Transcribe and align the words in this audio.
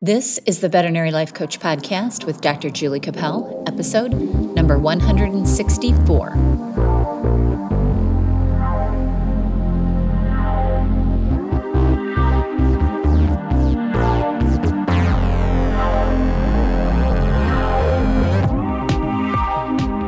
This 0.00 0.38
is 0.46 0.60
the 0.60 0.68
Veterinary 0.68 1.10
Life 1.10 1.34
Coach 1.34 1.58
Podcast 1.58 2.24
with 2.24 2.40
Dr. 2.40 2.70
Julie 2.70 3.00
Cappel, 3.00 3.64
episode 3.66 4.12
number 4.54 4.78
164. 4.78 6.30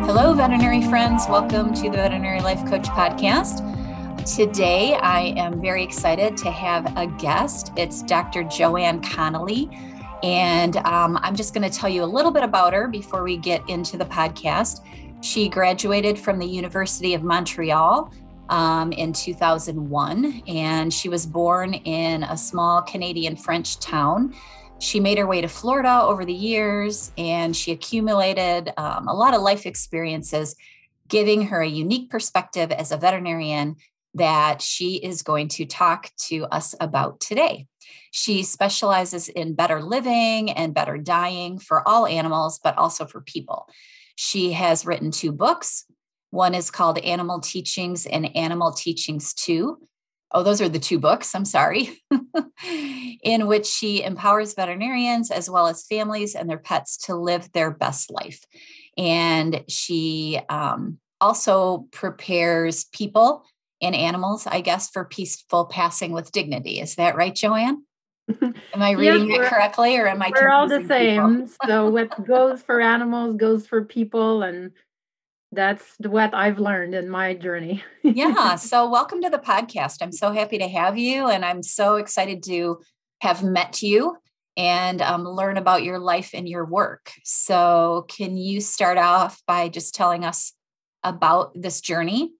Hello, 0.07 0.35
veterinary 0.35 0.83
friends. 0.83 1.27
Welcome 1.29 1.75
to 1.75 1.91
the 1.91 1.97
Veterinary 1.97 2.41
Life 2.41 2.65
Coach 2.69 2.87
Podcast. 2.91 3.70
Today, 4.27 4.95
I 4.95 5.33
am 5.39 5.63
very 5.63 5.83
excited 5.83 6.37
to 6.39 6.51
have 6.51 6.95
a 6.99 7.07
guest. 7.07 7.73
It's 7.77 8.03
Dr. 8.03 8.45
Joanne 8.45 9.01
Connolly. 9.01 9.71
And 10.23 10.77
um, 10.79 11.19
I'm 11.23 11.35
just 11.35 11.55
going 11.55 11.69
to 11.69 11.75
tell 11.75 11.89
you 11.89 12.05
a 12.05 12.07
little 12.07 12.31
bit 12.31 12.43
about 12.43 12.75
her 12.75 12.87
before 12.87 13.23
we 13.23 13.39
get 13.39 13.67
into 13.69 13.97
the 13.97 14.05
podcast. 14.05 14.85
She 15.23 15.49
graduated 15.49 16.19
from 16.19 16.39
the 16.39 16.47
University 16.47 17.15
of 17.15 17.23
Montreal 17.23 18.13
um, 18.51 18.93
in 18.93 19.15
2001, 19.15 20.43
and 20.47 20.93
she 20.93 21.09
was 21.09 21.25
born 21.25 21.73
in 21.73 22.25
a 22.25 22.37
small 22.37 22.83
Canadian 22.83 23.37
French 23.37 23.79
town. 23.79 24.35
She 24.81 25.01
made 25.01 25.17
her 25.17 25.27
way 25.27 25.41
to 25.41 25.49
Florida 25.49 26.03
over 26.03 26.27
the 26.27 26.33
years, 26.33 27.11
and 27.17 27.57
she 27.57 27.73
accumulated 27.73 28.71
um, 28.77 29.09
a 29.09 29.15
lot 29.15 29.33
of 29.33 29.41
life 29.41 29.65
experiences, 29.65 30.57
giving 31.09 31.43
her 31.43 31.63
a 31.63 31.69
unique 31.69 32.11
perspective 32.11 32.71
as 32.71 32.93
a 32.93 32.99
veterinarian 32.99 33.77
that 34.15 34.61
she 34.61 34.97
is 34.97 35.23
going 35.23 35.49
to 35.49 35.67
talk 35.67 36.11
to 36.29 36.45
us 36.47 36.75
about 36.81 37.21
today. 37.21 37.67
She 38.11 38.43
specializes 38.43 39.29
in 39.29 39.55
better 39.55 39.81
living 39.83 40.51
and 40.51 40.75
better 40.75 40.99
dying 40.99 41.59
for 41.59 41.87
all 41.87 42.07
animals, 42.07 42.59
but 42.63 42.77
also 42.77 43.07
for 43.07 43.21
people. 43.21 43.69
She 44.17 44.53
has 44.53 44.85
written 44.85 45.11
two 45.11 45.33
books. 45.33 45.87
One 46.31 46.55
is 46.55 46.71
called 46.71 46.99
Animal 46.99 47.41
Teachings 47.41 48.07
and 48.07 48.37
Animal 48.37 48.73
Teachings 48.73 49.33
2. 49.35 49.79
Oh, 50.33 50.43
those 50.45 50.61
are 50.61 50.69
the 50.69 50.79
two 50.79 51.01
books, 51.01 51.35
I'm 51.35 51.45
sorry, 51.45 51.91
in 53.25 53.49
which 53.49 53.67
she 53.67 54.03
empowers 54.03 54.55
veterinarians 54.55 55.31
as 55.31 55.51
well 55.51 55.67
as 55.67 55.87
families 55.87 56.37
and 56.37 56.49
their 56.49 56.59
pets 56.59 56.97
to 57.07 57.17
live 57.17 57.51
their 57.53 57.73
best 57.73 58.13
life. 58.13 58.45
And 58.97 59.65
she 59.69 60.41
um, 60.49 60.99
also 61.21 61.89
prepares 61.91 62.85
people 62.85 63.45
in 63.81 63.95
animals, 63.95 64.47
I 64.47 64.61
guess, 64.61 64.91
for 64.91 65.05
peaceful 65.05 65.67
passing 65.67 66.13
with 66.13 66.33
dignity. 66.33 66.81
Is 66.81 66.97
that 66.97 67.17
right, 67.17 67.35
Joanne? 67.35 67.85
Am 68.41 68.55
I 68.83 68.93
reading 68.93 69.31
yes, 69.31 69.47
it 69.47 69.49
correctly 69.49 69.97
or 69.97 70.07
am 70.07 70.23
I 70.23 70.31
We're 70.33 70.51
all 70.51 70.69
the 70.69 70.87
same. 70.87 71.49
so 71.67 71.91
what 71.91 72.25
goes 72.25 72.63
for 72.63 72.81
animals 72.81 73.35
goes 73.35 73.67
for 73.67 73.85
people 73.85 74.43
and 74.43 74.71
that's 75.51 75.85
what 75.99 76.33
I've 76.33 76.61
learned 76.61 76.95
in 76.95 77.11
my 77.11 77.35
journey. 77.35 77.83
yeah. 78.05 78.55
So 78.57 78.89
welcome 78.89 79.21
to 79.23 79.31
the 79.31 79.39
podcast. 79.39 79.97
I'm 80.01 80.13
so 80.13 80.31
happy 80.31 80.59
to 80.59 80.69
have 80.69 80.97
you 80.97 81.29
and 81.29 81.45
I'm 81.45 81.63
so 81.63 81.97
excited 81.97 82.45
to 82.45 82.81
have 83.21 83.43
met 83.43 83.83
you 83.83 84.17
and 84.57 85.03
um, 85.03 85.25
learn 85.25 85.57
about 85.57 85.83
your 85.83 85.99
life 85.99 86.31
and 86.33 86.49
your 86.49 86.65
work. 86.65 87.13
So 87.25 88.07
can 88.09 88.37
you 88.37 88.61
start 88.61 88.97
off 88.97 89.43
by 89.47 89.69
just 89.69 89.95
telling 89.95 90.25
us 90.25 90.53
about 91.03 91.51
this 91.61 91.81
journey 91.81 92.33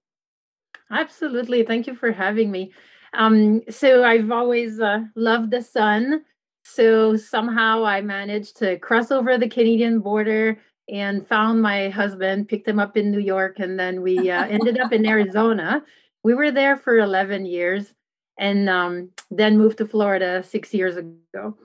Absolutely. 0.91 1.63
Thank 1.63 1.87
you 1.87 1.95
for 1.95 2.11
having 2.11 2.51
me. 2.51 2.71
Um, 3.13 3.61
so 3.69 4.03
I've 4.03 4.31
always 4.31 4.79
uh, 4.79 5.01
loved 5.15 5.51
the 5.51 5.61
sun. 5.61 6.23
So 6.63 7.15
somehow 7.15 7.85
I 7.85 8.01
managed 8.01 8.57
to 8.57 8.77
cross 8.77 9.11
over 9.11 9.37
the 9.37 9.49
Canadian 9.49 9.99
border 9.99 10.59
and 10.89 11.25
found 11.27 11.61
my 11.61 11.89
husband, 11.89 12.49
picked 12.49 12.67
him 12.67 12.79
up 12.79 12.97
in 12.97 13.11
New 13.11 13.19
York, 13.19 13.59
and 13.59 13.79
then 13.79 14.01
we 14.01 14.29
uh, 14.29 14.45
ended 14.45 14.79
up 14.79 14.91
in 14.91 15.05
Arizona. 15.05 15.83
We 16.23 16.33
were 16.33 16.51
there 16.51 16.77
for 16.77 16.99
11 16.99 17.45
years 17.45 17.93
and 18.37 18.69
um, 18.69 19.09
then 19.29 19.57
moved 19.57 19.77
to 19.79 19.87
Florida 19.87 20.43
six 20.43 20.73
years 20.73 20.97
ago. 20.97 21.57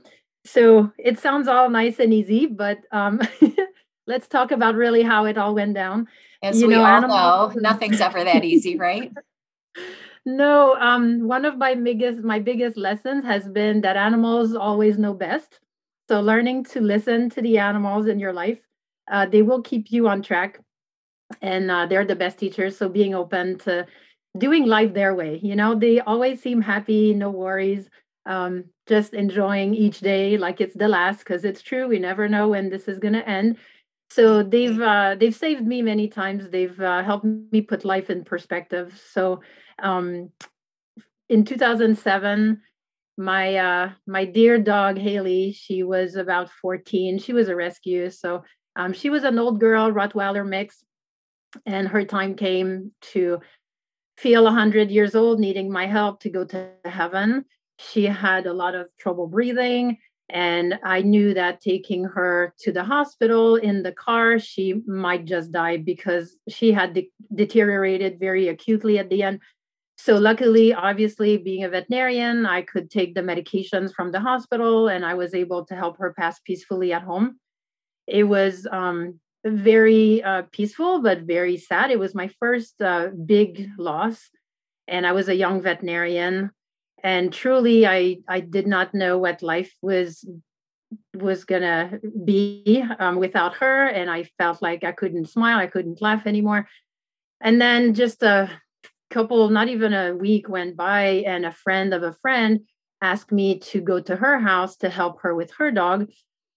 So 0.44 0.92
it 0.98 1.19
sounds 1.19 1.48
all 1.48 1.69
nice 1.69 1.98
and 1.98 2.15
easy, 2.15 2.47
but 2.47 2.78
um, 2.92 3.20
let's 4.06 4.28
talk 4.28 4.53
about 4.53 4.76
really 4.76 5.03
how 5.03 5.25
it 5.25 5.36
all 5.36 5.54
went 5.54 5.75
down. 5.75 6.06
As 6.42 6.60
you 6.60 6.69
we 6.69 6.74
know, 6.74 6.84
all 6.84 7.00
know, 7.02 7.52
nothing's 7.56 8.00
ever 8.00 8.22
that 8.24 8.44
easy, 8.44 8.76
right? 8.78 9.12
no, 10.24 10.76
um, 10.76 11.26
one 11.26 11.44
of 11.44 11.56
my 11.56 11.74
biggest 11.74 12.20
my 12.20 12.38
biggest 12.38 12.76
lessons 12.76 13.24
has 13.24 13.48
been 13.48 13.80
that 13.82 13.97
animals 13.97 14.54
always 14.54 14.98
know 14.98 15.14
best. 15.14 15.60
So 16.08 16.20
learning 16.20 16.64
to 16.66 16.80
listen 16.80 17.30
to 17.30 17.42
the 17.42 17.58
animals 17.58 18.06
in 18.06 18.19
your 18.20 18.32
life, 18.32 18.58
uh, 19.10 19.26
they 19.26 19.42
will 19.42 19.62
keep 19.62 19.91
you 19.91 20.08
on 20.08 20.22
track, 20.22 20.60
and 21.42 21.70
uh, 21.70 21.86
they're 21.86 22.04
the 22.04 22.16
best 22.16 22.38
teachers. 22.38 22.76
So 22.76 22.88
being 22.88 23.14
open 23.14 23.58
to 23.60 23.86
doing 24.38 24.66
life 24.66 24.94
their 24.94 25.14
way, 25.14 25.41
you 25.42 25.56
know, 25.56 25.74
they 25.74 26.00
always 26.00 26.41
seem 26.42 26.60
happy, 26.60 27.14
no 27.14 27.30
worries. 27.30 27.88
Um, 28.26 28.64
just 28.88 29.14
enjoying 29.14 29.72
each 29.74 30.00
day 30.00 30.36
like 30.36 30.60
it's 30.60 30.74
the 30.74 30.88
last 30.88 31.18
because 31.18 31.44
it's 31.44 31.62
true 31.62 31.86
we 31.86 32.00
never 32.00 32.28
know 32.28 32.48
when 32.48 32.70
this 32.70 32.88
is 32.88 32.98
going 32.98 33.14
to 33.14 33.28
end 33.28 33.56
so 34.11 34.43
they've 34.43 34.81
uh, 34.81 35.17
they've 35.19 35.34
saved 35.34 35.67
me 35.67 35.83
many 35.83 36.09
times. 36.09 36.49
They've 36.49 36.78
uh, 36.81 37.03
helped 37.03 37.25
me 37.25 37.61
put 37.61 37.84
life 37.84 38.11
in 38.11 38.25
perspective. 38.25 39.00
So 39.12 39.41
um, 39.83 40.31
in 41.28 41.44
2007 41.44 42.62
my 43.19 43.56
uh, 43.56 43.91
my 44.06 44.25
dear 44.27 44.59
dog 44.59 44.99
haley 44.99 45.50
she 45.53 45.83
was 45.83 46.16
about 46.16 46.50
14 46.50 47.19
she 47.19 47.33
was 47.33 47.49
a 47.49 47.56
rescue. 47.56 48.11
So 48.11 48.43
um, 48.77 48.93
she 48.93 49.11
was 49.11 49.25
an 49.25 49.39
old 49.39 49.59
girl 49.59 49.91
rottweiler 49.91 50.47
mix. 50.47 50.84
And 51.65 51.89
her 51.89 52.05
time 52.05 52.34
came 52.34 52.93
to 53.12 53.41
feel 54.19 54.45
100 54.45 54.91
years 54.91 55.15
old 55.15 55.41
needing 55.41 55.72
my 55.72 55.87
help 55.87 56.21
to 56.21 56.31
go 56.31 56.45
to 56.45 56.69
heaven. 56.84 57.47
She 57.78 58.05
had 58.05 58.47
a 58.47 58.53
lot 58.53 58.75
of 58.75 58.89
trouble 58.99 59.27
breathing 59.27 59.97
and 60.28 60.78
I 60.82 61.03
knew 61.03 61.34
that 61.34 61.60
taking 61.60 62.04
her 62.04 62.53
to 62.60 62.72
the 62.72 62.82
hospital 62.82 63.56
in 63.56 63.82
the 63.82 63.92
car, 63.92 64.38
she 64.38 64.82
might 64.87 65.25
just 65.25 65.53
die 65.53 65.76
because 65.76 66.37
she 66.48 66.72
had 66.72 66.94
de- 66.94 67.12
deteriorated 67.34 68.19
very 68.19 68.48
acutely 68.48 68.98
at 68.98 69.09
the 69.09 69.22
end. 69.22 69.41
So, 69.98 70.16
luckily, 70.16 70.75
obviously, 70.75 71.36
being 71.36 71.65
a 71.65 71.69
veterinarian, 71.69 72.44
I 72.44 72.62
could 72.62 72.91
take 72.91 73.15
the 73.15 73.22
medications 73.22 73.94
from 73.94 74.10
the 74.10 74.20
hospital 74.20 74.88
and 74.88 75.06
I 75.06 75.15
was 75.15 75.32
able 75.32 75.65
to 75.66 75.76
help 75.76 75.98
her 75.98 76.12
pass 76.12 76.41
peacefully 76.41 76.92
at 76.92 77.03
home. 77.03 77.38
It 78.06 78.25
was 78.25 78.66
um, 78.70 79.20
very 79.44 80.22
uh, 80.22 80.42
peaceful, 80.53 81.03
but 81.03 81.22
very 81.22 81.56
sad. 81.56 81.91
It 81.91 81.98
was 81.98 82.15
my 82.15 82.28
first 82.41 82.81
uh, 82.82 83.09
big 83.25 83.69
loss. 83.78 84.28
And 84.88 85.06
I 85.06 85.12
was 85.12 85.28
a 85.28 85.34
young 85.34 85.62
veterinarian 85.62 86.50
and 87.03 87.33
truly 87.33 87.87
i 87.87 88.19
i 88.29 88.41
did 88.41 88.67
not 88.67 88.95
know 88.95 89.19
what 89.19 89.43
life 89.43 89.73
was 89.83 90.25
was 91.15 91.45
gonna 91.45 91.99
be 92.25 92.84
um, 92.99 93.17
without 93.17 93.57
her. 93.57 93.87
And 93.87 94.11
i 94.11 94.25
felt 94.39 94.62
like 94.62 94.84
i 94.84 94.93
couldn't 94.93 95.29
smile 95.29 95.59
i 95.59 95.67
couldn't 95.67 96.03
laugh 96.03 96.27
anymore. 96.27 96.69
And 97.41 97.61
then 97.61 97.95
just 97.95 98.23
a 98.23 98.51
couple 99.11 99.49
not 99.51 99.69
even 99.69 99.93
a 99.93 100.15
week 100.15 100.49
went 100.49 100.77
by 100.77 101.25
and 101.27 101.45
a 101.45 101.53
friend 101.53 101.95
of 101.95 102.03
a 102.03 102.17
friend 102.23 102.61
asked 103.03 103.31
me 103.31 103.59
to 103.59 103.81
go 103.81 104.01
to 104.01 104.17
her 104.17 104.39
house 104.39 104.77
to 104.78 104.89
help 104.89 105.21
her 105.23 105.34
with 105.34 105.53
her 105.59 105.71
dog. 105.71 106.11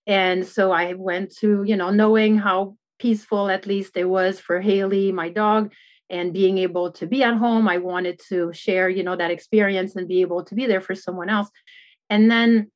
And 0.08 0.46
so 0.46 0.72
i 0.72 0.94
went 0.94 1.36
to 1.38 1.64
you 1.64 1.76
know 1.76 1.90
knowing 1.90 2.38
how 2.38 2.76
peaceful 3.00 3.50
at 3.50 3.66
least 3.66 3.98
it 3.98 4.06
was 4.06 4.40
for 4.40 4.60
haley 4.60 5.12
my 5.12 5.30
dog 5.30 5.72
and 6.10 6.34
being 6.34 6.58
able 6.58 6.92
to 6.92 7.06
be 7.06 7.24
at 7.24 7.36
home 7.36 7.68
i 7.68 7.78
wanted 7.78 8.20
to 8.28 8.52
share 8.54 8.90
you 8.90 9.04
know 9.04 9.16
that 9.16 9.32
experience 9.32 9.96
and 9.96 10.08
be 10.08 10.22
able 10.22 10.44
to 10.44 10.56
be 10.56 10.66
there 10.66 10.82
for 10.82 10.96
someone 10.96 11.30
else. 11.30 11.50
And 12.10 12.32
then 12.32 12.72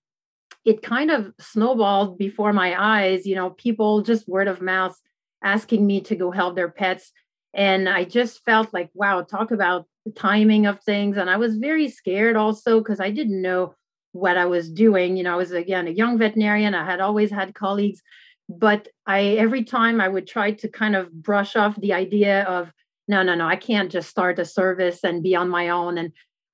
it 0.65 0.81
kind 0.81 1.11
of 1.11 1.33
snowballed 1.39 2.17
before 2.17 2.53
my 2.53 2.75
eyes 2.79 3.25
you 3.25 3.35
know 3.35 3.49
people 3.51 4.01
just 4.01 4.27
word 4.27 4.47
of 4.47 4.61
mouth 4.61 4.95
asking 5.43 5.85
me 5.85 5.99
to 6.01 6.15
go 6.15 6.31
help 6.31 6.55
their 6.55 6.69
pets. 6.69 7.11
And 7.53 7.89
i 7.89 8.03
just 8.03 8.43
felt 8.45 8.73
like 8.73 8.89
wow 8.93 9.21
talk 9.21 9.51
about 9.51 9.85
the 10.05 10.11
timing 10.11 10.65
of 10.65 10.81
things. 10.81 11.17
And 11.17 11.29
i 11.29 11.37
was 11.37 11.57
very 11.57 11.89
scared 11.89 12.35
also 12.35 12.79
because 12.79 12.99
i 12.99 13.09
didn't 13.09 13.41
know 13.41 13.75
what 14.11 14.37
i 14.37 14.45
was 14.45 14.69
doing. 14.69 15.17
You 15.17 15.23
know 15.23 15.33
i 15.33 15.37
was 15.37 15.51
again 15.51 15.87
a 15.87 15.91
young 15.91 16.17
veterinarian. 16.17 16.75
I 16.75 16.85
had 16.85 17.01
always 17.01 17.31
had 17.31 17.55
colleagues. 17.55 18.01
But 18.49 18.89
i 19.07 19.21
every 19.45 19.63
time 19.63 19.99
i 19.99 20.07
would 20.07 20.27
try 20.27 20.51
to 20.51 20.67
kind 20.67 20.95
of 20.95 21.11
brush 21.11 21.55
off 21.55 21.75
the 21.77 21.93
idea 21.93 22.43
of 22.43 22.71
no, 23.07 23.23
no, 23.23 23.35
no, 23.35 23.47
I 23.47 23.55
can't 23.55 23.91
just 23.91 24.09
start 24.09 24.39
a 24.39 24.45
service 24.45 25.03
and 25.03 25.23
be 25.23 25.35
on 25.35 25.49
my 25.49 25.69
own. 25.69 25.97
And 25.97 26.13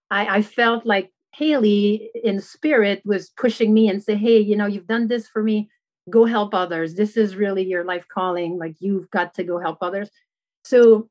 I, 0.10 0.38
I 0.38 0.42
felt 0.42 0.86
like 0.86 1.12
Haley 1.36 2.10
in 2.24 2.40
spirit 2.40 3.02
was 3.06 3.30
pushing 3.30 3.74
me 3.74 3.88
and 3.88 4.02
say, 4.04 4.16
Hey, 4.16 4.40
you 4.40 4.56
know, 4.56 4.66
you've 4.66 4.88
done 4.88 5.08
this 5.08 5.28
for 5.28 5.44
me. 5.44 5.70
Go 6.10 6.26
help 6.26 6.54
others. 6.54 6.96
This 6.96 7.18
is 7.18 7.36
really 7.36 7.64
your 7.64 7.84
life 7.84 8.06
calling. 8.12 8.58
Like 8.58 8.76
you've 8.80 9.10
got 9.12 9.36
to 9.36 9.44
go 9.44 9.60
help 9.60 9.78
others. 9.82 10.10
So 10.64 11.08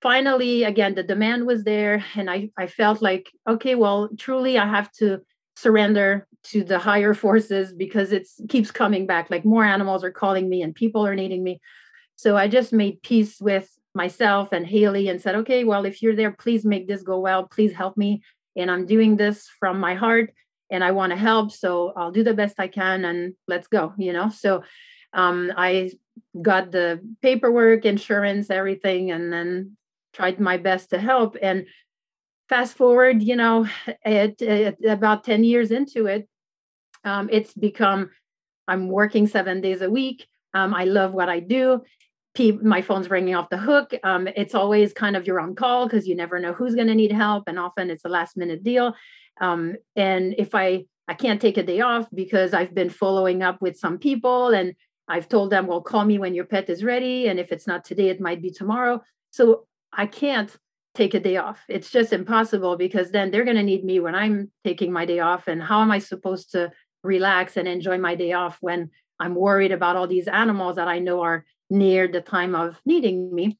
finally, 0.00 0.64
again, 0.64 0.94
the 0.94 1.02
demand 1.02 1.46
was 1.46 1.64
there. 1.64 2.02
And 2.14 2.30
I, 2.30 2.50
I 2.56 2.66
felt 2.66 3.02
like, 3.02 3.30
okay, 3.48 3.74
well, 3.74 4.08
truly 4.18 4.58
I 4.58 4.66
have 4.66 4.90
to 4.92 5.20
surrender 5.56 6.26
to 6.42 6.64
the 6.64 6.78
higher 6.78 7.12
forces 7.12 7.74
because 7.74 8.12
it 8.12 8.26
keeps 8.48 8.70
coming 8.70 9.06
back. 9.06 9.30
Like 9.30 9.44
more 9.44 9.64
animals 9.64 10.02
are 10.02 10.10
calling 10.10 10.48
me 10.48 10.62
and 10.62 10.74
people 10.74 11.06
are 11.06 11.14
needing 11.14 11.44
me. 11.44 11.60
So 12.16 12.36
I 12.36 12.48
just 12.48 12.72
made 12.72 13.02
peace 13.02 13.40
with 13.40 13.70
myself 13.94 14.52
and 14.52 14.66
Haley 14.66 15.08
and 15.08 15.20
said, 15.20 15.34
okay, 15.36 15.64
well, 15.64 15.84
if 15.84 16.02
you're 16.02 16.16
there, 16.16 16.32
please 16.32 16.64
make 16.64 16.86
this 16.86 17.02
go 17.02 17.18
well. 17.18 17.44
Please 17.44 17.72
help 17.72 17.96
me. 17.96 18.22
And 18.56 18.70
I'm 18.70 18.86
doing 18.86 19.16
this 19.16 19.48
from 19.58 19.80
my 19.80 19.94
heart 19.94 20.32
and 20.70 20.84
I 20.84 20.92
want 20.92 21.10
to 21.10 21.18
help. 21.18 21.52
So 21.52 21.92
I'll 21.96 22.12
do 22.12 22.22
the 22.22 22.34
best 22.34 22.56
I 22.58 22.68
can 22.68 23.04
and 23.04 23.34
let's 23.48 23.68
go, 23.68 23.92
you 23.96 24.12
know? 24.12 24.28
So 24.28 24.62
um, 25.12 25.52
I 25.56 25.90
got 26.40 26.70
the 26.70 27.00
paperwork, 27.22 27.84
insurance, 27.84 28.50
everything, 28.50 29.10
and 29.10 29.32
then 29.32 29.76
tried 30.12 30.38
my 30.38 30.56
best 30.56 30.90
to 30.90 30.98
help. 30.98 31.36
And 31.42 31.66
fast 32.48 32.76
forward, 32.76 33.22
you 33.22 33.36
know, 33.36 33.66
at, 34.04 34.40
at 34.42 34.84
about 34.84 35.24
10 35.24 35.44
years 35.44 35.70
into 35.70 36.06
it, 36.06 36.28
um, 37.04 37.28
it's 37.32 37.54
become 37.54 38.10
I'm 38.68 38.88
working 38.88 39.26
seven 39.26 39.60
days 39.60 39.82
a 39.82 39.90
week. 39.90 40.28
Um, 40.54 40.74
I 40.74 40.84
love 40.84 41.12
what 41.12 41.28
I 41.28 41.40
do. 41.40 41.82
My 42.62 42.80
phone's 42.82 43.10
ringing 43.10 43.34
off 43.34 43.50
the 43.50 43.58
hook. 43.58 43.92
Um, 44.04 44.28
it's 44.28 44.54
always 44.54 44.92
kind 44.92 45.16
of 45.16 45.26
you're 45.26 45.40
on 45.40 45.54
call 45.54 45.86
because 45.86 46.06
you 46.06 46.14
never 46.14 46.38
know 46.38 46.52
who's 46.52 46.74
going 46.74 46.86
to 46.86 46.94
need 46.94 47.12
help, 47.12 47.44
and 47.46 47.58
often 47.58 47.90
it's 47.90 48.04
a 48.04 48.08
last 48.08 48.36
minute 48.36 48.62
deal. 48.62 48.94
Um, 49.40 49.76
and 49.96 50.34
if 50.38 50.54
I 50.54 50.84
I 51.08 51.14
can't 51.14 51.40
take 51.40 51.56
a 51.56 51.64
day 51.64 51.80
off 51.80 52.06
because 52.14 52.54
I've 52.54 52.72
been 52.72 52.88
following 52.88 53.42
up 53.42 53.60
with 53.60 53.76
some 53.76 53.98
people 53.98 54.54
and 54.54 54.74
I've 55.08 55.28
told 55.28 55.50
them, 55.50 55.66
well, 55.66 55.80
call 55.80 56.04
me 56.04 56.18
when 56.18 56.34
your 56.34 56.44
pet 56.44 56.70
is 56.70 56.84
ready. 56.84 57.26
And 57.26 57.40
if 57.40 57.50
it's 57.50 57.66
not 57.66 57.84
today, 57.84 58.10
it 58.10 58.20
might 58.20 58.40
be 58.40 58.50
tomorrow. 58.50 59.02
So 59.32 59.66
I 59.92 60.06
can't 60.06 60.56
take 60.94 61.14
a 61.14 61.18
day 61.18 61.36
off. 61.36 61.64
It's 61.68 61.90
just 61.90 62.12
impossible 62.12 62.76
because 62.76 63.10
then 63.10 63.32
they're 63.32 63.44
going 63.44 63.56
to 63.56 63.64
need 63.64 63.84
me 63.84 63.98
when 63.98 64.14
I'm 64.14 64.52
taking 64.62 64.92
my 64.92 65.04
day 65.04 65.18
off. 65.18 65.48
And 65.48 65.60
how 65.60 65.82
am 65.82 65.90
I 65.90 65.98
supposed 65.98 66.52
to 66.52 66.70
relax 67.02 67.56
and 67.56 67.66
enjoy 67.66 67.98
my 67.98 68.14
day 68.14 68.32
off 68.32 68.58
when 68.60 68.90
I'm 69.18 69.34
worried 69.34 69.72
about 69.72 69.96
all 69.96 70.06
these 70.06 70.28
animals 70.28 70.76
that 70.76 70.86
I 70.86 71.00
know 71.00 71.22
are 71.22 71.44
near 71.70 72.08
the 72.08 72.20
time 72.20 72.54
of 72.54 72.76
needing 72.84 73.34
me? 73.34 73.58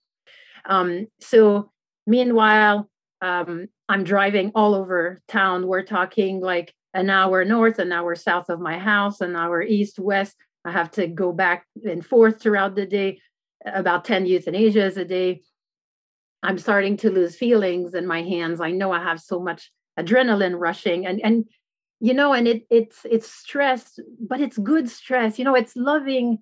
Um, 0.68 1.06
so, 1.20 1.70
meanwhile, 2.06 2.90
um, 3.22 3.68
I'm 3.88 4.04
driving 4.04 4.52
all 4.54 4.74
over 4.74 5.20
town. 5.28 5.66
We're 5.66 5.84
talking 5.84 6.40
like 6.40 6.74
an 6.92 7.10
hour 7.10 7.44
north, 7.44 7.78
an 7.78 7.92
hour 7.92 8.14
south 8.14 8.50
of 8.50 8.60
my 8.60 8.78
house, 8.78 9.20
an 9.20 9.36
hour 9.36 9.62
east, 9.62 9.98
west. 9.98 10.36
I 10.64 10.72
have 10.72 10.90
to 10.92 11.06
go 11.06 11.32
back 11.32 11.66
and 11.84 12.04
forth 12.04 12.40
throughout 12.40 12.74
the 12.74 12.86
day, 12.86 13.20
about 13.64 14.04
10 14.04 14.26
euthanasias 14.26 14.96
a 14.96 15.04
day. 15.04 15.42
I'm 16.42 16.58
starting 16.58 16.96
to 16.98 17.10
lose 17.10 17.36
feelings 17.36 17.94
in 17.94 18.06
my 18.06 18.22
hands. 18.22 18.60
I 18.60 18.70
know 18.70 18.92
I 18.92 19.02
have 19.02 19.20
so 19.20 19.40
much 19.40 19.70
adrenaline 19.98 20.58
rushing 20.58 21.06
and 21.06 21.20
and 21.22 21.44
you 22.00 22.14
know 22.14 22.32
and 22.32 22.48
it 22.48 22.62
it's 22.70 23.00
it's 23.04 23.30
stress 23.30 23.98
but 24.20 24.40
it's 24.40 24.56
good 24.58 24.88
stress 24.88 25.38
you 25.38 25.44
know 25.44 25.54
it's 25.54 25.76
loving 25.76 26.38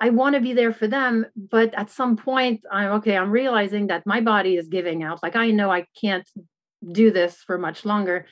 i 0.00 0.10
want 0.10 0.34
to 0.34 0.40
be 0.40 0.52
there 0.52 0.72
for 0.72 0.86
them 0.86 1.26
but 1.36 1.74
at 1.74 1.90
some 1.90 2.16
point 2.16 2.60
i'm 2.70 2.92
okay 2.92 3.16
i'm 3.16 3.30
realizing 3.30 3.86
that 3.88 4.06
my 4.06 4.20
body 4.20 4.56
is 4.56 4.68
giving 4.68 5.02
out. 5.02 5.22
Like 5.22 5.36
i 5.36 5.50
know 5.50 5.70
i 5.70 5.86
can't 6.00 6.28
do 6.92 7.10
this 7.10 7.42
for 7.46 7.58
much 7.58 7.84
longer. 7.84 8.26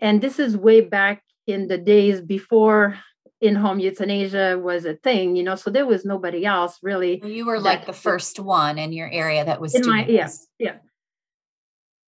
And 0.00 0.20
this 0.20 0.38
is 0.38 0.56
way 0.56 0.80
back 0.80 1.22
in 1.46 1.68
the 1.68 1.78
days 1.78 2.20
before 2.20 2.98
in-home 3.40 3.80
euthanasia 3.80 4.56
was 4.62 4.84
a 4.84 4.94
thing 4.94 5.34
you 5.34 5.42
know 5.42 5.56
so 5.56 5.68
there 5.68 5.84
was 5.84 6.04
nobody 6.04 6.46
else 6.46 6.78
really 6.80 7.20
you 7.26 7.44
were 7.44 7.58
like 7.58 7.86
the 7.86 7.92
first 7.92 8.38
one 8.38 8.78
in 8.78 8.92
your 8.92 9.10
area 9.10 9.44
that 9.44 9.60
was 9.60 9.74
in 9.74 9.84
my 9.84 10.06
yeah 10.06 10.28
yeah. 10.60 10.76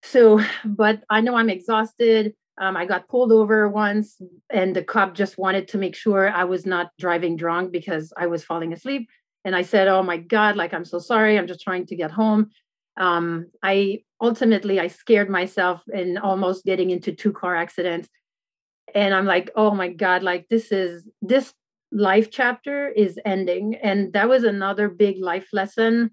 So 0.05 0.41
but 0.65 1.03
i 1.11 1.21
know 1.21 1.35
i'm 1.35 1.51
exhausted 1.51 2.35
um, 2.59 2.77
i 2.77 2.85
got 2.85 3.09
pulled 3.09 3.33
over 3.33 3.69
once 3.69 4.21
and 4.51 4.75
the 4.75 4.83
cop 4.83 5.15
just 5.15 5.39
wanted 5.39 5.69
to 5.69 5.79
make 5.79 5.97
sure 5.97 6.31
i 6.31 6.45
was 6.45 6.65
not 6.67 6.91
driving 6.99 7.37
drunk 7.37 7.73
because 7.73 8.13
i 8.17 8.27
was 8.27 8.45
falling 8.45 8.73
asleep. 8.73 9.09
And 9.45 9.55
i 9.55 9.63
said 9.63 9.89
oh 9.89 10.03
my 10.03 10.19
god 10.19 10.57
like 10.57 10.73
i'm 10.73 10.85
so 10.85 10.99
sorry. 10.99 11.39
I'm 11.39 11.47
just 11.47 11.61
trying 11.61 11.87
to 11.87 11.97
get 11.97 12.11
home. 12.11 12.51
Um, 12.97 13.47
i 13.63 14.03
ultimately 14.21 14.81
i 14.81 14.89
scared 14.89 15.29
myself 15.29 15.83
in 15.93 16.19
almost 16.19 16.65
getting 16.65 16.91
into 16.91 17.13
two 17.13 17.33
car 17.33 17.55
accidents. 17.57 18.09
And 18.95 19.15
i'm 19.15 19.27
like 19.27 19.51
oh 19.57 19.73
my 19.75 19.89
god 19.89 20.23
like 20.23 20.47
this 20.49 20.73
is 20.73 21.05
this 21.21 21.53
life 21.95 22.31
chapter 22.31 22.89
is 22.89 23.19
ending. 23.25 23.77
And 23.77 24.13
that 24.13 24.29
was 24.29 24.45
another 24.45 24.89
big 24.89 25.19
life 25.19 25.49
lesson. 25.53 26.11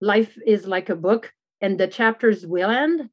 Life 0.00 0.36
is 0.44 0.66
like 0.66 0.88
a 0.88 0.96
book 0.96 1.32
and 1.60 1.78
the 1.78 1.86
chapters 1.86 2.46
will 2.46 2.70
end 2.70 3.08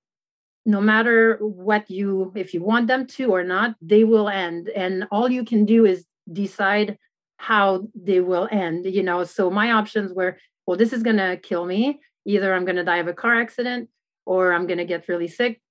no 0.68 0.81
matter 0.81 1.38
what 1.40 1.90
you 1.90 2.31
if 2.36 2.54
you 2.54 2.62
want 2.62 2.88
them 2.88 3.08
to 3.08 3.31
or 3.31 3.44
not 3.44 3.75
they 3.81 4.04
will 4.04 4.30
end. 4.30 4.69
And 4.69 5.08
all 5.12 5.31
you 5.31 5.44
can 5.44 5.66
do 5.66 5.86
is 5.86 6.06
decide 6.31 6.98
how 7.38 7.88
they 7.96 8.19
will 8.19 8.48
end 8.52 8.86
you 8.86 9.02
know? 9.02 9.24
So 9.24 9.50
my 9.50 9.72
options 9.72 10.14
were 10.14 10.38
well 10.66 10.78
this 10.78 10.94
is 10.94 11.02
going 11.02 11.18
to 11.18 11.38
kill 11.38 11.66
me. 11.66 12.00
Either 12.25 12.54
i'm 12.54 12.66
going 12.66 12.75
to 12.75 12.84
die 12.84 12.98
of 12.98 13.08
a 13.08 13.14
car 13.14 13.36
accident 13.40 13.90
or 14.25 14.54
i'm 14.54 14.68
going 14.68 14.84
to 14.84 14.86
get 14.94 15.08
really 15.08 15.30
sick 15.30 15.62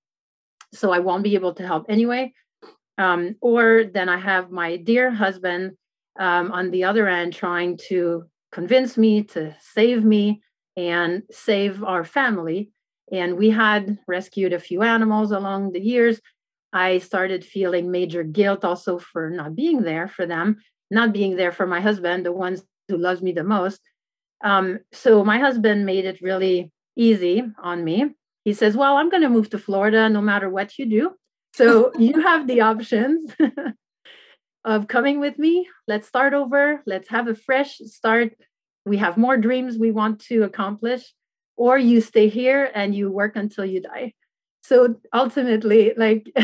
so 0.72 0.90
i 0.90 0.98
won't 0.98 1.22
be 1.22 1.34
able 1.34 1.54
to 1.54 1.66
help 1.66 1.86
anyway. 1.88 2.32
Um, 2.98 3.36
or 3.40 3.84
then 3.92 4.08
I 4.08 4.18
have 4.18 4.50
my 4.50 4.76
dear 4.76 5.10
husband 5.10 5.76
um, 6.18 6.50
on 6.52 6.70
the 6.70 6.84
other 6.84 7.08
end 7.08 7.34
trying 7.34 7.78
to 7.88 8.24
convince 8.52 8.96
me 8.96 9.22
to 9.24 9.54
save 9.60 10.02
me 10.04 10.40
and 10.76 11.22
save 11.30 11.82
our 11.84 12.04
family. 12.04 12.70
And 13.12 13.36
we 13.36 13.50
had 13.50 13.98
rescued 14.06 14.52
a 14.52 14.58
few 14.58 14.82
animals 14.82 15.30
along 15.30 15.72
the 15.72 15.80
years. 15.80 16.20
I 16.72 16.98
started 16.98 17.44
feeling 17.44 17.90
major 17.90 18.22
guilt 18.22 18.64
also 18.64 18.98
for 18.98 19.30
not 19.30 19.54
being 19.54 19.82
there 19.82 20.08
for 20.08 20.26
them, 20.26 20.58
not 20.90 21.12
being 21.12 21.36
there 21.36 21.52
for 21.52 21.66
my 21.66 21.80
husband, 21.80 22.26
the 22.26 22.32
ones 22.32 22.62
who 22.88 22.98
loves 22.98 23.22
me 23.22 23.32
the 23.32 23.44
most. 23.44 23.80
Um, 24.44 24.80
so 24.92 25.24
my 25.24 25.38
husband 25.38 25.86
made 25.86 26.04
it 26.04 26.20
really 26.20 26.72
easy 26.96 27.42
on 27.62 27.84
me. 27.84 28.14
He 28.44 28.52
says, 28.52 28.76
Well, 28.76 28.96
I'm 28.96 29.10
going 29.10 29.22
to 29.22 29.28
move 29.28 29.50
to 29.50 29.58
Florida 29.58 30.08
no 30.08 30.20
matter 30.20 30.48
what 30.48 30.78
you 30.78 30.86
do. 30.86 31.12
So 31.54 31.92
you 31.98 32.20
have 32.20 32.46
the 32.46 32.60
options 32.60 33.32
of 34.64 34.88
coming 34.88 35.20
with 35.20 35.38
me. 35.38 35.68
Let's 35.88 36.08
start 36.08 36.34
over. 36.34 36.82
Let's 36.86 37.08
have 37.08 37.28
a 37.28 37.34
fresh 37.34 37.78
start. 37.78 38.34
We 38.84 38.98
have 38.98 39.16
more 39.16 39.36
dreams 39.36 39.78
we 39.78 39.90
want 39.90 40.20
to 40.26 40.42
accomplish, 40.42 41.12
or 41.56 41.78
you 41.78 42.00
stay 42.00 42.28
here 42.28 42.70
and 42.74 42.94
you 42.94 43.10
work 43.10 43.36
until 43.36 43.64
you 43.64 43.80
die. 43.80 44.12
So 44.62 44.96
ultimately, 45.14 45.92
like 45.96 46.30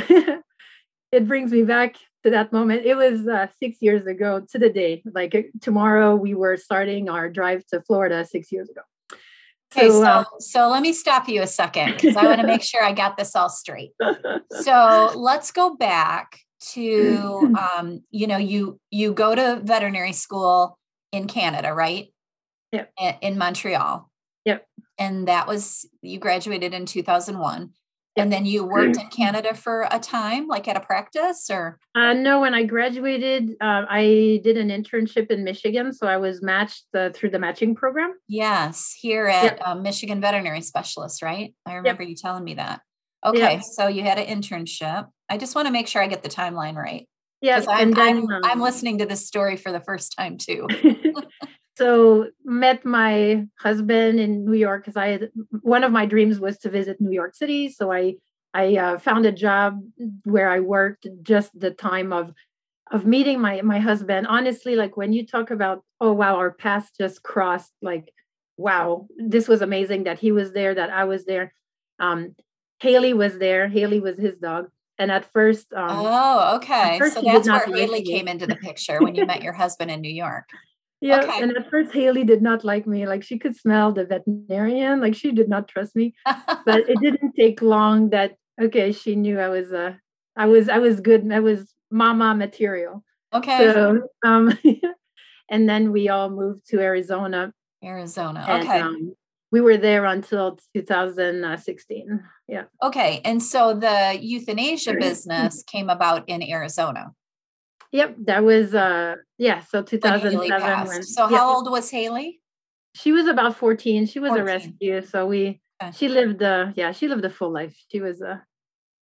it 1.13 1.27
brings 1.27 1.53
me 1.53 1.63
back 1.63 1.97
to 2.23 2.31
that 2.31 2.53
moment. 2.53 2.87
It 2.87 2.95
was 2.95 3.27
uh, 3.27 3.49
six 3.61 3.79
years 3.81 4.07
ago 4.07 4.45
to 4.53 4.59
the 4.59 4.71
day. 4.71 5.03
Like 5.13 5.35
uh, 5.35 5.43
tomorrow, 5.61 6.15
we 6.15 6.35
were 6.35 6.57
starting 6.57 7.09
our 7.09 7.29
drive 7.29 7.67
to 7.69 7.83
Florida 7.83 8.25
six 8.25 8.53
years 8.53 8.69
ago. 8.69 8.83
Okay, 9.75 9.89
so, 9.89 10.03
so, 10.03 10.07
uh, 10.07 10.25
so 10.39 10.69
let 10.69 10.83
me 10.83 10.93
stop 10.93 11.29
you 11.29 11.43
a 11.43 11.47
second 11.47 11.95
because 11.95 12.17
I 12.17 12.27
want 12.27 12.41
to 12.43 12.47
make 12.47 12.63
sure 12.63 12.85
I 12.85 12.93
got 12.93 13.17
this 13.17 13.35
all 13.35 13.49
straight. 13.49 13.93
So 14.61 15.13
let's 15.17 15.51
go 15.51 15.75
back 15.77 16.39
to 16.73 17.55
um, 17.79 18.03
you 18.11 18.27
know, 18.27 18.37
you 18.37 18.79
you 18.91 19.13
go 19.15 19.35
to 19.35 19.61
veterinary 19.65 20.13
school 20.13 20.79
in 21.11 21.27
Canada, 21.27 21.73
right? 21.73 22.13
Yep. 22.73 22.93
In 23.23 23.39
Montreal. 23.39 24.11
Yep. 24.45 24.67
And 25.03 25.27
that 25.29 25.47
was 25.47 25.89
you 26.01 26.19
graduated 26.19 26.75
in 26.75 26.87
2001 26.87 27.71
and 28.17 28.33
then 28.33 28.45
you 28.45 28.65
worked 28.65 28.99
in 28.99 29.09
Canada 29.09 29.55
for 29.55 29.89
a 29.91 29.99
time, 29.99 30.47
like 30.47 30.69
at 30.69 30.77
a 30.77 30.81
practice 30.81 31.49
or? 31.51 31.79
Uh, 31.95 32.13
no, 32.13 32.41
when 32.41 32.55
I 32.55 32.65
graduated, 32.65 33.53
uh, 33.61 33.83
I 33.89 34.41
did 34.45 34.59
an 34.59 34.69
internship 34.69 35.31
in 35.31 35.45
Michigan. 35.45 35.93
So 35.93 36.07
I 36.07 36.19
was 36.19 36.43
matched 36.43 36.85
uh, 36.95 37.11
through 37.15 37.31
the 37.31 37.39
matching 37.39 37.75
program. 37.75 38.15
Yes, 38.29 38.95
here 38.99 39.27
at 39.27 39.45
yep. 39.45 39.61
Um, 39.65 39.83
Michigan 39.83 40.21
Veterinary 40.21 40.61
Specialist, 40.61 41.23
right? 41.23 41.55
I 41.65 41.75
remember 41.75 42.03
yep. 42.03 42.11
you 42.11 42.17
telling 42.17 42.45
me 42.45 42.55
that. 42.55 42.81
Okay, 43.25 43.55
yep. 43.55 43.63
so 43.63 43.87
you 43.87 44.03
had 44.03 44.19
an 44.19 44.27
internship. 44.27 45.09
I 45.29 45.39
just 45.39 45.55
want 45.55 45.67
to 45.67 45.73
make 45.73 45.89
sure 45.89 46.03
I 46.03 46.07
get 46.07 46.23
the 46.23 46.29
timeline 46.29 46.77
right. 46.77 47.09
Yes, 47.41 47.67
I'm, 47.69 47.99
I'm, 47.99 48.31
um, 48.31 48.41
I'm 48.45 48.61
listening 48.61 48.99
to 48.99 49.07
this 49.07 49.27
story 49.27 49.57
for 49.57 49.73
the 49.73 49.81
first 49.81 50.15
time 50.17 50.39
too. 50.39 50.69
so 51.77 52.29
met 52.45 52.85
my 52.85 53.47
husband 53.59 54.21
in 54.21 54.45
New 54.45 54.57
York 54.57 54.85
because 54.85 54.97
I 54.97 55.09
had 55.09 55.31
one 55.63 55.85
of 55.85 55.93
my 55.93 56.07
dreams 56.07 56.39
was 56.39 56.59
to 56.59 56.71
visit 56.71 57.01
New 57.01 57.13
York 57.13 57.35
City. 57.35 57.69
So 57.71 57.91
I 57.91 58.17
I 58.55 58.77
uh, 58.77 58.99
found 58.99 59.25
a 59.25 59.33
job 59.33 59.81
where 60.25 60.51
I 60.51 60.61
worked 60.61 61.07
just 61.23 61.59
the 61.59 61.71
time 61.71 62.13
of 62.13 62.33
of 62.91 63.07
meeting 63.07 63.41
my 63.41 63.63
my 63.63 63.79
husband. 63.79 64.27
Honestly, 64.27 64.77
like 64.77 64.97
when 64.97 65.13
you 65.13 65.27
talk 65.27 65.51
about 65.51 65.83
oh 66.01 66.13
wow, 66.13 66.37
our 66.37 66.51
paths 66.51 66.91
just 66.99 67.23
crossed. 67.23 67.73
Like 67.81 68.13
wow, 68.59 69.07
this 69.17 69.49
was 69.49 69.63
amazing 69.63 70.05
that 70.05 70.19
he 70.19 70.31
was 70.31 70.53
there, 70.53 70.75
that 70.75 70.91
I 70.91 71.05
was 71.05 71.25
there. 71.25 71.55
Um, 71.99 72.35
Haley 72.81 73.15
was 73.15 73.39
there. 73.39 73.69
Haley 73.69 74.01
was 74.01 74.19
his 74.19 74.37
dog. 74.37 74.69
And 74.99 75.11
at 75.11 75.25
first, 75.33 75.73
um, 75.73 75.89
oh, 75.91 76.57
okay. 76.57 76.99
First 76.99 77.15
so 77.15 77.23
that's 77.23 77.49
where 77.49 77.67
Haley 77.67 78.03
came 78.03 78.29
into 78.29 78.47
the 78.47 78.57
picture 78.57 79.01
when 79.01 79.15
you 79.15 79.25
met 79.27 79.43
your 79.47 79.55
husband 79.55 79.91
in 79.91 80.01
New 80.01 80.13
York. 80.13 80.49
Yeah. 81.03 81.23
Okay. 81.23 81.43
And 81.43 81.57
at 81.57 81.69
first, 81.69 81.93
Haley 81.93 82.23
did 82.23 82.43
not 82.43 82.65
like 82.65 82.87
me. 82.87 83.07
Like 83.09 83.25
she 83.25 83.37
could 83.37 83.57
smell 83.57 83.93
the 83.93 84.07
veterinarian. 84.07 85.01
Like 85.01 85.17
she 85.17 85.33
did 85.33 85.49
not 85.49 85.67
trust 85.67 85.97
me. 85.97 86.15
but 86.25 86.89
it 86.89 86.99
didn't 87.03 87.33
take 87.33 87.61
long 87.61 88.11
that 88.11 88.37
okay, 88.63 88.93
she 88.93 89.17
knew 89.17 89.41
I 89.41 89.49
was 89.49 89.73
uh 89.73 89.95
I 90.37 90.47
was 90.47 90.69
I 90.69 90.79
was 90.79 91.01
good. 91.01 91.31
I 91.33 91.41
was 91.41 91.75
mama 91.91 92.37
material. 92.37 93.03
Okay. 93.35 93.73
So, 93.73 94.09
um, 94.25 94.57
and 95.51 95.69
then 95.69 95.91
we 95.91 96.09
all 96.09 96.31
moved 96.31 96.69
to 96.69 96.81
Arizona. 96.81 97.53
Arizona. 97.83 98.45
And, 98.49 98.63
okay. 98.63 98.81
Um, 98.81 99.15
we 99.51 99.61
were 99.61 99.77
there 99.77 100.05
until 100.05 100.59
2016. 100.75 102.21
Yeah. 102.47 102.65
Okay. 102.83 103.21
And 103.25 103.43
so 103.43 103.75
the 103.75 104.19
euthanasia 104.21 104.95
business 104.95 105.65
came 105.67 105.91
about 105.91 106.29
in 106.29 106.43
Arizona. 106.43 107.11
Yep. 107.93 108.17
That 108.25 108.43
was, 108.43 108.75
uh, 108.75 109.17
yeah. 109.39 109.61
So 109.61 109.83
2007. 109.83 110.89
When, 110.89 111.03
so 111.03 111.27
how 111.27 111.55
old 111.55 111.71
was 111.71 111.91
Haley? 111.91 112.41
She 112.95 113.13
was 113.13 113.27
about 113.27 113.57
14. 113.57 114.07
She 114.07 114.19
was 114.19 114.31
14. 114.31 114.43
a 114.43 114.45
rescue. 114.45 115.03
So 115.03 115.27
we, 115.27 115.61
okay. 115.83 115.93
she 115.95 116.09
lived, 116.09 116.43
uh, 116.43 116.73
yeah, 116.75 116.93
she 116.93 117.09
lived 117.09 117.25
a 117.25 117.31
full 117.31 117.53
life. 117.53 117.77
She 117.91 118.01
was, 118.01 118.23
uh, 118.23 118.39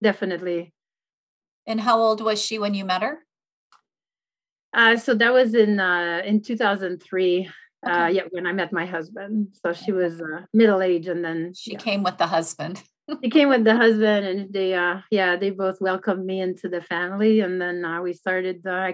definitely. 0.02 0.73
And 1.66 1.80
how 1.80 2.00
old 2.00 2.20
was 2.20 2.42
she 2.42 2.59
when 2.59 2.75
you 2.75 2.85
met 2.85 3.02
her? 3.02 3.18
Uh, 4.73 4.97
so 4.97 5.14
that 5.14 5.32
was 5.32 5.54
in, 5.54 5.80
uh, 5.80 6.23
in 6.25 6.42
2003. 6.42 7.50
Okay. 7.87 7.92
Uh, 7.92 8.06
yeah, 8.09 8.23
when 8.30 8.47
I 8.47 8.52
met 8.52 8.73
my 8.73 8.87
husband. 8.87 9.49
So 9.64 9.73
she 9.73 9.92
was 9.92 10.20
uh, 10.20 10.42
middle 10.52 10.82
age, 10.82 11.09
and 11.09 11.25
then 11.25 11.54
she 11.54 11.73
yeah. 11.73 11.78
came 11.78 12.02
with 12.02 12.18
the 12.18 12.26
husband. 12.26 12.82
She 13.23 13.31
came 13.31 13.49
with 13.49 13.64
the 13.64 13.76
husband, 13.76 14.26
and 14.26 14.52
they, 14.52 14.75
uh, 14.75 15.00
yeah, 15.11 15.37
they 15.37 15.50
both 15.50 15.81
welcomed 15.81 16.25
me 16.25 16.40
into 16.40 16.69
the 16.69 16.83
family, 16.83 17.40
and 17.40 17.61
then 17.61 17.85
uh, 17.85 18.00
we 18.02 18.12
started 18.12 18.67
uh, 18.67 18.93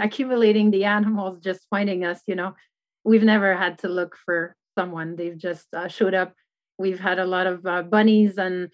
accumulating 0.00 0.70
the 0.70 0.84
animals, 0.84 1.38
just 1.40 1.66
finding 1.70 2.04
us. 2.04 2.20
You 2.26 2.36
know, 2.36 2.54
we've 3.04 3.22
never 3.22 3.56
had 3.56 3.78
to 3.80 3.88
look 3.88 4.16
for 4.24 4.56
someone; 4.76 5.16
they've 5.16 5.38
just 5.38 5.66
uh, 5.74 5.88
showed 5.88 6.14
up. 6.14 6.34
We've 6.78 7.00
had 7.00 7.18
a 7.18 7.26
lot 7.26 7.46
of 7.46 7.66
uh, 7.66 7.82
bunnies 7.82 8.38
and 8.38 8.70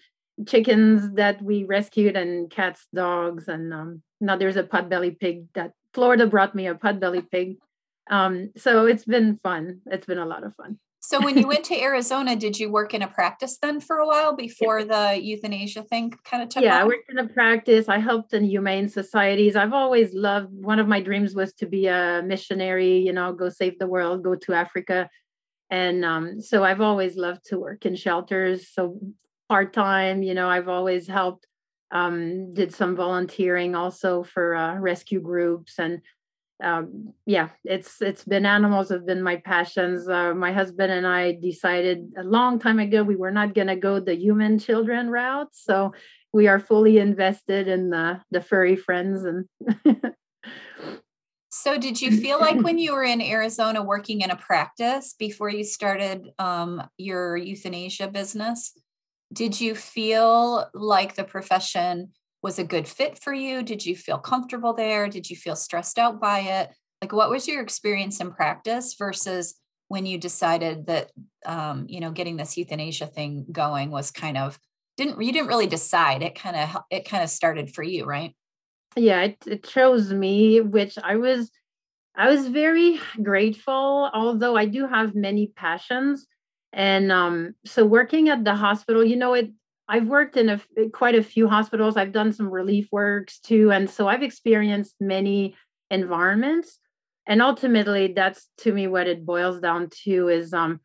chickens 0.47 1.13
that 1.15 1.41
we 1.41 1.63
rescued, 1.63 2.15
and 2.15 2.49
cats, 2.49 2.87
dogs, 2.93 3.47
and 3.47 3.73
um, 3.73 4.01
now 4.21 4.37
there's 4.37 4.57
a 4.57 4.63
potbelly 4.63 5.19
pig 5.19 5.45
that 5.55 5.73
Florida 5.93 6.27
brought 6.27 6.55
me 6.55 6.67
a 6.67 6.75
potbelly 6.75 7.29
pig 7.29 7.57
um, 8.09 8.51
so 8.57 8.85
it's 8.85 9.05
been 9.05 9.39
fun. 9.43 9.81
It's 9.85 10.05
been 10.05 10.17
a 10.17 10.25
lot 10.25 10.43
of 10.43 10.55
fun. 10.55 10.79
So 10.99 11.21
when 11.21 11.37
you 11.37 11.47
went 11.47 11.63
to 11.65 11.79
Arizona, 11.79 12.35
did 12.35 12.59
you 12.59 12.71
work 12.71 12.93
in 12.93 13.01
a 13.01 13.07
practice 13.07 13.57
then 13.61 13.79
for 13.79 13.97
a 13.97 14.07
while 14.07 14.35
before 14.35 14.83
the 14.83 15.17
euthanasia 15.21 15.83
thing 15.83 16.11
kind 16.25 16.43
of 16.43 16.49
took 16.49 16.63
Yeah, 16.63 16.75
on? 16.75 16.81
I 16.81 16.85
worked 16.85 17.09
in 17.09 17.19
a 17.19 17.27
practice. 17.27 17.87
I 17.87 17.99
helped 17.99 18.33
in 18.33 18.43
humane 18.43 18.89
societies. 18.89 19.55
I've 19.55 19.73
always 19.73 20.13
loved 20.13 20.49
one 20.51 20.79
of 20.79 20.87
my 20.87 20.99
dreams 20.99 21.35
was 21.35 21.53
to 21.53 21.65
be 21.65 21.87
a 21.87 22.21
missionary, 22.25 22.97
you 22.97 23.13
know, 23.13 23.31
go 23.31 23.49
save 23.49 23.77
the 23.79 23.87
world, 23.87 24.23
go 24.23 24.35
to 24.35 24.53
Africa. 24.53 25.09
And 25.69 26.03
um, 26.03 26.41
so 26.41 26.63
I've 26.63 26.81
always 26.81 27.15
loved 27.15 27.45
to 27.47 27.59
work 27.59 27.85
in 27.85 27.95
shelters. 27.95 28.69
So 28.73 28.99
part-time, 29.49 30.23
you 30.23 30.33
know, 30.33 30.49
I've 30.49 30.67
always 30.67 31.07
helped 31.07 31.45
um, 31.91 32.53
did 32.53 32.73
some 32.73 32.95
volunteering 32.95 33.75
also 33.75 34.23
for 34.23 34.55
uh, 34.55 34.75
rescue 34.75 35.21
groups 35.21 35.79
and 35.79 36.01
um, 36.63 37.13
yeah, 37.25 37.49
it's 37.63 38.01
it's 38.01 38.23
been 38.23 38.45
animals 38.45 38.89
have 38.89 39.05
been 39.05 39.21
my 39.21 39.37
passions. 39.37 40.09
Uh, 40.09 40.33
my 40.33 40.51
husband 40.51 40.91
and 40.91 41.05
I 41.05 41.33
decided 41.33 42.11
a 42.17 42.23
long 42.23 42.59
time 42.59 42.79
ago 42.79 43.03
we 43.03 43.15
were 43.15 43.31
not 43.31 43.53
going 43.53 43.67
to 43.67 43.75
go 43.75 43.99
the 43.99 44.15
human 44.15 44.57
children 44.57 45.09
route, 45.09 45.49
so 45.51 45.93
we 46.33 46.47
are 46.47 46.59
fully 46.59 46.97
invested 46.97 47.67
in 47.67 47.89
the 47.91 48.21
the 48.31 48.41
furry 48.41 48.75
friends 48.75 49.23
and. 49.23 49.45
so, 51.51 51.77
did 51.77 52.01
you 52.01 52.17
feel 52.17 52.39
like 52.39 52.59
when 52.61 52.79
you 52.79 52.93
were 52.93 53.03
in 53.03 53.21
Arizona 53.21 53.83
working 53.83 54.21
in 54.21 54.31
a 54.31 54.35
practice 54.35 55.13
before 55.17 55.49
you 55.49 55.63
started 55.63 56.29
um, 56.39 56.81
your 56.97 57.37
euthanasia 57.37 58.07
business? 58.07 58.73
Did 59.31 59.59
you 59.61 59.75
feel 59.75 60.69
like 60.73 61.15
the 61.15 61.23
profession 61.23 62.13
was 62.47 62.59
a 62.59 62.63
good 62.63 62.87
fit 62.87 63.19
for 63.19 63.33
you? 63.33 63.61
Did 63.61 63.85
you 63.85 63.93
feel 63.93 64.17
comfortable 64.17 64.73
there? 64.73 65.09
Did 65.09 65.29
you 65.29 65.35
feel 65.35 65.57
stressed 65.57 65.99
out 65.99 66.21
by 66.21 66.39
it? 66.39 66.71
Like, 67.01 67.11
what 67.11 67.29
was 67.29 67.45
your 67.45 67.61
experience 67.61 68.21
in 68.21 68.31
practice 68.31 68.95
versus 68.97 69.55
when 69.89 70.05
you 70.05 70.17
decided 70.17 70.87
that, 70.87 71.11
um, 71.45 71.85
you 71.89 71.99
know, 71.99 72.11
getting 72.11 72.37
this 72.37 72.55
euthanasia 72.55 73.07
thing 73.07 73.45
going 73.51 73.91
was 73.91 74.11
kind 74.11 74.37
of 74.37 74.57
didn't 74.95 75.21
you 75.21 75.31
didn't 75.31 75.49
really 75.49 75.67
decide 75.67 76.23
it 76.23 76.33
kind 76.33 76.55
of 76.55 76.81
it 76.89 77.07
kind 77.07 77.23
of 77.23 77.29
started 77.29 77.73
for 77.73 77.83
you 77.83 78.03
right 78.05 78.35
yeah 78.95 79.21
it, 79.21 79.37
it 79.45 79.63
chose 79.63 80.11
me 80.11 80.59
which 80.59 80.97
i 81.03 81.15
was 81.15 81.51
i 82.15 82.27
was 82.27 82.47
very 82.47 82.99
grateful 83.21 84.09
although 84.13 84.57
i 84.57 84.65
do 84.65 84.87
have 84.87 85.13
many 85.13 85.47
passions 85.55 86.25
and 86.73 87.11
um 87.11 87.53
so 87.63 87.85
working 87.85 88.27
at 88.29 88.43
the 88.43 88.55
hospital 88.55 89.03
you 89.03 89.15
know 89.15 89.35
it 89.35 89.51
I've 89.89 90.07
worked 90.07 90.37
in 90.37 90.49
a, 90.49 90.61
quite 90.91 91.15
a 91.15 91.23
few 91.23 91.47
hospitals. 91.47 91.97
I've 91.97 92.11
done 92.11 92.33
some 92.33 92.49
relief 92.49 92.87
works 92.91 93.39
too. 93.39 93.71
And 93.71 93.89
so 93.89 94.07
I've 94.07 94.23
experienced 94.23 94.95
many 94.99 95.55
environments. 95.89 96.79
And 97.25 97.41
ultimately, 97.41 98.13
that's 98.13 98.47
to 98.59 98.73
me 98.73 98.87
what 98.87 99.07
it 99.07 99.25
boils 99.25 99.59
down 99.59 99.89
to 100.03 100.29
is 100.29 100.53
um, 100.53 100.79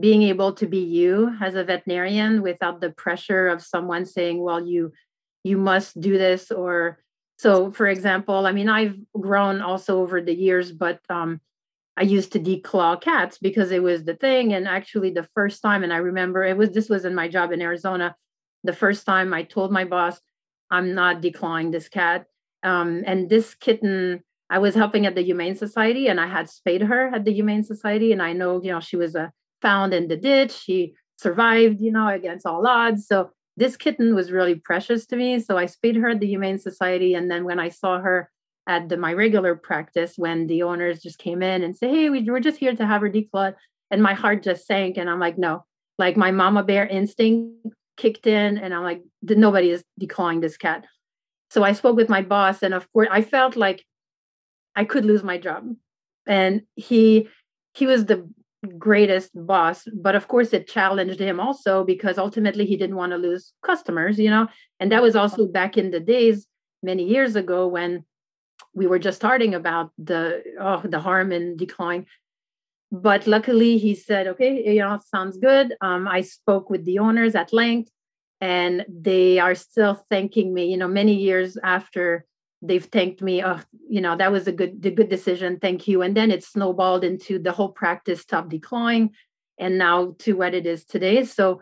being 0.00 0.22
able 0.22 0.52
to 0.54 0.66
be 0.66 0.78
you 0.78 1.34
as 1.40 1.54
a 1.54 1.64
veterinarian 1.64 2.42
without 2.42 2.80
the 2.80 2.90
pressure 2.90 3.48
of 3.48 3.62
someone 3.62 4.04
saying, 4.06 4.40
well, 4.40 4.64
you 4.66 4.92
you 5.44 5.56
must 5.56 6.00
do 6.00 6.18
this 6.18 6.50
or 6.50 6.98
so 7.38 7.70
for 7.72 7.86
example 7.86 8.46
i 8.46 8.52
mean 8.52 8.68
i've 8.68 8.96
grown 9.18 9.60
also 9.60 10.00
over 10.00 10.20
the 10.20 10.34
years 10.34 10.72
but 10.72 11.00
um, 11.08 11.40
i 11.96 12.02
used 12.02 12.32
to 12.32 12.40
declaw 12.40 13.00
cats 13.00 13.38
because 13.38 13.70
it 13.70 13.82
was 13.82 14.04
the 14.04 14.14
thing 14.14 14.52
and 14.52 14.66
actually 14.68 15.10
the 15.10 15.28
first 15.34 15.62
time 15.62 15.82
and 15.82 15.92
i 15.92 15.96
remember 15.96 16.44
it 16.44 16.56
was 16.56 16.70
this 16.70 16.88
was 16.88 17.04
in 17.04 17.14
my 17.14 17.28
job 17.28 17.52
in 17.52 17.62
arizona 17.62 18.14
the 18.64 18.72
first 18.72 19.06
time 19.06 19.32
I 19.32 19.42
told 19.42 19.72
my 19.72 19.84
boss, 19.84 20.20
I'm 20.70 20.94
not 20.94 21.22
declawing 21.22 21.72
this 21.72 21.88
cat. 21.88 22.26
Um, 22.62 23.02
and 23.06 23.30
this 23.30 23.54
kitten, 23.54 24.22
I 24.50 24.58
was 24.58 24.74
helping 24.74 25.06
at 25.06 25.14
the 25.14 25.22
Humane 25.22 25.56
Society 25.56 26.08
and 26.08 26.20
I 26.20 26.26
had 26.26 26.50
spayed 26.50 26.82
her 26.82 27.14
at 27.14 27.24
the 27.24 27.32
Humane 27.32 27.64
Society. 27.64 28.12
And 28.12 28.22
I 28.22 28.32
know, 28.32 28.62
you 28.62 28.72
know, 28.72 28.80
she 28.80 28.96
was 28.96 29.14
uh, 29.14 29.28
found 29.62 29.94
in 29.94 30.08
the 30.08 30.16
ditch. 30.16 30.52
She 30.52 30.94
survived, 31.16 31.80
you 31.80 31.92
know, 31.92 32.08
against 32.08 32.46
all 32.46 32.66
odds. 32.66 33.06
So 33.06 33.30
this 33.56 33.76
kitten 33.76 34.14
was 34.14 34.32
really 34.32 34.54
precious 34.54 35.06
to 35.06 35.16
me. 35.16 35.40
So 35.40 35.56
I 35.56 35.66
spayed 35.66 35.96
her 35.96 36.10
at 36.10 36.20
the 36.20 36.26
Humane 36.26 36.58
Society. 36.58 37.14
And 37.14 37.30
then 37.30 37.44
when 37.44 37.58
I 37.58 37.68
saw 37.68 38.00
her 38.00 38.30
at 38.66 38.88
the, 38.88 38.96
my 38.96 39.12
regular 39.12 39.54
practice, 39.54 40.14
when 40.16 40.46
the 40.46 40.62
owners 40.62 41.00
just 41.00 41.18
came 41.18 41.42
in 41.42 41.62
and 41.62 41.76
say, 41.76 41.88
hey, 41.88 42.10
we, 42.10 42.22
we're 42.22 42.40
just 42.40 42.58
here 42.58 42.74
to 42.74 42.86
have 42.86 43.00
her 43.00 43.10
declawed. 43.10 43.54
And 43.90 44.02
my 44.02 44.14
heart 44.14 44.42
just 44.42 44.66
sank. 44.66 44.98
And 44.98 45.08
I'm 45.08 45.20
like, 45.20 45.38
no, 45.38 45.64
like 45.98 46.16
my 46.16 46.30
mama 46.30 46.62
bear 46.62 46.86
instinct 46.86 47.66
kicked 47.98 48.26
in 48.26 48.56
and 48.56 48.72
I'm 48.72 48.82
like, 48.82 49.02
nobody 49.22 49.70
is 49.70 49.84
declawing 50.00 50.40
this 50.40 50.56
cat. 50.56 50.86
So 51.50 51.62
I 51.62 51.72
spoke 51.72 51.96
with 51.96 52.08
my 52.08 52.22
boss, 52.22 52.62
and 52.62 52.74
of 52.74 52.90
course, 52.92 53.08
I 53.10 53.22
felt 53.22 53.56
like 53.56 53.84
I 54.76 54.84
could 54.84 55.04
lose 55.04 55.22
my 55.22 55.38
job. 55.38 55.64
And 56.26 56.62
he 56.76 57.28
he 57.74 57.86
was 57.86 58.06
the 58.06 58.28
greatest 58.78 59.30
boss, 59.34 59.84
but 59.94 60.14
of 60.14 60.28
course, 60.28 60.52
it 60.52 60.68
challenged 60.68 61.20
him 61.20 61.40
also 61.40 61.84
because 61.84 62.18
ultimately 62.18 62.66
he 62.66 62.76
didn't 62.76 62.96
want 62.96 63.12
to 63.12 63.18
lose 63.18 63.52
customers, 63.64 64.18
you 64.18 64.30
know. 64.30 64.48
And 64.80 64.92
that 64.92 65.02
was 65.02 65.16
also 65.16 65.46
back 65.46 65.78
in 65.78 65.90
the 65.90 66.00
days, 66.00 66.46
many 66.82 67.04
years 67.04 67.34
ago, 67.34 67.66
when 67.66 68.04
we 68.74 68.86
were 68.86 68.98
just 68.98 69.16
starting 69.16 69.54
about 69.54 69.90
the 69.96 70.42
oh 70.60 70.82
the 70.84 71.00
harm 71.00 71.32
in 71.32 71.56
declawing 71.56 72.04
but 72.90 73.26
luckily 73.26 73.78
he 73.78 73.94
said 73.94 74.26
okay 74.26 74.74
you 74.74 74.80
know 74.80 74.98
sounds 75.04 75.36
good. 75.38 75.74
Um, 75.80 76.08
i 76.08 76.20
spoke 76.20 76.70
with 76.70 76.84
the 76.84 76.98
owners 76.98 77.34
at 77.34 77.52
length 77.52 77.90
and 78.40 78.84
they 78.88 79.38
are 79.38 79.54
still 79.54 79.94
thanking 80.10 80.54
me. 80.54 80.66
You 80.66 80.76
know 80.76 80.88
many 80.88 81.14
years 81.14 81.58
after 81.62 82.24
they've 82.62 82.84
thanked 82.84 83.20
me. 83.22 83.42
Oh 83.42 83.60
you 83.88 84.00
know 84.00 84.16
that 84.16 84.32
was 84.32 84.46
a 84.46 84.52
good 84.52 84.82
the 84.82 84.90
good 84.90 85.08
decision. 85.08 85.58
Thank 85.58 85.88
you. 85.88 86.02
And 86.02 86.16
then 86.16 86.30
it 86.30 86.44
snowballed 86.44 87.04
into 87.04 87.38
the 87.38 87.52
whole 87.52 87.70
practice 87.70 88.20
stopped 88.20 88.50
declawing 88.50 89.10
and 89.58 89.76
now 89.76 90.14
to 90.20 90.34
what 90.34 90.54
it 90.54 90.66
is 90.66 90.84
today. 90.84 91.24
So 91.24 91.60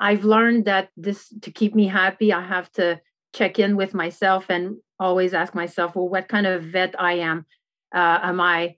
i've 0.00 0.24
learned 0.24 0.64
that 0.64 0.90
this 0.96 1.32
to 1.42 1.50
keep 1.50 1.74
me 1.74 1.86
happy 1.86 2.32
i 2.32 2.40
have 2.40 2.70
to 2.70 3.00
check 3.34 3.58
in 3.58 3.76
with 3.76 3.94
myself 3.94 4.46
and 4.48 4.76
always 5.00 5.34
ask 5.34 5.54
myself 5.54 5.96
well 5.96 6.08
what 6.08 6.28
kind 6.28 6.46
of 6.46 6.62
vet 6.62 6.94
i 6.98 7.14
am? 7.14 7.44
Uh, 7.94 8.18
am 8.22 8.40
i 8.40 8.76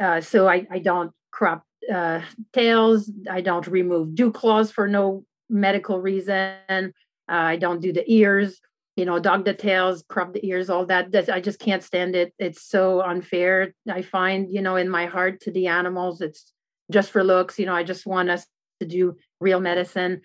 uh, 0.00 0.20
so 0.20 0.48
I, 0.48 0.66
I 0.70 0.78
don't 0.78 1.12
crop 1.30 1.64
uh, 1.92 2.20
tails. 2.52 3.10
I 3.30 3.40
don't 3.40 3.66
remove 3.66 4.14
dew 4.14 4.32
claws 4.32 4.70
for 4.70 4.88
no 4.88 5.24
medical 5.48 6.00
reason. 6.00 6.54
Uh, 6.68 6.84
I 7.28 7.56
don't 7.56 7.80
do 7.80 7.92
the 7.92 8.10
ears, 8.10 8.60
you 8.96 9.04
know, 9.04 9.18
dog 9.18 9.44
the 9.44 9.54
tails, 9.54 10.04
crop 10.08 10.32
the 10.32 10.44
ears, 10.46 10.70
all 10.70 10.86
that. 10.86 11.12
That's, 11.12 11.28
I 11.28 11.40
just 11.40 11.58
can't 11.58 11.82
stand 11.82 12.16
it. 12.16 12.32
It's 12.38 12.62
so 12.62 13.02
unfair. 13.02 13.74
I 13.88 14.02
find, 14.02 14.52
you 14.52 14.62
know, 14.62 14.76
in 14.76 14.88
my 14.88 15.06
heart 15.06 15.40
to 15.42 15.50
the 15.50 15.68
animals, 15.68 16.20
it's 16.20 16.52
just 16.90 17.10
for 17.10 17.22
looks. 17.22 17.58
You 17.58 17.66
know, 17.66 17.74
I 17.74 17.84
just 17.84 18.06
want 18.06 18.30
us 18.30 18.46
to 18.80 18.86
do 18.86 19.16
real 19.40 19.60
medicine. 19.60 20.22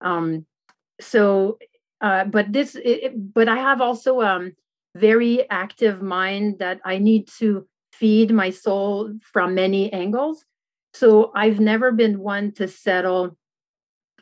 Um, 0.00 0.46
so, 1.00 1.58
uh, 2.00 2.24
but 2.24 2.52
this, 2.52 2.76
it, 2.76 3.12
but 3.34 3.48
I 3.48 3.56
have 3.56 3.80
also 3.80 4.20
um 4.20 4.52
very 4.96 5.48
active 5.50 6.02
mind 6.02 6.60
that 6.60 6.80
I 6.84 6.98
need 6.98 7.28
to 7.38 7.66
feed 7.98 8.30
my 8.32 8.50
soul 8.50 9.12
from 9.22 9.54
many 9.54 9.92
angles. 9.92 10.44
So 10.94 11.32
I've 11.34 11.60
never 11.60 11.92
been 11.92 12.20
one 12.20 12.52
to 12.52 12.68
settle 12.68 13.36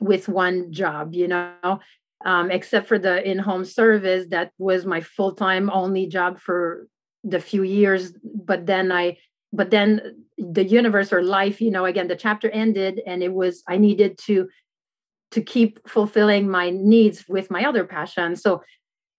with 0.01 0.29
one 0.29 0.73
job, 0.73 1.15
you 1.15 1.29
know. 1.29 1.81
um, 2.25 2.51
except 2.51 2.87
for 2.89 2.99
the 2.99 3.29
in-home 3.29 3.65
service 3.65 4.27
that 4.31 4.53
was 4.59 4.87
my 4.87 5.01
full-time 5.01 5.71
only 5.71 6.07
job 6.07 6.39
for 6.39 6.87
the 7.25 7.41
few 7.41 7.63
years 7.63 8.13
but 8.23 8.67
then 8.67 8.91
i 8.93 9.17
but 9.53 9.71
then 9.71 10.25
the 10.39 10.65
universe 10.65 11.13
or 11.13 11.23
life 11.23 11.61
you 11.61 11.71
know 11.71 11.85
again 11.85 12.09
the 12.09 12.17
chapter 12.17 12.49
ended 12.51 13.01
and 13.07 13.23
it 13.23 13.33
was 13.33 13.63
i 13.69 13.77
needed 13.77 14.19
to 14.19 14.49
to 15.31 15.41
keep 15.43 15.79
fulfilling 15.89 16.49
my 16.49 16.71
needs 16.71 17.25
with 17.29 17.51
my 17.51 17.65
other 17.65 17.85
passion 17.85 18.37
so 18.37 18.63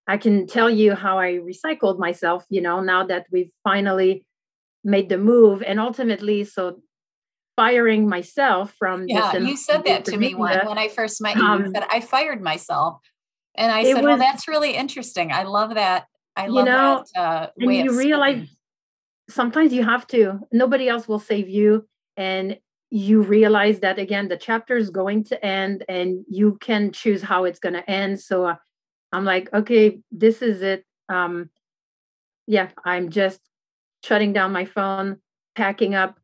i 0.08 0.18
can 0.18 0.48
tell 0.48 0.70
you 0.70 0.96
how 0.96 1.18
i 1.20 1.34
recycled 1.52 1.98
myself 2.00 2.46
you 2.50 2.62
know 2.62 2.80
now 2.82 3.06
that 3.06 3.26
we've 3.32 3.52
finally 3.64 4.26
made 4.84 5.10
the 5.10 5.18
move 5.18 5.64
and 5.64 5.80
ultimately 5.80 6.44
so 6.44 6.80
firing 7.56 8.08
myself 8.08 8.74
from 8.78 9.08
yeah 9.08 9.38
you 9.38 9.56
said 9.56 9.84
that 9.86 10.06
to 10.06 10.18
me 10.18 10.34
when, 10.34 10.66
when 10.66 10.78
i 10.78 10.88
first 10.88 11.22
met 11.22 11.36
you 11.36 11.44
um, 11.44 11.66
you 11.66 11.72
said 11.72 11.84
i 11.90 12.00
fired 12.00 12.42
myself. 12.42 13.00
And 13.56 13.72
i 13.72 13.84
said 13.84 13.96
was, 13.96 14.04
well 14.04 14.18
that's 14.18 14.48
really 14.48 14.76
interesting. 14.76 15.32
I 15.32 15.44
love 15.44 15.76
that 15.76 16.08
i 16.36 16.48
love 16.48 16.66
you 16.66 16.72
know, 16.72 17.06
that 17.14 17.20
uh, 17.20 17.48
and 17.58 17.74
you 17.76 17.98
realize 17.98 18.48
sometimes 19.30 19.72
you 19.72 19.84
have 19.84 20.08
to 20.08 20.40
nobody 20.52 20.90
else 20.90 21.08
will 21.08 21.20
save 21.20 21.48
you 21.48 21.88
and 22.18 22.58
you 22.90 23.22
realize 23.22 23.80
that 23.80 24.00
again 24.00 24.28
the 24.28 24.38
chapter 24.38 24.76
is 24.76 24.90
going 24.90 25.24
to 25.24 25.46
end 25.46 25.84
and 25.88 26.26
you 26.30 26.58
can 26.60 26.92
choose 26.92 27.22
how 27.22 27.44
it's 27.44 27.60
going 27.60 27.74
to 27.74 27.90
end 27.90 28.20
so 28.20 28.46
uh, 28.46 28.56
i'm 29.12 29.26
like 29.26 29.52
okay 29.54 30.00
this 30.12 30.42
is 30.42 30.62
it. 30.62 30.84
Um 31.10 31.50
yeah 32.48 32.70
i'm 32.84 33.10
just 33.10 33.40
shutting 34.04 34.34
down 34.34 34.52
my 34.52 34.66
phone 34.66 35.18
packing 35.56 35.96
up 35.96 36.18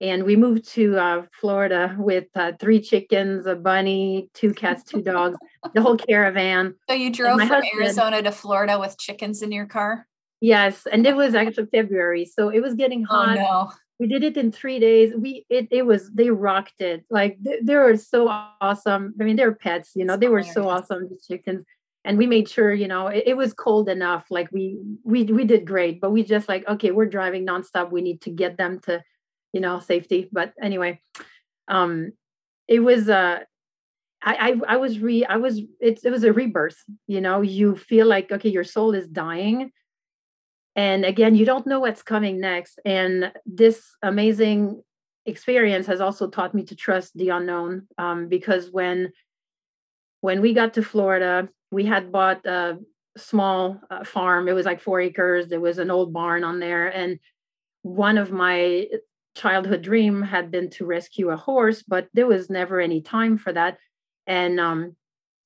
and 0.00 0.24
we 0.24 0.36
moved 0.36 0.68
to 0.74 0.98
uh, 0.98 1.22
Florida 1.40 1.96
with 1.98 2.26
uh, 2.34 2.52
three 2.60 2.80
chickens, 2.80 3.46
a 3.46 3.54
bunny, 3.54 4.28
two 4.34 4.52
cats, 4.52 4.84
two 4.84 5.00
dogs, 5.00 5.38
the 5.74 5.80
whole 5.80 5.96
caravan. 5.96 6.74
So 6.88 6.94
you 6.94 7.10
drove 7.10 7.38
from 7.38 7.48
husband, 7.48 7.72
Arizona 7.74 8.22
to 8.22 8.32
Florida 8.32 8.78
with 8.78 8.98
chickens 8.98 9.42
in 9.42 9.52
your 9.52 9.66
car? 9.66 10.06
Yes, 10.40 10.86
and 10.90 11.06
it 11.06 11.16
was 11.16 11.34
actually 11.34 11.66
February, 11.72 12.26
so 12.26 12.50
it 12.50 12.60
was 12.60 12.74
getting 12.74 13.06
oh, 13.08 13.14
hot. 13.14 13.38
Oh, 13.38 13.42
no. 13.42 13.72
We 13.98 14.06
did 14.06 14.22
it 14.22 14.36
in 14.36 14.52
three 14.52 14.78
days. 14.78 15.14
We 15.16 15.46
it 15.48 15.68
it 15.70 15.86
was 15.86 16.10
they 16.10 16.28
rocked 16.28 16.82
it 16.82 17.06
like 17.08 17.38
they, 17.40 17.60
they 17.62 17.76
were 17.76 17.96
so 17.96 18.28
awesome. 18.28 19.14
I 19.18 19.24
mean, 19.24 19.36
they're 19.36 19.54
pets, 19.54 19.92
you 19.94 20.04
know. 20.04 20.18
They 20.18 20.28
were 20.28 20.42
so 20.42 20.68
awesome. 20.68 21.08
The 21.08 21.18
chickens, 21.26 21.64
and 22.06 22.16
we 22.16 22.26
made 22.26 22.48
sure 22.48 22.72
you 22.72 22.88
know 22.88 23.08
it, 23.08 23.24
it, 23.26 23.36
was 23.36 23.52
cold 23.52 23.88
enough. 23.88 24.26
Like 24.30 24.50
we 24.52 24.78
we 25.04 25.24
we 25.24 25.44
did 25.44 25.66
great, 25.66 26.00
but 26.00 26.12
we 26.12 26.22
just 26.22 26.48
like 26.48 26.66
okay, 26.66 26.92
we're 26.92 27.06
driving 27.06 27.46
nonstop. 27.46 27.90
We 27.90 28.00
need 28.00 28.22
to 28.22 28.30
get 28.30 28.56
them 28.56 28.80
to 28.86 29.02
you 29.52 29.60
know 29.60 29.80
safety 29.80 30.28
but 30.30 30.52
anyway 30.60 31.00
um 31.68 32.12
it 32.68 32.80
was 32.80 33.08
uh 33.08 33.38
I, 34.22 34.34
I 34.68 34.74
I 34.74 34.76
was 34.76 34.98
re 34.98 35.24
I 35.24 35.36
was 35.36 35.60
it, 35.80 36.00
it 36.04 36.10
was 36.10 36.24
a 36.24 36.32
rebirth, 36.32 36.82
you 37.06 37.20
know. 37.20 37.42
You 37.42 37.76
feel 37.76 38.06
like 38.06 38.32
okay, 38.32 38.48
your 38.48 38.64
soul 38.64 38.94
is 38.94 39.06
dying, 39.06 39.70
and 40.74 41.04
again, 41.04 41.36
you 41.36 41.44
don't 41.44 41.66
know 41.66 41.80
what's 41.80 42.02
coming 42.02 42.40
next. 42.40 42.80
And 42.84 43.32
this 43.44 43.84
amazing 44.02 44.82
experience 45.26 45.86
has 45.86 46.00
also 46.00 46.28
taught 46.28 46.54
me 46.54 46.64
to 46.64 46.74
trust 46.74 47.16
the 47.16 47.28
unknown, 47.28 47.86
um, 47.98 48.28
because 48.28 48.70
when 48.70 49.12
when 50.22 50.40
we 50.40 50.54
got 50.54 50.74
to 50.74 50.82
Florida, 50.82 51.48
we 51.76 51.84
had 51.84 52.10
bought 52.10 52.46
a 52.46 52.78
small 53.18 53.78
uh, 53.90 54.02
farm. 54.02 54.48
It 54.48 54.54
was 54.54 54.64
like 54.64 54.80
four 54.80 54.98
acres. 54.98 55.48
There 55.48 55.60
was 55.60 55.76
an 55.78 55.90
old 55.90 56.10
barn 56.10 56.42
on 56.42 56.58
there, 56.58 56.88
and 56.88 57.18
one 57.82 58.16
of 58.16 58.32
my 58.32 58.86
childhood 59.36 59.82
dream 59.82 60.22
had 60.22 60.50
been 60.50 60.70
to 60.70 60.86
rescue 60.86 61.28
a 61.28 61.36
horse, 61.36 61.82
but 61.82 62.08
there 62.14 62.26
was 62.26 62.48
never 62.48 62.80
any 62.80 63.02
time 63.02 63.36
for 63.36 63.52
that. 63.52 63.76
And 64.26 64.58
um, 64.58 64.96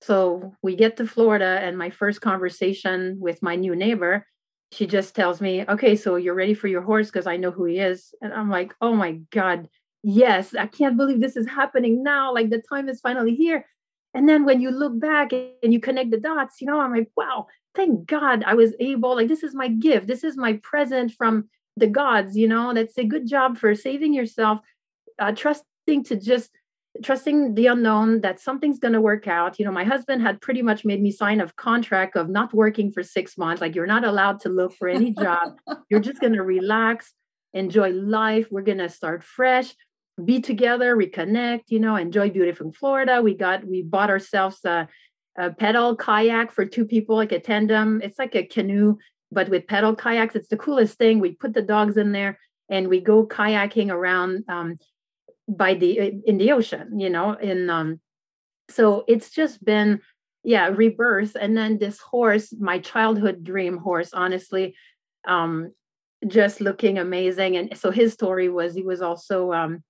so 0.02 0.54
we 0.62 0.76
get 0.76 0.96
to 0.99 1.06
Florida, 1.14 1.58
and 1.64 1.76
my 1.76 1.90
first 1.90 2.20
conversation 2.20 3.18
with 3.18 3.42
my 3.42 3.56
new 3.56 3.75
neighbor, 3.75 4.25
she 4.70 4.87
just 4.87 5.16
tells 5.16 5.40
me, 5.40 5.64
Okay, 5.68 5.96
so 5.96 6.14
you're 6.14 6.42
ready 6.42 6.54
for 6.54 6.68
your 6.68 6.82
horse 6.82 7.08
because 7.10 7.26
I 7.26 7.38
know 7.38 7.50
who 7.50 7.64
he 7.64 7.80
is. 7.80 8.14
And 8.22 8.32
I'm 8.32 8.50
like, 8.50 8.72
Oh 8.80 8.94
my 8.94 9.18
God, 9.32 9.68
yes, 10.04 10.54
I 10.54 10.68
can't 10.68 10.96
believe 10.96 11.20
this 11.20 11.37
is 11.37 11.49
happening 11.49 12.04
now. 12.04 12.32
Like 12.32 12.50
the 12.50 12.62
time 12.73 12.88
is 12.88 13.00
finally 13.00 13.34
here. 13.34 13.66
And 14.14 14.28
then 14.28 14.44
when 14.44 14.60
you 14.60 14.70
look 14.70 14.99
back 14.99 15.32
and 15.32 15.73
you 15.73 15.80
connect 15.80 16.10
the 16.10 16.18
dots, 16.18 16.60
you 16.60 16.66
know, 16.66 16.80
I'm 16.80 16.92
like, 16.92 17.10
wow, 17.16 17.46
thank 17.75 18.06
God 18.06 18.42
I 18.44 18.54
was 18.54 18.75
able, 18.80 19.14
like, 19.14 19.28
this 19.28 19.42
is 19.42 19.54
my 19.54 19.68
gift. 19.68 20.06
This 20.06 20.25
is 20.25 20.36
my 20.36 20.54
present 20.62 21.12
from 21.12 21.49
the 21.76 21.86
gods, 21.86 22.36
you 22.36 22.49
know, 22.49 22.75
that's 22.75 22.99
a 22.99 23.04
good 23.04 23.26
job 23.26 23.58
for 23.58 23.75
saving 23.75 24.12
yourself, 24.12 24.60
uh, 25.18 25.32
trusting 25.32 26.04
to 26.04 26.16
just 26.16 26.50
trusting 27.04 27.54
the 27.54 27.66
unknown 27.66 28.20
that 28.20 28.40
something's 28.40 28.78
going 28.78 28.92
to 28.92 29.00
work 29.00 29.28
out. 29.28 29.58
You 29.58 29.64
know, 29.64 29.73
my 29.73 29.84
husband 29.84 30.23
had 30.23 30.40
pretty 30.40 30.60
much 30.60 30.84
made 30.84 31.00
me 31.00 31.10
sign 31.10 31.40
a 31.40 31.49
contract 31.52 32.16
of 32.16 32.28
not 32.28 32.52
working 32.52 32.90
for 32.90 33.02
six 33.02 33.38
months. 33.38 33.60
Like, 33.60 33.75
you're 33.75 33.86
not 33.86 34.04
allowed 34.04 34.40
to 34.40 34.49
look 34.49 34.75
for 34.75 34.88
any 34.88 35.12
job. 35.12 35.56
you're 35.88 36.00
just 36.00 36.20
going 36.20 36.32
to 36.32 36.42
relax, 36.42 37.14
enjoy 37.54 37.90
life. 37.90 38.49
We're 38.50 38.62
going 38.62 38.78
to 38.78 38.88
start 38.88 39.23
fresh, 39.23 39.75
be 40.25 40.41
together, 40.41 40.97
reconnect, 40.97 41.65
you 41.69 41.80
know, 41.80 41.97
enjoy 41.97 42.30
beautiful 42.30 42.73
Florida. 42.73 43.23
We 43.23 43.35
got, 43.35 43.65
we 43.65 43.83
bought 43.83 44.11
ourselves 44.11 44.65
a, 44.65 44.89
a 45.39 45.50
pedal 45.50 45.97
kayak 45.97 46.52
for 46.52 46.65
two 46.65 46.85
people, 46.85 47.17
like 47.17 47.33
a 47.33 47.41
tandem. 47.41 48.00
It's 48.02 48.19
like 48.19 48.35
a 48.35 48.45
canoe 48.45 48.97
but 49.33 49.49
with 49.49 49.67
pedal 49.67 49.95
kayaks 49.95 50.35
it's 50.35 50.49
the 50.49 50.56
coolest 50.56 50.99
thing 50.99 51.19
we 51.19 51.33
put 51.33 51.54
the 51.54 51.63
dogs 51.63 51.97
in 51.97 52.13
there 52.13 52.39
and 52.69 52.89
we 52.89 53.00
go 53.00 53.26
kayaking 53.26 53.91
around 53.91 54.45
um, 54.49 54.78
by 55.49 55.75
the 55.75 56.21
in 56.26 56.39
the 56.39 56.52
ocean 56.52 56.99
you 56.99 57.11
know 57.11 57.33
in 57.33 57.71
um 57.71 58.00
so 58.69 59.04
it's 59.09 59.30
just 59.30 59.65
been 59.65 60.00
yeah 60.45 60.69
rebirth 60.69 61.37
and 61.41 61.56
then 61.56 61.78
this 61.78 61.99
horse 62.00 62.54
my 62.59 62.78
childhood 62.78 63.43
dream 63.45 63.78
horse 63.78 64.13
honestly 64.13 64.75
um 65.26 65.73
just 66.26 66.61
looking 66.61 66.99
amazing 66.99 67.56
and 67.56 67.76
so 67.76 67.91
his 67.91 68.13
story 68.13 68.49
was 68.49 68.75
he 68.75 68.83
was 68.83 69.02
also 69.02 69.52
um 69.52 69.83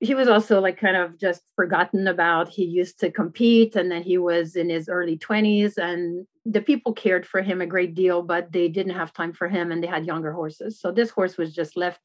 he 0.00 0.14
was 0.14 0.28
also 0.28 0.60
like 0.60 0.78
kind 0.78 0.96
of 0.96 1.18
just 1.18 1.42
forgotten 1.56 2.06
about. 2.06 2.48
He 2.48 2.64
used 2.64 3.00
to 3.00 3.10
compete 3.10 3.74
and 3.76 3.90
then 3.90 4.02
he 4.02 4.18
was 4.18 4.56
in 4.56 4.70
his 4.70 4.88
early 4.88 5.18
20s 5.18 5.76
and 5.76 6.26
the 6.44 6.60
people 6.60 6.92
cared 6.92 7.26
for 7.26 7.42
him 7.42 7.60
a 7.60 7.66
great 7.66 7.94
deal, 7.94 8.22
but 8.22 8.52
they 8.52 8.68
didn't 8.68 8.94
have 8.94 9.12
time 9.12 9.32
for 9.32 9.48
him 9.48 9.72
and 9.72 9.82
they 9.82 9.88
had 9.88 10.06
younger 10.06 10.32
horses. 10.32 10.80
So 10.80 10.92
this 10.92 11.10
horse 11.10 11.36
was 11.36 11.52
just 11.52 11.76
left 11.76 12.00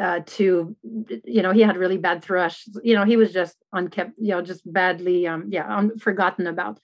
uh, 0.00 0.20
to, 0.24 0.76
you 1.24 1.42
know, 1.42 1.52
he 1.52 1.60
had 1.60 1.76
really 1.76 1.98
bad 1.98 2.22
thrush. 2.22 2.64
You 2.82 2.94
know, 2.94 3.04
he 3.04 3.16
was 3.16 3.32
just 3.32 3.56
unkept, 3.72 4.12
you 4.18 4.30
know, 4.30 4.42
just 4.42 4.62
badly, 4.72 5.26
um, 5.26 5.46
yeah, 5.50 5.76
un- 5.76 5.98
forgotten 5.98 6.46
about. 6.46 6.78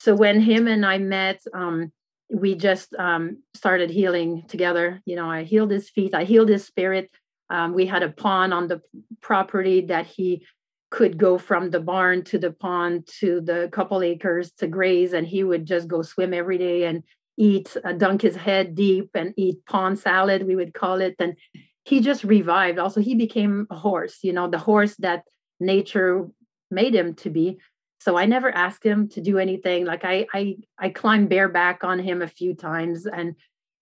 So 0.00 0.14
when 0.14 0.40
him 0.40 0.66
and 0.66 0.84
I 0.84 0.98
met, 0.98 1.40
um, 1.54 1.92
we 2.30 2.54
just 2.54 2.94
um, 2.96 3.42
started 3.54 3.90
healing 3.90 4.44
together. 4.48 5.00
You 5.06 5.16
know, 5.16 5.30
I 5.30 5.44
healed 5.44 5.70
his 5.70 5.88
feet, 5.88 6.14
I 6.14 6.24
healed 6.24 6.48
his 6.48 6.64
spirit 6.64 7.10
um, 7.54 7.72
we 7.72 7.86
had 7.86 8.02
a 8.02 8.10
pond 8.10 8.52
on 8.52 8.66
the 8.66 8.80
property 9.20 9.78
that 9.92 10.06
he 10.06 10.44
could 10.90 11.16
go 11.18 11.38
from 11.38 11.70
the 11.70 11.80
barn 11.80 12.24
to 12.24 12.38
the 12.38 12.50
pond 12.50 13.08
to 13.20 13.40
the 13.40 13.68
couple 13.72 14.02
acres 14.02 14.50
to 14.58 14.66
graze, 14.66 15.12
and 15.12 15.26
he 15.26 15.44
would 15.44 15.64
just 15.64 15.86
go 15.86 16.02
swim 16.02 16.34
every 16.34 16.58
day 16.58 16.84
and 16.84 17.04
eat, 17.36 17.76
uh, 17.84 17.92
dunk 17.92 18.22
his 18.22 18.36
head 18.36 18.74
deep 18.74 19.10
and 19.14 19.34
eat 19.36 19.64
pond 19.66 19.98
salad, 19.98 20.46
we 20.46 20.56
would 20.56 20.74
call 20.74 21.00
it. 21.00 21.14
And 21.18 21.36
he 21.84 22.00
just 22.00 22.24
revived. 22.24 22.78
Also, 22.78 23.00
he 23.00 23.14
became 23.14 23.66
a 23.70 23.76
horse, 23.76 24.18
you 24.22 24.32
know, 24.32 24.48
the 24.48 24.58
horse 24.70 24.96
that 24.96 25.22
nature 25.60 26.28
made 26.70 26.94
him 26.94 27.14
to 27.14 27.30
be. 27.30 27.58
So 28.00 28.18
I 28.18 28.26
never 28.26 28.50
asked 28.54 28.84
him 28.84 29.08
to 29.10 29.20
do 29.20 29.38
anything. 29.38 29.84
Like 29.84 30.04
I, 30.04 30.26
I, 30.34 30.56
I 30.78 30.88
climbed 30.90 31.28
bareback 31.28 31.84
on 31.84 31.98
him 31.98 32.20
a 32.20 32.34
few 32.40 32.54
times, 32.54 33.06
and 33.06 33.36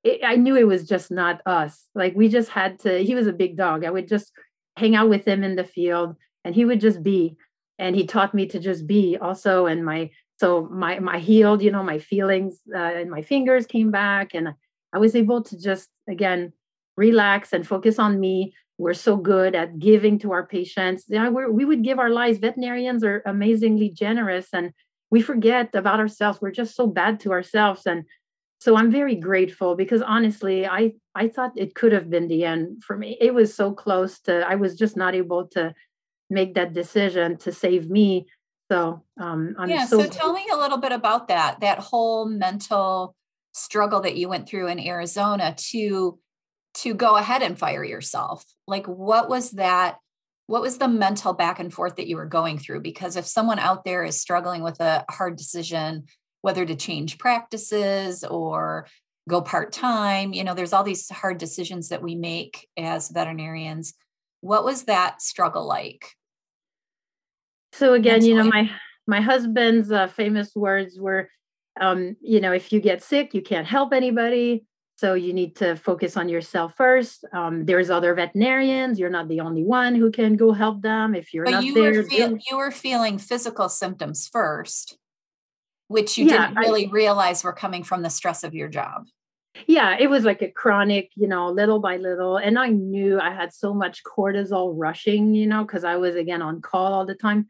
it, 0.04 0.20
I 0.24 0.36
knew 0.36 0.56
it 0.56 0.66
was 0.66 0.88
just 0.88 1.10
not 1.10 1.40
us. 1.46 1.86
Like 1.94 2.14
we 2.14 2.28
just 2.28 2.50
had 2.50 2.78
to, 2.80 2.98
he 2.98 3.14
was 3.14 3.26
a 3.26 3.32
big 3.32 3.56
dog. 3.56 3.84
I 3.84 3.90
would 3.90 4.08
just 4.08 4.32
hang 4.76 4.96
out 4.96 5.08
with 5.08 5.26
him 5.26 5.42
in 5.44 5.56
the 5.56 5.64
field 5.64 6.16
and 6.44 6.54
he 6.54 6.64
would 6.64 6.80
just 6.80 7.02
be. 7.02 7.36
And 7.78 7.96
he 7.96 8.06
taught 8.06 8.34
me 8.34 8.46
to 8.46 8.58
just 8.58 8.86
be 8.86 9.16
also. 9.16 9.66
And 9.66 9.84
my, 9.84 10.10
so 10.38 10.68
my, 10.70 10.98
my 10.98 11.18
healed, 11.18 11.62
you 11.62 11.70
know, 11.70 11.82
my 11.82 11.98
feelings 11.98 12.60
uh, 12.74 12.78
and 12.78 13.10
my 13.10 13.22
fingers 13.22 13.66
came 13.66 13.90
back 13.90 14.34
and 14.34 14.54
I 14.92 14.98
was 14.98 15.14
able 15.14 15.42
to 15.44 15.58
just, 15.58 15.88
again, 16.08 16.52
relax 16.96 17.52
and 17.52 17.66
focus 17.66 17.98
on 17.98 18.20
me. 18.20 18.54
We're 18.78 18.94
so 18.94 19.16
good 19.16 19.54
at 19.54 19.78
giving 19.78 20.18
to 20.20 20.32
our 20.32 20.46
patients. 20.46 21.08
Know, 21.08 21.30
we 21.30 21.64
would 21.64 21.84
give 21.84 21.98
our 21.98 22.10
lives. 22.10 22.38
Veterinarians 22.38 23.04
are 23.04 23.22
amazingly 23.24 23.90
generous 23.90 24.48
and 24.52 24.72
we 25.10 25.20
forget 25.22 25.74
about 25.74 26.00
ourselves. 26.00 26.40
We're 26.40 26.50
just 26.50 26.74
so 26.74 26.86
bad 26.86 27.20
to 27.20 27.32
ourselves. 27.32 27.86
And 27.86 28.04
so 28.62 28.76
i'm 28.76 28.92
very 28.92 29.16
grateful 29.16 29.74
because 29.74 30.02
honestly 30.02 30.66
i 30.66 30.92
i 31.16 31.26
thought 31.26 31.50
it 31.56 31.74
could 31.74 31.90
have 31.90 32.08
been 32.08 32.28
the 32.28 32.44
end 32.44 32.82
for 32.84 32.96
me. 32.96 33.16
It 33.20 33.34
was 33.34 33.54
so 33.54 33.72
close 33.72 34.20
to 34.20 34.46
i 34.48 34.54
was 34.54 34.76
just 34.76 34.96
not 34.96 35.16
able 35.16 35.48
to 35.48 35.74
make 36.30 36.54
that 36.54 36.72
decision 36.72 37.36
to 37.38 37.52
save 37.52 37.90
me. 37.90 38.26
So 38.70 39.02
um 39.20 39.54
I'm 39.58 39.68
yeah 39.68 39.86
so, 39.86 40.00
so 40.00 40.08
tell 40.08 40.32
me 40.32 40.46
a 40.52 40.56
little 40.56 40.78
bit 40.78 40.92
about 40.92 41.28
that 41.28 41.60
that 41.60 41.78
whole 41.78 42.24
mental 42.26 43.14
struggle 43.52 44.00
that 44.02 44.16
you 44.16 44.28
went 44.28 44.48
through 44.48 44.68
in 44.68 44.78
arizona 44.78 45.54
to 45.70 46.18
to 46.74 46.94
go 46.94 47.16
ahead 47.16 47.42
and 47.42 47.58
fire 47.58 47.84
yourself. 47.84 48.44
Like 48.66 48.86
what 48.86 49.28
was 49.28 49.50
that 49.52 49.98
what 50.46 50.62
was 50.62 50.78
the 50.78 50.88
mental 50.88 51.32
back 51.32 51.58
and 51.58 51.72
forth 51.72 51.96
that 51.96 52.08
you 52.08 52.16
were 52.16 52.26
going 52.26 52.58
through? 52.58 52.80
Because 52.80 53.16
if 53.16 53.26
someone 53.26 53.58
out 53.58 53.84
there 53.84 54.04
is 54.04 54.20
struggling 54.20 54.62
with 54.62 54.80
a 54.80 55.04
hard 55.10 55.36
decision 55.36 56.04
whether 56.42 56.66
to 56.66 56.74
change 56.74 57.18
practices 57.18 58.22
or 58.24 58.86
go 59.28 59.40
part-time 59.40 60.32
you 60.32 60.44
know 60.44 60.52
there's 60.52 60.72
all 60.72 60.84
these 60.84 61.08
hard 61.08 61.38
decisions 61.38 61.88
that 61.88 62.02
we 62.02 62.14
make 62.14 62.68
as 62.76 63.08
veterinarians. 63.08 63.94
What 64.40 64.64
was 64.64 64.84
that 64.84 65.22
struggle 65.22 65.66
like? 65.66 66.06
So 67.72 67.94
again 67.94 68.24
you 68.24 68.34
know 68.34 68.44
my 68.44 68.70
my 69.06 69.20
husband's 69.20 69.90
uh, 69.90 70.08
famous 70.08 70.54
words 70.54 70.98
were 70.98 71.30
um, 71.80 72.16
you 72.20 72.40
know 72.40 72.52
if 72.52 72.72
you 72.72 72.80
get 72.80 73.02
sick 73.02 73.32
you 73.32 73.42
can't 73.42 73.66
help 73.66 73.92
anybody 73.92 74.66
so 74.96 75.14
you 75.14 75.32
need 75.32 75.56
to 75.56 75.74
focus 75.74 76.16
on 76.16 76.28
yourself 76.28 76.76
first. 76.76 77.24
Um, 77.32 77.64
there's 77.64 77.90
other 77.90 78.14
veterinarians 78.14 78.98
you're 78.98 79.10
not 79.10 79.28
the 79.28 79.40
only 79.40 79.64
one 79.64 79.94
who 79.94 80.10
can 80.10 80.36
go 80.36 80.52
help 80.52 80.82
them. 80.82 81.14
If 81.14 81.32
you're 81.32 81.44
but 81.44 81.52
not 81.52 81.64
you 81.64 81.74
there 81.74 82.02
were 82.02 82.08
feel, 82.08 82.38
you 82.50 82.56
were 82.56 82.70
feeling 82.70 83.18
physical 83.18 83.68
symptoms 83.68 84.28
first 84.30 84.98
which 85.92 86.18
you 86.18 86.26
yeah, 86.26 86.48
didn't 86.48 86.56
really 86.56 86.86
I, 86.86 86.90
realize 86.90 87.44
were 87.44 87.52
coming 87.52 87.84
from 87.84 88.02
the 88.02 88.10
stress 88.10 88.44
of 88.44 88.54
your 88.54 88.68
job 88.68 89.06
yeah 89.66 89.96
it 89.98 90.08
was 90.08 90.24
like 90.24 90.42
a 90.42 90.50
chronic 90.50 91.10
you 91.14 91.28
know 91.28 91.50
little 91.50 91.78
by 91.78 91.96
little 91.96 92.36
and 92.36 92.58
i 92.58 92.68
knew 92.68 93.20
i 93.20 93.32
had 93.32 93.52
so 93.52 93.74
much 93.74 94.02
cortisol 94.02 94.72
rushing 94.74 95.34
you 95.34 95.46
know 95.46 95.62
because 95.64 95.84
i 95.84 95.96
was 95.96 96.16
again 96.16 96.42
on 96.42 96.60
call 96.60 96.92
all 96.92 97.06
the 97.06 97.14
time 97.14 97.46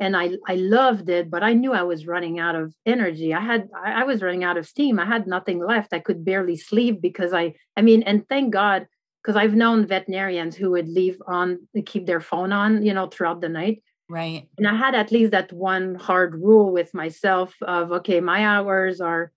and 0.00 0.16
I 0.16 0.32
I 0.46 0.56
loved 0.56 1.08
it, 1.08 1.30
but 1.30 1.42
I 1.42 1.52
knew 1.52 1.72
I 1.72 1.82
was 1.82 2.06
running 2.06 2.38
out 2.38 2.54
of 2.54 2.74
energy. 2.84 3.32
I 3.32 3.40
had 3.40 3.68
I, 3.76 4.02
I 4.02 4.04
was 4.04 4.22
running 4.22 4.44
out 4.44 4.56
of 4.56 4.66
steam. 4.66 4.98
I 4.98 5.04
had 5.04 5.26
nothing 5.26 5.64
left. 5.64 5.92
I 5.92 6.00
could 6.00 6.24
barely 6.24 6.56
sleep 6.56 7.00
because 7.00 7.32
I 7.32 7.54
I 7.76 7.82
mean, 7.82 8.02
and 8.02 8.28
thank 8.28 8.52
God 8.52 8.86
because 9.22 9.36
I've 9.36 9.54
known 9.54 9.86
veterinarians 9.86 10.56
who 10.56 10.72
would 10.72 10.88
leave 10.88 11.16
on 11.26 11.68
keep 11.86 12.06
their 12.06 12.20
phone 12.20 12.52
on, 12.52 12.84
you 12.84 12.92
know, 12.92 13.06
throughout 13.06 13.40
the 13.40 13.48
night. 13.48 13.82
Right. 14.08 14.48
And 14.58 14.66
I 14.66 14.74
had 14.74 14.94
at 14.94 15.12
least 15.12 15.32
that 15.32 15.52
one 15.52 15.94
hard 15.94 16.34
rule 16.34 16.72
with 16.72 16.92
myself 16.94 17.54
of 17.62 17.90
okay, 17.92 18.20
my 18.20 18.44
hours 18.44 19.00
are 19.00 19.32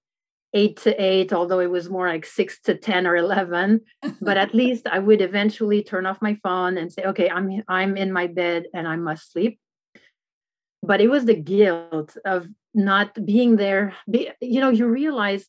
eight 0.53 0.77
to 0.77 1.01
eight, 1.01 1.31
although 1.33 1.59
it 1.59 1.69
was 1.69 1.89
more 1.89 2.07
like 2.07 2.25
six 2.25 2.59
to 2.61 2.75
ten 2.75 3.07
or 3.07 3.15
eleven. 3.15 3.81
but 4.21 4.37
at 4.45 4.53
least 4.53 4.87
I 4.87 4.99
would 4.99 5.21
eventually 5.21 5.83
turn 5.83 6.05
off 6.05 6.21
my 6.21 6.37
phone 6.43 6.77
and 6.77 6.91
say, 6.91 7.03
okay, 7.03 7.29
I'm 7.29 7.63
I'm 7.67 7.95
in 7.97 8.11
my 8.11 8.27
bed 8.27 8.65
and 8.73 8.87
I 8.87 8.97
must 8.97 9.31
sleep 9.31 9.59
but 10.83 11.01
it 11.01 11.09
was 11.09 11.25
the 11.25 11.35
guilt 11.35 12.17
of 12.25 12.47
not 12.73 13.25
being 13.25 13.55
there 13.55 13.93
Be, 14.09 14.29
you 14.41 14.61
know 14.61 14.69
you 14.69 14.87
realize 14.87 15.47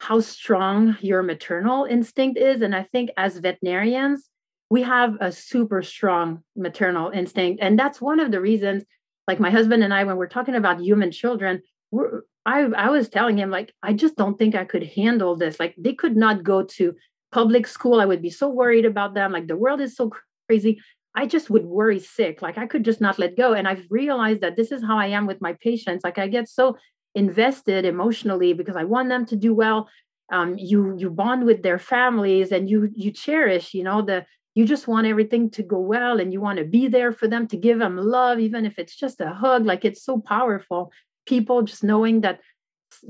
how 0.00 0.20
strong 0.20 0.96
your 1.00 1.22
maternal 1.22 1.84
instinct 1.84 2.38
is 2.38 2.62
and 2.62 2.74
i 2.74 2.84
think 2.84 3.10
as 3.16 3.38
veterinarians 3.38 4.28
we 4.70 4.82
have 4.82 5.16
a 5.20 5.32
super 5.32 5.82
strong 5.82 6.42
maternal 6.56 7.10
instinct 7.10 7.62
and 7.62 7.78
that's 7.78 8.00
one 8.00 8.20
of 8.20 8.30
the 8.30 8.40
reasons 8.40 8.84
like 9.26 9.40
my 9.40 9.50
husband 9.50 9.82
and 9.82 9.92
i 9.94 10.04
when 10.04 10.16
we're 10.16 10.26
talking 10.26 10.54
about 10.54 10.80
human 10.80 11.10
children 11.10 11.62
we're 11.90 12.22
I, 12.46 12.62
I 12.62 12.88
was 12.88 13.08
telling 13.08 13.36
him 13.38 13.50
like 13.50 13.72
i 13.82 13.92
just 13.92 14.16
don't 14.16 14.38
think 14.38 14.54
i 14.54 14.64
could 14.64 14.84
handle 14.84 15.36
this 15.36 15.60
like 15.60 15.74
they 15.78 15.94
could 15.94 16.16
not 16.16 16.44
go 16.44 16.62
to 16.62 16.94
public 17.32 17.66
school 17.66 18.00
i 18.00 18.06
would 18.06 18.22
be 18.22 18.30
so 18.30 18.48
worried 18.48 18.86
about 18.86 19.14
them 19.14 19.32
like 19.32 19.48
the 19.48 19.56
world 19.56 19.80
is 19.80 19.96
so 19.96 20.10
crazy 20.48 20.80
I 21.14 21.26
just 21.26 21.50
would 21.50 21.64
worry 21.64 21.98
sick. 21.98 22.42
Like 22.42 22.58
I 22.58 22.66
could 22.68 22.84
just 22.84 23.00
not 23.00 23.18
let 23.18 23.36
go. 23.36 23.52
And 23.52 23.66
I've 23.66 23.86
realized 23.90 24.40
that 24.42 24.54
this 24.54 24.70
is 24.70 24.84
how 24.84 24.96
I 24.96 25.08
am 25.08 25.26
with 25.26 25.40
my 25.40 25.54
patients. 25.54 26.04
Like 26.04 26.16
I 26.16 26.28
get 26.28 26.48
so 26.48 26.76
invested 27.14 27.84
emotionally 27.84 28.52
because 28.52 28.76
I 28.76 28.84
want 28.84 29.08
them 29.08 29.26
to 29.26 29.36
do 29.36 29.52
well. 29.52 29.88
Um, 30.30 30.56
you 30.58 30.96
you 30.96 31.10
bond 31.10 31.44
with 31.44 31.62
their 31.64 31.78
families 31.78 32.52
and 32.52 32.70
you 32.70 32.90
you 32.94 33.10
cherish, 33.10 33.74
you 33.74 33.82
know, 33.82 34.00
the 34.00 34.26
you 34.58 34.64
just 34.66 34.88
want 34.88 35.06
everything 35.06 35.48
to 35.50 35.62
go 35.62 35.78
well 35.78 36.18
and 36.18 36.32
you 36.32 36.40
want 36.40 36.58
to 36.58 36.64
be 36.64 36.88
there 36.88 37.12
for 37.12 37.28
them 37.28 37.46
to 37.46 37.56
give 37.56 37.78
them 37.78 37.96
love, 37.96 38.40
even 38.40 38.66
if 38.66 38.76
it's 38.76 38.96
just 38.96 39.20
a 39.20 39.30
hug. 39.30 39.64
Like 39.64 39.84
it's 39.84 40.02
so 40.02 40.18
powerful. 40.18 40.90
People 41.26 41.62
just 41.62 41.84
knowing 41.84 42.22
that 42.22 42.40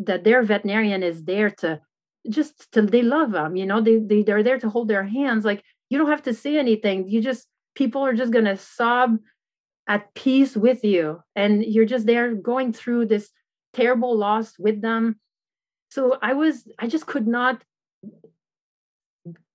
that 0.08 0.24
their 0.24 0.42
veterinarian 0.42 1.02
is 1.02 1.24
there 1.24 1.50
to 1.62 1.80
just 2.28 2.70
to 2.72 2.82
they 2.82 3.00
love 3.00 3.30
them, 3.30 3.56
you 3.56 3.64
know, 3.64 3.80
they, 3.80 3.96
they 3.96 4.22
they're 4.22 4.42
there 4.42 4.58
to 4.58 4.68
hold 4.68 4.88
their 4.88 5.04
hands. 5.04 5.46
Like 5.46 5.64
you 5.88 5.96
don't 5.96 6.10
have 6.10 6.24
to 6.24 6.34
say 6.34 6.58
anything. 6.58 7.08
You 7.08 7.22
just 7.22 7.48
people 7.74 8.04
are 8.04 8.12
just 8.12 8.30
going 8.36 8.50
to 8.52 8.58
sob 8.58 9.16
at 9.88 10.12
peace 10.12 10.54
with 10.54 10.84
you 10.84 11.22
and 11.34 11.64
you're 11.64 11.92
just 11.94 12.04
there 12.04 12.34
going 12.34 12.74
through 12.74 13.06
this 13.06 13.30
terrible 13.72 14.14
loss 14.14 14.58
with 14.58 14.82
them 14.82 15.18
so 15.90 16.18
i 16.20 16.32
was 16.34 16.54
i 16.78 16.86
just 16.86 17.06
could 17.06 17.26
not 17.26 17.62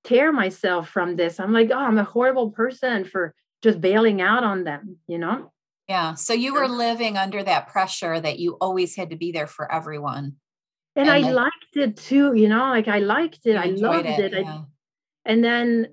tear 0.04 0.32
myself 0.32 0.90
from 0.90 1.16
this. 1.16 1.40
I'm 1.40 1.54
like 1.54 1.72
oh 1.72 1.78
i'm 1.78 1.98
a 1.98 2.04
horrible 2.04 2.52
person 2.52 3.06
for 3.06 3.34
just 3.62 3.82
bailing 3.82 4.22
out 4.22 4.44
on 4.44 4.64
them 4.64 4.98
you 5.08 5.18
know? 5.18 5.52
Yeah 5.88 6.16
so 6.16 6.34
you 6.34 6.54
were 6.54 6.68
living 6.68 7.18
under 7.18 7.44
that 7.44 7.68
pressure 7.68 8.20
that 8.20 8.40
you 8.40 8.58
always 8.62 8.96
had 8.96 9.10
to 9.12 9.16
be 9.16 9.32
there 9.32 9.48
for 9.48 9.72
everyone. 9.72 10.36
And, 10.96 11.08
and 11.08 11.10
i 11.10 11.22
then, 11.22 11.34
liked 11.34 11.76
it 11.76 11.98
too 11.98 12.34
you 12.36 12.48
know 12.48 12.70
like 12.70 12.88
i 12.88 13.00
liked 13.00 13.46
it 13.46 13.56
i 13.56 13.66
loved 13.66 14.06
it, 14.06 14.34
it. 14.34 14.44
Yeah. 14.44 14.54
I, 14.54 14.64
and 15.26 15.44
then 15.44 15.88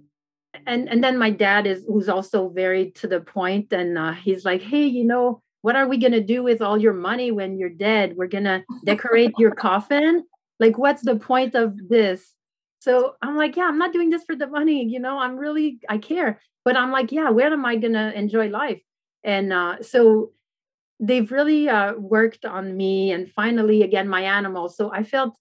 and 0.66 0.88
and 0.88 1.02
then 1.02 1.16
my 1.16 1.30
dad 1.30 1.66
is 1.66 1.84
who's 1.86 2.08
also 2.08 2.50
very 2.50 2.90
to 2.92 3.06
the 3.06 3.20
point 3.20 3.72
and 3.72 3.96
uh, 3.96 4.12
he's 4.12 4.44
like 4.44 4.60
hey 4.60 4.86
you 4.86 5.04
know 5.04 5.42
what 5.62 5.76
are 5.76 5.88
we 5.88 5.98
going 5.98 6.12
to 6.12 6.22
do 6.22 6.42
with 6.42 6.62
all 6.62 6.78
your 6.78 6.94
money 6.94 7.30
when 7.30 7.58
you're 7.58 7.68
dead? 7.68 8.16
We're 8.16 8.28
going 8.28 8.44
to 8.44 8.64
decorate 8.84 9.32
your 9.38 9.54
coffin? 9.66 10.24
Like 10.58 10.78
what's 10.78 11.02
the 11.02 11.16
point 11.16 11.54
of 11.54 11.76
this 11.88 12.34
so 12.80 13.14
i'm 13.22 13.36
like 13.36 13.56
yeah 13.56 13.64
i'm 13.64 13.78
not 13.78 13.92
doing 13.92 14.10
this 14.10 14.24
for 14.24 14.34
the 14.34 14.46
money 14.46 14.84
you 14.84 14.98
know 14.98 15.18
i'm 15.18 15.36
really 15.36 15.78
i 15.88 15.96
care 15.96 16.40
but 16.64 16.76
i'm 16.76 16.90
like 16.90 17.12
yeah 17.12 17.30
where 17.30 17.52
am 17.52 17.64
i 17.64 17.76
going 17.76 17.92
to 17.92 18.18
enjoy 18.18 18.48
life 18.48 18.82
and 19.22 19.52
uh, 19.52 19.80
so 19.82 20.32
they've 20.98 21.30
really 21.30 21.68
uh, 21.68 21.94
worked 21.94 22.44
on 22.44 22.76
me 22.76 23.12
and 23.12 23.30
finally 23.30 23.82
again 23.82 24.08
my 24.08 24.22
animals 24.22 24.76
so 24.76 24.92
i 24.92 25.04
felt 25.04 25.36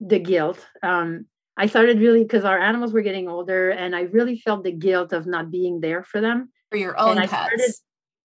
the 0.00 0.18
guilt 0.18 0.66
um, 0.82 1.26
I 1.56 1.66
started 1.66 2.00
really 2.00 2.22
because 2.24 2.44
our 2.44 2.58
animals 2.58 2.92
were 2.92 3.02
getting 3.02 3.28
older 3.28 3.70
and 3.70 3.94
I 3.94 4.02
really 4.02 4.38
felt 4.38 4.64
the 4.64 4.72
guilt 4.72 5.12
of 5.12 5.26
not 5.26 5.50
being 5.50 5.80
there 5.80 6.02
for 6.02 6.20
them. 6.20 6.50
For 6.70 6.78
your 6.78 6.98
own 6.98 7.16
pets. 7.16 7.30
Started, 7.30 7.72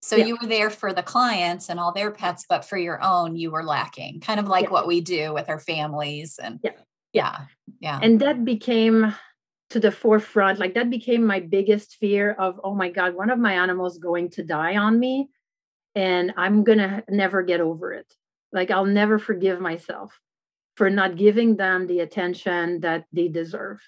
so 0.02 0.16
yeah. 0.16 0.26
you 0.26 0.38
were 0.42 0.48
there 0.48 0.70
for 0.70 0.94
the 0.94 1.04
clients 1.04 1.70
and 1.70 1.80
all 1.80 1.92
their 1.92 2.10
pets, 2.10 2.46
but 2.50 2.66
for 2.66 2.78
your 2.78 3.04
own, 3.04 3.36
you 3.36 3.52
were 3.52 3.64
lacking, 3.64 4.22
kind 4.22 4.40
of 4.40 4.48
like 4.48 4.66
yeah. 4.66 4.72
what 4.72 4.88
we 4.88 5.02
do 5.02 5.34
with 5.34 5.50
our 5.50 5.60
families. 5.60 6.40
And 6.42 6.60
yeah. 6.64 6.72
Yeah, 7.14 7.46
yeah. 7.80 8.00
And 8.02 8.20
that 8.20 8.46
became 8.46 9.16
to 9.72 9.80
the 9.80 9.92
forefront. 9.92 10.60
Like 10.60 10.74
that 10.74 10.90
became 10.90 11.26
my 11.26 11.40
biggest 11.40 11.96
fear 11.96 12.32
of, 12.32 12.60
oh 12.64 12.76
my 12.76 12.90
God, 12.90 13.16
one 13.16 13.30
of 13.30 13.40
my 13.40 13.54
animals 13.54 13.98
going 13.98 14.30
to 14.32 14.44
die 14.44 14.78
on 14.78 15.00
me. 15.00 15.30
And 15.96 16.34
I'm 16.38 16.64
going 16.64 16.80
to 16.80 17.04
never 17.10 17.44
get 17.44 17.62
over 17.62 17.94
it. 17.94 18.12
Like 18.52 18.72
I'll 18.72 18.86
never 18.86 19.20
forgive 19.20 19.60
myself 19.60 20.20
for 20.76 20.90
not 20.90 21.18
giving 21.18 21.58
them 21.58 21.88
the 21.88 22.00
attention 22.00 22.80
that 22.82 23.06
they 23.12 23.28
deserve. 23.28 23.80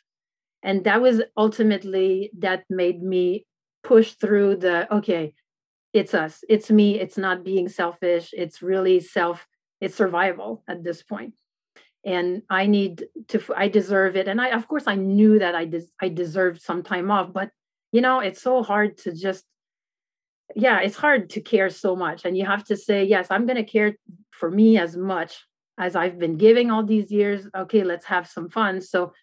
And 0.63 0.84
that 0.84 1.01
was 1.01 1.21
ultimately 1.36 2.31
that 2.39 2.65
made 2.69 3.01
me 3.01 3.45
push 3.84 4.12
through 4.12 4.57
the 4.57 4.93
okay, 4.93 5.34
it's 5.93 6.13
us, 6.13 6.43
it's 6.47 6.69
me, 6.69 6.99
it's 6.99 7.17
not 7.17 7.43
being 7.43 7.67
selfish, 7.67 8.29
it's 8.34 8.62
really 8.62 8.99
self, 8.99 9.47
it's 9.79 9.95
survival 9.95 10.63
at 10.67 10.84
this 10.84 11.01
point. 11.01 11.34
And 12.03 12.41
I 12.49 12.65
need 12.65 13.05
to, 13.29 13.41
I 13.55 13.67
deserve 13.67 14.15
it. 14.15 14.27
And 14.27 14.41
I, 14.41 14.49
of 14.51 14.67
course, 14.67 14.85
I 14.87 14.95
knew 14.95 15.39
that 15.39 15.53
I, 15.53 15.65
des- 15.65 15.91
I 16.01 16.09
deserved 16.09 16.61
some 16.61 16.81
time 16.81 17.11
off, 17.11 17.31
but 17.31 17.51
you 17.91 18.01
know, 18.01 18.19
it's 18.19 18.41
so 18.41 18.63
hard 18.63 18.97
to 18.99 19.13
just 19.13 19.45
yeah, 20.55 20.79
it's 20.79 20.97
hard 20.97 21.29
to 21.31 21.41
care 21.41 21.69
so 21.69 21.95
much. 21.95 22.25
And 22.25 22.37
you 22.37 22.45
have 22.45 22.63
to 22.65 22.77
say, 22.77 23.03
yes, 23.03 23.27
I'm 23.29 23.45
going 23.45 23.63
to 23.63 23.63
care 23.63 23.95
for 24.31 24.49
me 24.49 24.77
as 24.77 24.97
much 24.97 25.45
as 25.77 25.95
I've 25.95 26.19
been 26.19 26.37
giving 26.37 26.69
all 26.69 26.83
these 26.83 27.11
years, 27.11 27.47
okay, 27.55 27.83
let's 27.83 28.05
have 28.05 28.27
some 28.27 28.49
fun. 28.49 28.81
So 28.81 29.13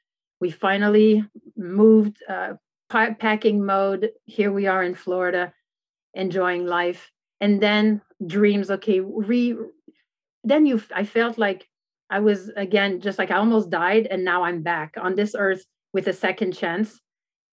we 0.40 0.50
finally 0.50 1.24
moved 1.56 2.16
uh, 2.28 2.54
packing 2.88 3.64
mode. 3.64 4.10
Here 4.24 4.50
we 4.50 4.66
are 4.66 4.82
in 4.82 4.94
Florida, 4.94 5.52
enjoying 6.14 6.66
life. 6.66 7.10
And 7.40 7.62
then 7.62 8.00
dreams, 8.26 8.70
okay, 8.70 9.00
re 9.00 9.56
then 10.44 10.66
you 10.66 10.82
I 10.94 11.04
felt 11.04 11.38
like 11.38 11.67
I 12.10 12.20
was 12.20 12.50
again 12.56 13.00
just 13.00 13.18
like 13.18 13.30
I 13.30 13.36
almost 13.36 13.70
died 13.70 14.06
and 14.06 14.24
now 14.24 14.44
I'm 14.44 14.62
back 14.62 14.94
on 15.00 15.14
this 15.14 15.34
earth 15.38 15.64
with 15.92 16.08
a 16.08 16.12
second 16.12 16.52
chance. 16.52 17.00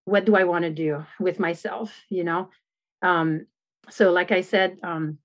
What 0.06 0.26
do 0.26 0.36
I 0.36 0.44
want 0.44 0.64
to 0.64 0.72
do 0.72 1.06
with 1.20 1.40
myself, 1.40 1.94
you 2.10 2.24
know? 2.24 2.50
Um 3.02 3.48
so 3.90 4.12
like 4.12 4.32
I 4.32 4.42
said, 4.42 4.80
um 4.84 5.20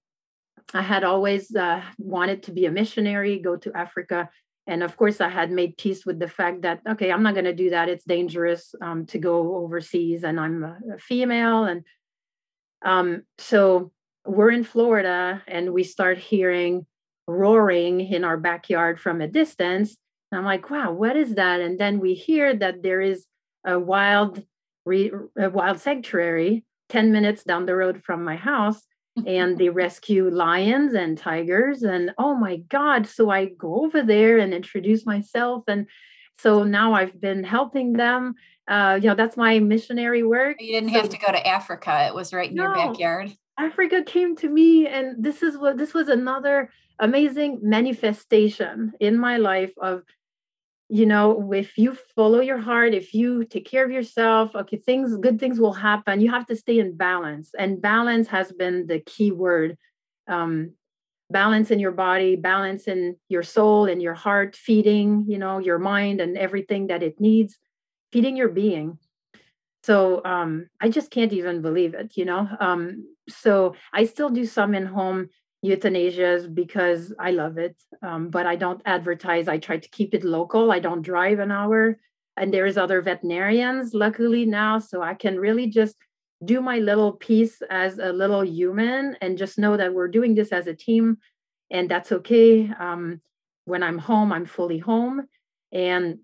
I 0.74 0.82
had 0.82 1.04
always 1.04 1.54
uh, 1.54 1.82
wanted 1.98 2.44
to 2.44 2.52
be 2.52 2.66
a 2.66 2.70
missionary, 2.70 3.38
go 3.38 3.56
to 3.56 3.72
Africa. 3.74 4.30
And 4.66 4.82
of 4.82 4.96
course, 4.96 5.20
I 5.20 5.28
had 5.28 5.50
made 5.50 5.76
peace 5.76 6.06
with 6.06 6.18
the 6.18 6.28
fact 6.28 6.62
that, 6.62 6.80
okay, 6.88 7.10
I'm 7.10 7.22
not 7.22 7.34
going 7.34 7.46
to 7.46 7.54
do 7.54 7.70
that. 7.70 7.88
It's 7.88 8.04
dangerous 8.04 8.74
um, 8.80 9.06
to 9.06 9.18
go 9.18 9.56
overseas, 9.56 10.22
and 10.22 10.38
I'm 10.38 10.62
a, 10.62 10.78
a 10.94 10.98
female. 10.98 11.64
And 11.64 11.84
um, 12.84 13.22
so 13.38 13.90
we're 14.24 14.50
in 14.50 14.64
Florida, 14.64 15.42
and 15.48 15.72
we 15.72 15.82
start 15.82 16.18
hearing 16.18 16.86
roaring 17.30 18.00
in 18.00 18.24
our 18.24 18.36
backyard 18.36 19.00
from 19.00 19.20
a 19.20 19.28
distance. 19.28 19.96
And 20.30 20.38
I'm 20.38 20.44
like, 20.44 20.70
wow, 20.70 20.92
what 20.92 21.16
is 21.16 21.34
that? 21.34 21.60
And 21.60 21.78
then 21.78 22.00
we 22.00 22.14
hear 22.14 22.54
that 22.54 22.82
there 22.82 23.00
is 23.00 23.26
a 23.64 23.78
wild, 23.78 24.42
re- 24.84 25.12
a 25.38 25.50
wild 25.50 25.80
sanctuary 25.80 26.64
10 26.88 27.12
minutes 27.12 27.44
down 27.44 27.66
the 27.66 27.76
road 27.76 28.02
from 28.04 28.24
my 28.24 28.36
house 28.36 28.82
and 29.26 29.58
they 29.58 29.68
rescue 29.68 30.28
lions 30.30 30.94
and 30.94 31.18
tigers 31.18 31.82
and 31.82 32.12
oh 32.18 32.34
my 32.34 32.56
god 32.68 33.06
so 33.06 33.28
i 33.28 33.46
go 33.46 33.84
over 33.84 34.02
there 34.02 34.38
and 34.38 34.54
introduce 34.54 35.04
myself 35.04 35.64
and 35.68 35.86
so 36.38 36.62
now 36.64 36.94
i've 36.94 37.20
been 37.20 37.44
helping 37.44 37.92
them. 37.92 38.34
Uh, 38.68 38.98
you 39.02 39.08
know 39.08 39.14
that's 39.14 39.36
my 39.36 39.58
missionary 39.58 40.22
work. 40.22 40.56
You 40.60 40.72
didn't 40.72 40.94
so, 40.94 41.00
have 41.00 41.10
to 41.10 41.18
go 41.18 41.32
to 41.32 41.46
africa. 41.46 42.06
It 42.06 42.14
was 42.14 42.32
right 42.32 42.50
in 42.50 42.56
no, 42.56 42.64
your 42.64 42.74
backyard. 42.74 43.32
Africa 43.58 44.02
came 44.02 44.36
to 44.36 44.48
me 44.48 44.86
and 44.86 45.22
this 45.22 45.42
is 45.42 45.58
what 45.58 45.76
this 45.76 45.92
was 45.92 46.08
another 46.08 46.70
amazing 47.00 47.58
manifestation 47.62 48.92
in 49.00 49.18
my 49.18 49.38
life 49.38 49.72
of 49.80 50.02
you 50.88 51.06
know 51.06 51.52
if 51.52 51.78
you 51.78 51.96
follow 52.14 52.40
your 52.40 52.58
heart 52.58 52.92
if 52.94 53.14
you 53.14 53.44
take 53.44 53.64
care 53.64 53.84
of 53.84 53.90
yourself 53.90 54.54
okay 54.54 54.76
things 54.76 55.16
good 55.16 55.40
things 55.40 55.58
will 55.58 55.72
happen. 55.72 56.20
You 56.20 56.30
have 56.30 56.46
to 56.46 56.56
stay 56.56 56.78
in 56.78 56.96
balance 56.96 57.52
and 57.58 57.80
balance 57.80 58.28
has 58.28 58.52
been 58.52 58.86
the 58.86 59.00
key 59.00 59.32
word. 59.32 59.76
Um, 60.28 60.72
balance 61.30 61.70
in 61.70 61.78
your 61.78 61.92
body 61.92 62.34
balance 62.34 62.88
in 62.88 63.16
your 63.28 63.44
soul 63.44 63.86
and 63.86 64.02
your 64.02 64.14
heart 64.14 64.56
feeding 64.56 65.24
you 65.28 65.38
know 65.38 65.58
your 65.58 65.78
mind 65.78 66.20
and 66.20 66.36
everything 66.36 66.88
that 66.88 67.04
it 67.04 67.20
needs 67.20 67.56
feeding 68.12 68.36
your 68.36 68.48
being. 68.48 68.98
So 69.82 70.22
um, 70.24 70.68
i 70.80 70.88
just 70.88 71.10
can't 71.10 71.32
even 71.32 71.62
believe 71.62 71.94
it 71.94 72.16
you 72.16 72.24
know? 72.24 72.48
Um, 72.58 73.06
so 73.28 73.74
i 73.92 74.04
still 74.04 74.28
do 74.28 74.44
some 74.44 74.74
in 74.74 74.86
home 74.86 75.28
euthanasias 75.64 76.52
because 76.54 77.12
I 77.18 77.32
love 77.32 77.58
it. 77.58 77.76
Um, 78.02 78.28
but 78.28 78.46
I 78.46 78.56
don't 78.56 78.80
advertise. 78.86 79.48
I 79.48 79.58
try 79.58 79.78
to 79.78 79.88
keep 79.88 80.14
it 80.14 80.24
local. 80.24 80.72
I 80.72 80.78
don't 80.78 81.02
drive 81.02 81.38
an 81.38 81.50
hour. 81.50 81.98
And 82.36 82.54
there's 82.54 82.78
other 82.78 83.02
veterinarians, 83.02 83.92
luckily 83.92 84.46
now, 84.46 84.78
so 84.78 85.02
I 85.02 85.14
can 85.14 85.38
really 85.38 85.66
just 85.66 85.96
do 86.44 86.60
my 86.60 86.78
little 86.78 87.12
piece 87.12 87.62
as 87.68 87.98
a 87.98 88.12
little 88.12 88.44
human 88.44 89.16
and 89.20 89.36
just 89.36 89.58
know 89.58 89.76
that 89.76 89.92
we're 89.92 90.08
doing 90.08 90.34
this 90.34 90.52
as 90.52 90.66
a 90.66 90.74
team, 90.74 91.18
and 91.70 91.90
that's 91.90 92.12
okay. 92.12 92.70
Um, 92.78 93.20
when 93.66 93.82
I'm 93.82 93.98
home, 93.98 94.32
I'm 94.32 94.46
fully 94.46 94.78
home. 94.78 95.26
And 95.70 96.20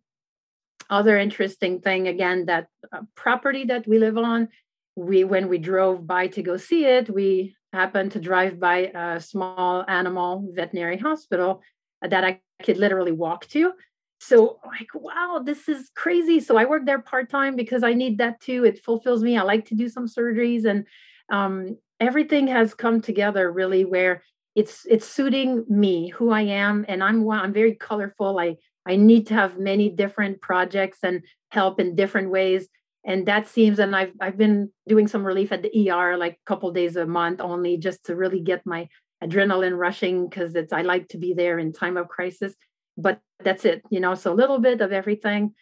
other 0.88 1.18
interesting 1.18 1.80
thing 1.80 2.08
again, 2.08 2.46
that 2.46 2.68
uh, 2.92 3.02
property 3.14 3.64
that 3.64 3.86
we 3.86 3.98
live 3.98 4.16
on, 4.16 4.48
we 4.94 5.24
when 5.24 5.48
we 5.48 5.58
drove 5.58 6.06
by 6.06 6.28
to 6.28 6.42
go 6.42 6.56
see 6.56 6.86
it, 6.86 7.10
we 7.10 7.54
happened 7.76 8.12
to 8.12 8.20
drive 8.30 8.58
by 8.58 8.90
a 8.94 9.20
small 9.20 9.84
animal 9.88 10.50
veterinary 10.54 10.98
hospital 10.98 11.62
that 12.02 12.24
I 12.24 12.40
could 12.64 12.78
literally 12.78 13.12
walk 13.12 13.46
to. 13.48 13.72
So, 14.18 14.58
like, 14.66 14.88
wow, 14.94 15.42
this 15.44 15.68
is 15.68 15.90
crazy. 15.94 16.40
So, 16.40 16.56
I 16.56 16.64
work 16.64 16.86
there 16.86 17.00
part 17.00 17.28
time 17.30 17.54
because 17.54 17.82
I 17.82 17.92
need 17.92 18.18
that 18.18 18.40
too. 18.40 18.64
It 18.64 18.82
fulfills 18.82 19.22
me. 19.22 19.36
I 19.36 19.42
like 19.42 19.66
to 19.66 19.74
do 19.74 19.88
some 19.88 20.06
surgeries, 20.06 20.64
and 20.64 20.86
um, 21.30 21.76
everything 22.00 22.46
has 22.48 22.74
come 22.74 23.00
together 23.00 23.52
really 23.52 23.84
where 23.84 24.22
it's 24.54 24.86
it's 24.86 25.06
suiting 25.06 25.64
me, 25.68 26.08
who 26.08 26.30
I 26.30 26.42
am, 26.42 26.86
and 26.88 27.04
I'm 27.04 27.28
I'm 27.30 27.52
very 27.52 27.74
colorful. 27.74 28.38
I 28.38 28.56
I 28.86 28.96
need 28.96 29.26
to 29.28 29.34
have 29.34 29.58
many 29.58 29.90
different 29.90 30.40
projects 30.40 31.00
and 31.02 31.22
help 31.50 31.78
in 31.78 31.94
different 31.94 32.30
ways 32.30 32.68
and 33.06 33.24
that 33.26 33.48
seems 33.48 33.78
and 33.78 33.96
i've 33.96 34.12
i've 34.20 34.36
been 34.36 34.70
doing 34.86 35.08
some 35.08 35.24
relief 35.24 35.52
at 35.52 35.62
the 35.62 35.90
er 35.90 36.16
like 36.18 36.34
a 36.34 36.46
couple 36.46 36.70
days 36.72 36.96
a 36.96 37.06
month 37.06 37.40
only 37.40 37.78
just 37.78 38.04
to 38.04 38.14
really 38.14 38.40
get 38.40 38.66
my 38.66 38.86
adrenaline 39.24 39.78
rushing 39.78 40.28
because 40.28 40.54
it's 40.54 40.72
i 40.72 40.82
like 40.82 41.08
to 41.08 41.16
be 41.16 41.32
there 41.32 41.58
in 41.58 41.72
time 41.72 41.96
of 41.96 42.08
crisis. 42.08 42.54
But 42.98 43.20
that's 43.40 43.64
it 43.64 43.82
you 43.90 44.00
know 44.00 44.14
so 44.14 44.32
a 44.32 44.34
little 44.34 44.58
bit 44.58 44.80
of 44.80 44.92
everything. 44.92 45.54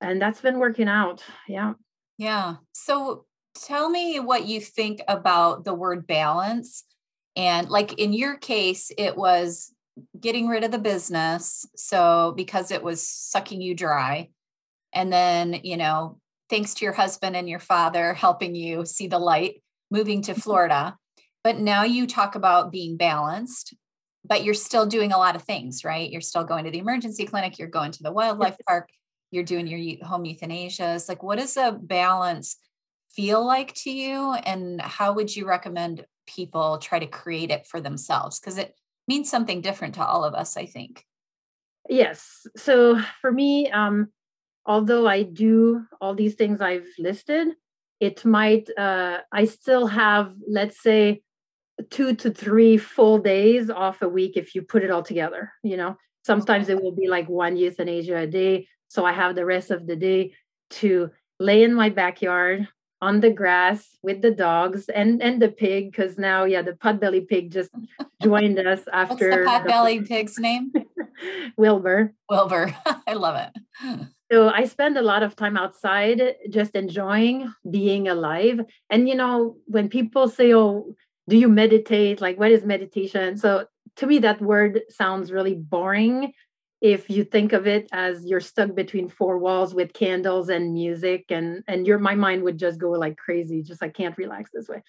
And 0.00 0.20
that's 0.20 0.40
been 0.40 0.58
working 0.58 0.88
out 0.88 1.22
yeah. 1.48 1.74
Yeah. 2.18 2.56
So 2.72 3.24
tell 3.54 3.88
me 3.88 4.20
what 4.20 4.46
you 4.46 4.60
think 4.60 5.00
about 5.08 5.64
the 5.64 5.74
word 5.74 6.06
balance. 6.06 6.84
And 7.36 7.68
like 7.68 7.98
in 7.98 8.12
your 8.12 8.36
case 8.36 8.90
it 8.98 9.16
was 9.16 9.72
getting 10.18 10.48
rid 10.48 10.64
of 10.64 10.70
the 10.70 10.78
business 10.78 11.66
so 11.76 12.32
because 12.36 12.70
it 12.70 12.82
was 12.82 13.06
sucking 13.06 13.60
you 13.60 13.74
dry. 13.74 14.30
And 14.92 15.12
then 15.12 15.60
you 15.62 15.76
know 15.76 16.19
thanks 16.50 16.74
to 16.74 16.84
your 16.84 16.92
husband 16.92 17.36
and 17.36 17.48
your 17.48 17.60
father 17.60 18.12
helping 18.12 18.54
you 18.54 18.84
see 18.84 19.06
the 19.06 19.18
light, 19.18 19.62
moving 19.90 20.20
to 20.22 20.34
Florida. 20.34 20.96
But 21.42 21.58
now 21.58 21.84
you 21.84 22.06
talk 22.06 22.34
about 22.34 22.72
being 22.72 22.96
balanced, 22.96 23.74
but 24.24 24.44
you're 24.44 24.52
still 24.52 24.84
doing 24.84 25.12
a 25.12 25.18
lot 25.18 25.36
of 25.36 25.42
things, 25.42 25.84
right? 25.84 26.10
You're 26.10 26.20
still 26.20 26.44
going 26.44 26.64
to 26.64 26.70
the 26.70 26.78
emergency 26.78 27.24
clinic, 27.24 27.58
you're 27.58 27.68
going 27.68 27.92
to 27.92 28.02
the 28.02 28.12
wildlife 28.12 28.56
park, 28.66 28.90
you're 29.30 29.44
doing 29.44 29.66
your 29.66 30.04
home 30.04 30.24
euthanasias. 30.24 31.08
Like, 31.08 31.22
what 31.22 31.38
does 31.38 31.56
a 31.56 31.72
balance 31.72 32.56
feel 33.14 33.44
like 33.44 33.72
to 33.74 33.90
you? 33.90 34.34
And 34.34 34.80
how 34.80 35.12
would 35.14 35.34
you 35.34 35.46
recommend 35.46 36.04
people 36.26 36.78
try 36.78 36.98
to 36.98 37.06
create 37.06 37.50
it 37.50 37.66
for 37.66 37.80
themselves? 37.80 38.38
Because 38.38 38.58
it 38.58 38.74
means 39.08 39.30
something 39.30 39.60
different 39.60 39.94
to 39.94 40.04
all 40.04 40.24
of 40.24 40.34
us, 40.34 40.56
I 40.56 40.66
think. 40.66 41.04
Yes. 41.88 42.46
So 42.56 43.00
for 43.20 43.32
me, 43.32 43.70
um, 43.70 44.08
although 44.66 45.06
I 45.06 45.22
do 45.22 45.84
all 46.00 46.14
these 46.14 46.34
things 46.34 46.60
I've 46.60 46.86
listed, 46.98 47.48
it 48.00 48.24
might, 48.24 48.68
uh, 48.78 49.18
I 49.32 49.44
still 49.44 49.86
have, 49.86 50.32
let's 50.48 50.82
say, 50.82 51.22
two 51.90 52.14
to 52.16 52.30
three 52.30 52.76
full 52.76 53.18
days 53.18 53.70
off 53.70 54.02
a 54.02 54.08
week 54.08 54.36
if 54.36 54.54
you 54.54 54.62
put 54.62 54.82
it 54.82 54.90
all 54.90 55.02
together. 55.02 55.52
You 55.62 55.76
know, 55.76 55.96
sometimes 56.24 56.68
it 56.68 56.82
will 56.82 56.94
be 56.94 57.08
like 57.08 57.28
one 57.28 57.56
euthanasia 57.56 58.16
a 58.16 58.26
day. 58.26 58.68
So 58.88 59.04
I 59.04 59.12
have 59.12 59.34
the 59.34 59.46
rest 59.46 59.70
of 59.70 59.86
the 59.86 59.96
day 59.96 60.32
to 60.70 61.10
lay 61.38 61.62
in 61.62 61.74
my 61.74 61.88
backyard 61.88 62.68
on 63.02 63.20
the 63.20 63.30
grass 63.30 63.96
with 64.02 64.20
the 64.20 64.30
dogs 64.30 64.88
and 64.88 65.22
and 65.22 65.40
the 65.40 65.48
pig 65.48 65.90
because 65.90 66.18
now 66.18 66.44
yeah 66.44 66.62
the 66.62 66.72
potbelly 66.72 67.26
pig 67.26 67.50
just 67.50 67.70
joined 68.22 68.58
us 68.58 68.80
after 68.92 69.30
What's 69.30 69.64
the 69.64 69.70
potbelly 69.70 70.06
pig's 70.06 70.38
name 70.38 70.70
wilbur 71.56 72.14
wilbur 72.28 72.74
i 73.06 73.14
love 73.14 73.36
it 73.36 74.06
so 74.30 74.48
I 74.48 74.64
spend 74.64 74.96
a 74.96 75.02
lot 75.02 75.22
of 75.22 75.34
time 75.34 75.56
outside 75.56 76.22
just 76.50 76.76
enjoying 76.76 77.52
being 77.68 78.08
alive. 78.08 78.60
And, 78.88 79.08
you 79.08 79.14
know, 79.14 79.56
when 79.66 79.88
people 79.88 80.28
say, 80.28 80.54
oh, 80.54 80.94
do 81.28 81.36
you 81.36 81.48
meditate? 81.48 82.20
Like, 82.20 82.38
what 82.38 82.50
is 82.50 82.64
meditation? 82.64 83.36
So 83.36 83.66
to 83.96 84.06
me, 84.06 84.18
that 84.20 84.40
word 84.40 84.82
sounds 84.88 85.32
really 85.32 85.54
boring 85.54 86.32
if 86.80 87.10
you 87.10 87.24
think 87.24 87.52
of 87.52 87.66
it 87.66 87.88
as 87.92 88.24
you're 88.24 88.40
stuck 88.40 88.74
between 88.74 89.08
four 89.08 89.38
walls 89.38 89.74
with 89.74 89.92
candles 89.92 90.48
and 90.48 90.72
music 90.72 91.26
and 91.28 91.62
and 91.68 91.86
your 91.86 91.98
my 91.98 92.14
mind 92.14 92.42
would 92.42 92.58
just 92.58 92.80
go 92.80 92.90
like 92.92 93.18
crazy 93.18 93.62
just 93.62 93.82
i 93.82 93.88
can't 93.88 94.16
relax 94.16 94.50
this 94.52 94.68
way 94.68 94.82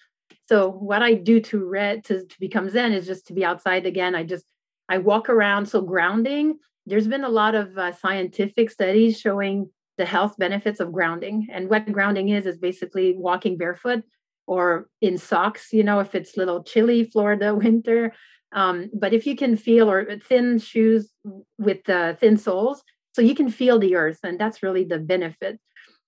so 0.48 0.70
what 0.70 1.02
i 1.02 1.12
do 1.12 1.38
to 1.38 1.62
read 1.64 2.02
to, 2.04 2.24
to 2.24 2.40
become 2.40 2.70
zen 2.70 2.92
is 2.92 3.06
just 3.06 3.26
to 3.26 3.34
be 3.34 3.44
outside 3.44 3.84
again 3.84 4.14
i 4.14 4.22
just 4.22 4.46
i 4.88 4.96
walk 4.96 5.28
around 5.28 5.66
so 5.66 5.82
grounding 5.82 6.58
there's 6.86 7.06
been 7.06 7.24
a 7.24 7.28
lot 7.28 7.54
of 7.54 7.78
uh, 7.78 7.92
scientific 7.92 8.70
studies 8.70 9.18
showing 9.18 9.70
the 9.98 10.04
health 10.04 10.36
benefits 10.38 10.80
of 10.80 10.92
grounding. 10.92 11.48
And 11.52 11.68
what 11.68 11.90
grounding 11.90 12.30
is, 12.30 12.46
is 12.46 12.58
basically 12.58 13.14
walking 13.16 13.56
barefoot 13.56 14.02
or 14.46 14.88
in 15.00 15.18
socks, 15.18 15.72
you 15.72 15.84
know, 15.84 16.00
if 16.00 16.14
it's 16.14 16.36
little 16.36 16.62
chilly 16.62 17.04
Florida 17.04 17.54
winter. 17.64 18.12
Um, 18.52 18.90
but 18.92 19.12
if 19.12 19.26
you 19.26 19.36
can 19.36 19.56
feel, 19.56 19.90
or 19.90 20.18
thin 20.18 20.58
shoes 20.58 21.10
with 21.58 21.88
uh, 21.88 22.14
thin 22.14 22.36
soles, 22.36 22.82
so 23.14 23.22
you 23.22 23.34
can 23.34 23.50
feel 23.50 23.78
the 23.78 23.94
earth, 23.94 24.18
and 24.22 24.38
that's 24.38 24.62
really 24.62 24.84
the 24.84 24.98
benefit 24.98 25.58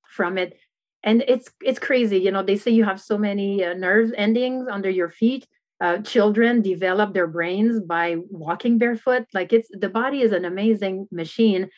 from 0.08 0.38
it. 0.38 0.58
And 1.02 1.22
it's 1.28 1.50
it's 1.62 1.78
crazy, 1.78 2.18
you 2.18 2.30
know. 2.30 2.42
They 2.42 2.56
say 2.56 2.70
you 2.70 2.84
have 2.84 3.00
so 3.00 3.16
many 3.16 3.64
uh, 3.64 3.74
nerve 3.74 4.12
endings 4.16 4.66
under 4.70 4.90
your 4.90 5.10
feet, 5.10 5.46
uh, 5.80 5.98
children 5.98 6.62
develop 6.62 7.14
their 7.14 7.26
brains 7.26 7.80
by 7.80 8.16
walking 8.30 8.78
barefoot. 8.78 9.24
Like 9.34 9.52
it's 9.52 9.68
the 9.72 9.88
body 9.88 10.22
is 10.22 10.32
an 10.32 10.44
amazing 10.44 11.08
machine. 11.10 11.68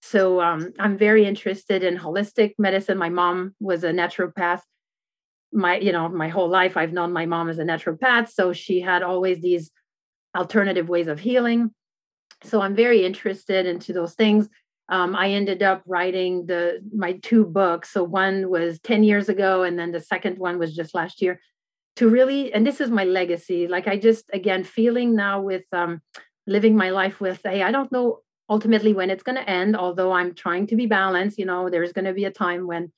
So 0.00 0.40
um, 0.40 0.72
I'm 0.78 0.98
very 0.98 1.24
interested 1.24 1.84
in 1.84 1.96
holistic 1.96 2.54
medicine. 2.58 2.98
My 2.98 3.10
mom 3.10 3.54
was 3.60 3.84
a 3.84 3.92
naturopath. 3.92 4.60
My, 5.52 5.78
you 5.78 5.92
know, 5.92 6.08
my 6.08 6.28
whole 6.28 6.48
life 6.48 6.76
I've 6.76 6.92
known 6.92 7.12
my 7.12 7.26
mom 7.26 7.48
as 7.48 7.58
a 7.58 7.64
naturopath. 7.64 8.30
So 8.30 8.52
she 8.52 8.80
had 8.80 9.02
always 9.02 9.40
these 9.40 9.70
alternative 10.36 10.88
ways 10.88 11.06
of 11.06 11.20
healing. 11.20 11.72
So 12.42 12.60
I'm 12.60 12.74
very 12.74 13.04
interested 13.04 13.66
into 13.66 13.92
those 13.92 14.14
things. 14.14 14.48
Um, 14.88 15.14
I 15.14 15.30
ended 15.30 15.62
up 15.62 15.82
writing 15.86 16.46
the 16.46 16.80
my 16.94 17.12
two 17.22 17.44
books. 17.44 17.92
So 17.92 18.02
one 18.02 18.50
was 18.50 18.80
10 18.80 19.04
years 19.04 19.28
ago, 19.28 19.62
and 19.62 19.78
then 19.78 19.92
the 19.92 20.00
second 20.00 20.38
one 20.38 20.58
was 20.58 20.74
just 20.74 20.94
last 20.94 21.22
year 21.22 21.38
to 21.96 22.08
really 22.08 22.52
and 22.52 22.66
this 22.66 22.80
is 22.80 22.90
my 22.90 23.04
legacy 23.04 23.68
like 23.68 23.86
i 23.86 23.96
just 23.96 24.24
again 24.32 24.64
feeling 24.64 25.14
now 25.14 25.40
with 25.40 25.64
um 25.72 26.00
living 26.46 26.76
my 26.76 26.90
life 26.90 27.20
with 27.20 27.40
hey 27.44 27.62
i 27.62 27.70
don't 27.70 27.92
know 27.92 28.20
ultimately 28.48 28.92
when 28.92 29.10
it's 29.10 29.22
going 29.22 29.36
to 29.36 29.48
end 29.48 29.76
although 29.76 30.12
i'm 30.12 30.34
trying 30.34 30.66
to 30.66 30.76
be 30.76 30.86
balanced 30.86 31.38
you 31.38 31.44
know 31.44 31.68
there's 31.68 31.92
going 31.92 32.04
to 32.04 32.14
be 32.14 32.24
a 32.24 32.30
time 32.30 32.66
when 32.66 32.90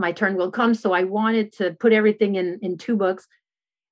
my 0.00 0.12
turn 0.12 0.34
will 0.36 0.50
come. 0.50 0.74
So 0.74 0.92
i 0.92 1.04
wanted 1.04 1.52
to 1.58 1.76
put 1.78 1.92
everything 1.92 2.34
in 2.34 2.58
in 2.62 2.78
two 2.78 2.96
books 2.96 3.28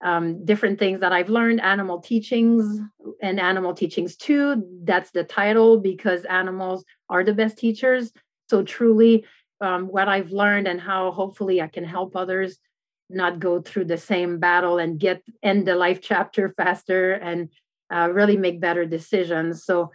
um, 0.02 0.44
different 0.44 0.78
things 0.78 1.00
that 1.00 1.12
i've 1.12 1.28
learned 1.28 1.60
animal 1.60 2.00
teachings 2.00 2.80
and 3.20 3.38
animal 3.38 3.74
teachings 3.74 4.16
too. 4.16 4.64
That's 4.84 5.10
the 5.10 5.24
title 5.24 5.78
because 5.78 6.24
animals 6.24 6.84
are 7.10 7.24
the 7.24 7.34
best 7.34 7.58
teachers. 7.58 8.12
So 8.48 8.62
truly 8.62 9.24
um, 9.60 9.86
what 9.88 10.08
i've 10.08 10.30
learned 10.30 10.66
and 10.68 10.80
how 10.80 11.10
hopefully 11.10 11.60
i 11.60 11.66
can 11.66 11.84
help 11.84 12.16
others 12.16 12.58
not 13.10 13.40
go 13.40 13.60
through 13.60 13.84
the 13.86 13.98
same 13.98 14.38
battle 14.38 14.78
and 14.78 15.00
get 15.00 15.22
end 15.42 15.66
the 15.66 15.74
life 15.74 16.00
chapter 16.00 16.52
faster 16.56 17.12
and 17.12 17.48
uh, 17.92 18.08
really 18.12 18.36
make 18.36 18.60
better 18.60 18.84
decisions. 18.84 19.64
So 19.64 19.90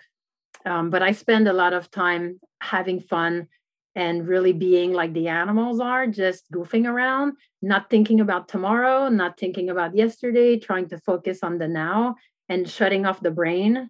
um, 0.66 0.90
but 0.90 1.02
i 1.02 1.12
spend 1.12 1.48
a 1.48 1.54
lot 1.54 1.74
of 1.74 1.92
time 1.92 2.40
having 2.62 3.00
fun 3.00 3.48
and 3.96 4.28
really 4.28 4.54
being 4.54 4.92
like 4.92 5.14
the 5.14 5.28
animals 5.28 5.80
are 5.80 6.08
just 6.08 6.50
goofing 6.52 6.88
around 6.88 7.34
not 7.62 7.90
thinking 7.90 8.20
about 8.20 8.48
tomorrow 8.48 9.10
not 9.10 9.38
thinking 9.38 9.70
about 9.70 9.96
yesterday 9.96 10.58
trying 10.58 10.88
to 10.88 10.98
focus 11.00 11.40
on 11.44 11.58
the 11.58 11.68
now 11.68 12.16
and 12.50 12.70
shutting 12.70 13.06
off 13.06 13.22
the 13.22 13.32
brain 13.32 13.90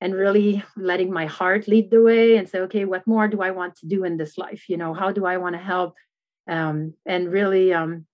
and 0.00 0.14
really 0.14 0.62
letting 0.76 1.10
my 1.10 1.26
heart 1.26 1.68
lead 1.68 1.90
the 1.90 2.02
way 2.02 2.36
and 2.36 2.48
say 2.48 2.58
okay 2.60 2.84
what 2.84 3.06
more 3.06 3.28
do 3.28 3.40
i 3.40 3.50
want 3.50 3.74
to 3.76 3.86
do 3.86 4.04
in 4.04 4.16
this 4.16 4.36
life? 4.36 4.68
You 4.68 4.76
know 4.76 4.92
how 4.94 5.10
do 5.12 5.24
i 5.24 5.36
want 5.36 5.54
to 5.54 5.62
help? 5.62 5.94
Um, 6.48 6.94
and 7.04 7.32
really 7.32 7.72
um, 7.72 8.06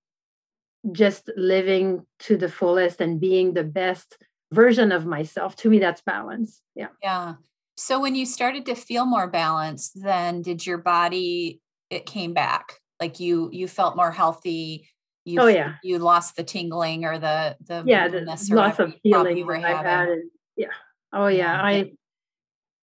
just 0.90 1.30
living 1.36 2.04
to 2.20 2.36
the 2.36 2.48
fullest 2.48 3.00
and 3.00 3.20
being 3.20 3.54
the 3.54 3.64
best 3.64 4.16
version 4.52 4.90
of 4.92 5.06
myself. 5.06 5.56
To 5.56 5.70
me 5.70 5.78
that's 5.78 6.02
balance. 6.02 6.60
Yeah. 6.74 6.88
Yeah. 7.02 7.34
So 7.76 8.00
when 8.00 8.14
you 8.14 8.26
started 8.26 8.66
to 8.66 8.74
feel 8.74 9.06
more 9.06 9.28
balanced 9.28 10.02
then 10.02 10.42
did 10.42 10.66
your 10.66 10.78
body 10.78 11.60
it 11.90 12.06
came 12.06 12.34
back? 12.34 12.80
Like 13.00 13.20
you 13.20 13.50
you 13.52 13.68
felt 13.68 13.96
more 13.96 14.10
healthy? 14.10 14.88
You 15.24 15.40
oh 15.40 15.46
yeah. 15.46 15.74
you 15.84 15.98
lost 15.98 16.36
the 16.36 16.42
tingling 16.42 17.04
or 17.04 17.18
the 17.18 17.56
the 17.66 17.84
yeah 17.86 18.08
the 18.08 18.20
loss 18.20 18.78
of 18.78 18.94
feeling 19.02 19.36
you 19.36 19.46
were 19.46 19.54
having. 19.54 20.28
yeah. 20.56 20.66
Oh 21.12 21.28
yeah, 21.28 21.54
yeah. 21.54 21.62
I, 21.62 21.92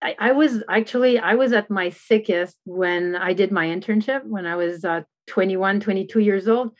I 0.01 0.15
I 0.19 0.31
was 0.31 0.63
actually 0.69 1.19
I 1.19 1.35
was 1.35 1.51
at 1.51 1.69
my 1.69 1.89
sickest 1.89 2.55
when 2.65 3.15
I 3.15 3.33
did 3.33 3.51
my 3.51 3.67
internship 3.67 4.23
when 4.23 4.45
I 4.45 4.55
was 4.55 4.85
uh, 4.85 5.01
21 5.27 5.81
22 5.81 6.19
years 6.19 6.47
old 6.47 6.71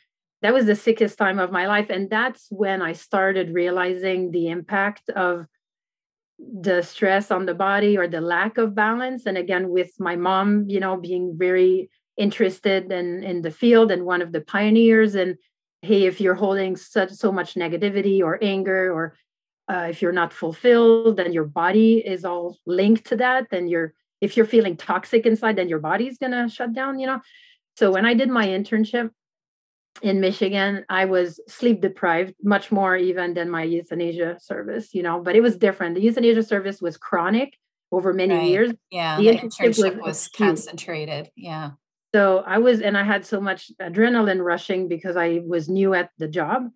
that 0.42 0.54
was 0.54 0.66
the 0.66 0.76
sickest 0.76 1.18
time 1.18 1.38
of 1.38 1.52
my 1.52 1.66
life. 1.66 1.90
And 1.90 2.08
that's 2.08 2.46
when 2.50 2.82
i 2.82 2.92
started 2.92 3.54
realizing 3.54 4.30
the 4.30 4.48
impact 4.48 5.10
of 5.10 5.46
the 6.38 6.80
stress 6.82 7.30
on 7.30 7.44
the 7.44 7.54
body 7.54 7.98
or 7.98 8.08
the 8.08 8.20
lack 8.20 8.56
of 8.58 8.74
balance. 8.74 9.26
And 9.26 9.36
again 9.36 9.68
with 9.68 9.92
my 9.98 10.16
mom 10.16 10.64
you 10.68 10.80
know 10.80 10.96
being 10.96 11.36
very 11.36 11.90
interested 12.16 12.90
in 12.90 13.22
in 13.22 13.42
the 13.42 13.50
field 13.50 13.90
and 13.90 14.04
one 14.04 14.22
of 14.22 14.32
the 14.32 14.40
pioneers. 14.40 15.14
And 15.14 15.36
hey 15.82 16.04
if 16.04 16.20
you're 16.20 16.34
holding 16.34 16.76
such 16.76 17.10
so 17.10 17.30
much 17.32 17.54
negativity 17.54 18.20
or 18.22 18.38
anger 18.42 18.92
or 18.92 19.16
uh, 19.70 19.86
if 19.88 20.02
you're 20.02 20.20
not 20.20 20.32
fulfilled 20.32 21.16
then 21.16 21.32
your 21.32 21.44
body 21.44 21.98
is 21.98 22.24
all 22.24 22.56
linked 22.66 23.06
to 23.06 23.16
that. 23.16 23.50
Then 23.50 23.68
you're 23.68 23.92
if 24.20 24.36
you're 24.36 24.46
feeling 24.46 24.76
toxic 24.76 25.26
inside 25.26 25.56
then 25.56 25.68
your 25.68 25.78
body's 25.78 26.18
going 26.18 26.32
to 26.32 26.48
shut 26.48 26.72
down 26.72 26.98
you 26.98 27.06
know? 27.06 27.20
So 27.76 27.92
when 27.92 28.06
i 28.06 28.14
did 28.14 28.30
my 28.30 28.46
internship 28.46 29.10
in 30.02 30.20
Michigan, 30.20 30.84
I 30.88 31.04
was 31.04 31.40
sleep 31.48 31.80
deprived 31.80 32.34
much 32.42 32.72
more 32.72 32.96
even 32.96 33.34
than 33.34 33.50
my 33.50 33.64
euthanasia 33.64 34.38
service, 34.40 34.94
you 34.94 35.02
know, 35.02 35.20
but 35.20 35.36
it 35.36 35.42
was 35.42 35.56
different. 35.56 35.94
The 35.94 36.02
euthanasia 36.02 36.42
service 36.42 36.80
was 36.80 36.96
chronic 36.96 37.56
over 37.92 38.12
many 38.12 38.34
right. 38.34 38.48
years. 38.48 38.72
Yeah. 38.90 39.16
The, 39.18 39.30
the 39.30 39.38
internship, 39.38 39.96
was, 39.96 40.02
was 40.02 40.28
concentrated. 40.28 41.30
Yeah. 41.36 41.72
So 42.14 42.42
I 42.46 42.58
was, 42.58 42.80
and 42.80 42.96
I 42.96 43.04
had 43.04 43.26
so 43.26 43.40
much 43.40 43.70
adrenaline 43.80 44.42
rushing 44.42 44.88
because 44.88 45.16
I 45.16 45.42
was 45.46 45.68
new 45.68 45.94
at 45.94 46.10
the 46.18 46.28
job. 46.28 46.70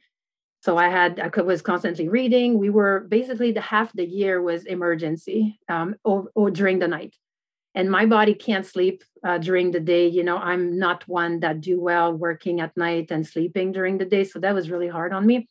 So 0.61 0.77
I 0.77 0.89
had, 0.89 1.21
I 1.21 1.41
was 1.43 1.63
constantly 1.63 2.09
reading. 2.09 2.59
We 2.59 2.71
were 2.71 3.07
basically 3.09 3.53
the 3.53 3.61
half 3.61 3.93
the 3.93 4.07
year 4.07 4.41
was 4.41 4.65
emergency 4.65 5.59
um, 5.69 5.97
or, 6.05 6.31
or 6.35 6.51
during 6.51 6.79
the 6.79 6.89
night 6.89 7.15
and 7.75 7.91
my 7.91 8.07
body 8.07 8.35
can't 8.35 8.67
sleep 8.67 9.03
uh, 9.27 9.39
during 9.39 9.71
the 9.71 9.81
day. 9.81 10.07
You 10.09 10.25
know 10.25 10.39
i'm 10.39 10.79
not 10.79 11.07
one 11.09 11.41
that 11.41 11.61
do 11.61 11.81
well 11.81 12.13
working 12.13 12.61
at 12.61 12.77
night 12.77 13.11
and 13.11 13.27
sleeping 13.27 13.73
during 13.73 13.99
the 13.99 14.05
day. 14.05 14.25
So 14.25 14.39
that 14.41 14.55
was 14.55 14.71
really 14.71 14.89
hard 14.89 15.13
on 15.13 15.27
me. 15.27 15.49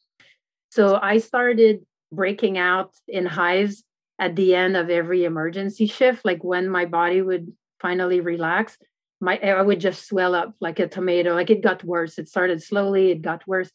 So 0.70 1.00
i 1.02 1.18
started 1.18 1.86
breaking 2.12 2.58
out 2.58 2.92
in 3.08 3.26
hives 3.26 3.84
at 4.20 4.36
the 4.36 4.54
end 4.56 4.78
of 4.78 4.90
every 4.90 5.24
emergency 5.26 5.88
shift 5.88 6.24
like 6.24 6.44
when 6.44 6.70
my 6.70 6.86
body 6.86 7.22
would 7.24 7.52
finally 7.82 8.20
relax 8.20 8.78
my 9.24 9.40
i 9.40 9.62
would 9.62 9.80
just 9.80 10.08
swell 10.08 10.36
up 10.36 10.54
like 10.60 10.80
a 10.80 10.88
tomato. 10.88 11.34
Like 11.34 11.50
it 11.50 11.62
got 11.62 11.84
worse. 11.84 12.20
It 12.20 12.28
started 12.28 12.62
slowly. 12.62 13.12
It 13.12 13.22
got 13.22 13.48
worse. 13.48 13.72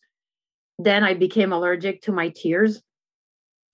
Then 0.79 1.03
i 1.03 1.15
became 1.15 1.53
allergic 1.53 2.03
to 2.03 2.13
my 2.13 2.29
tears. 2.29 2.83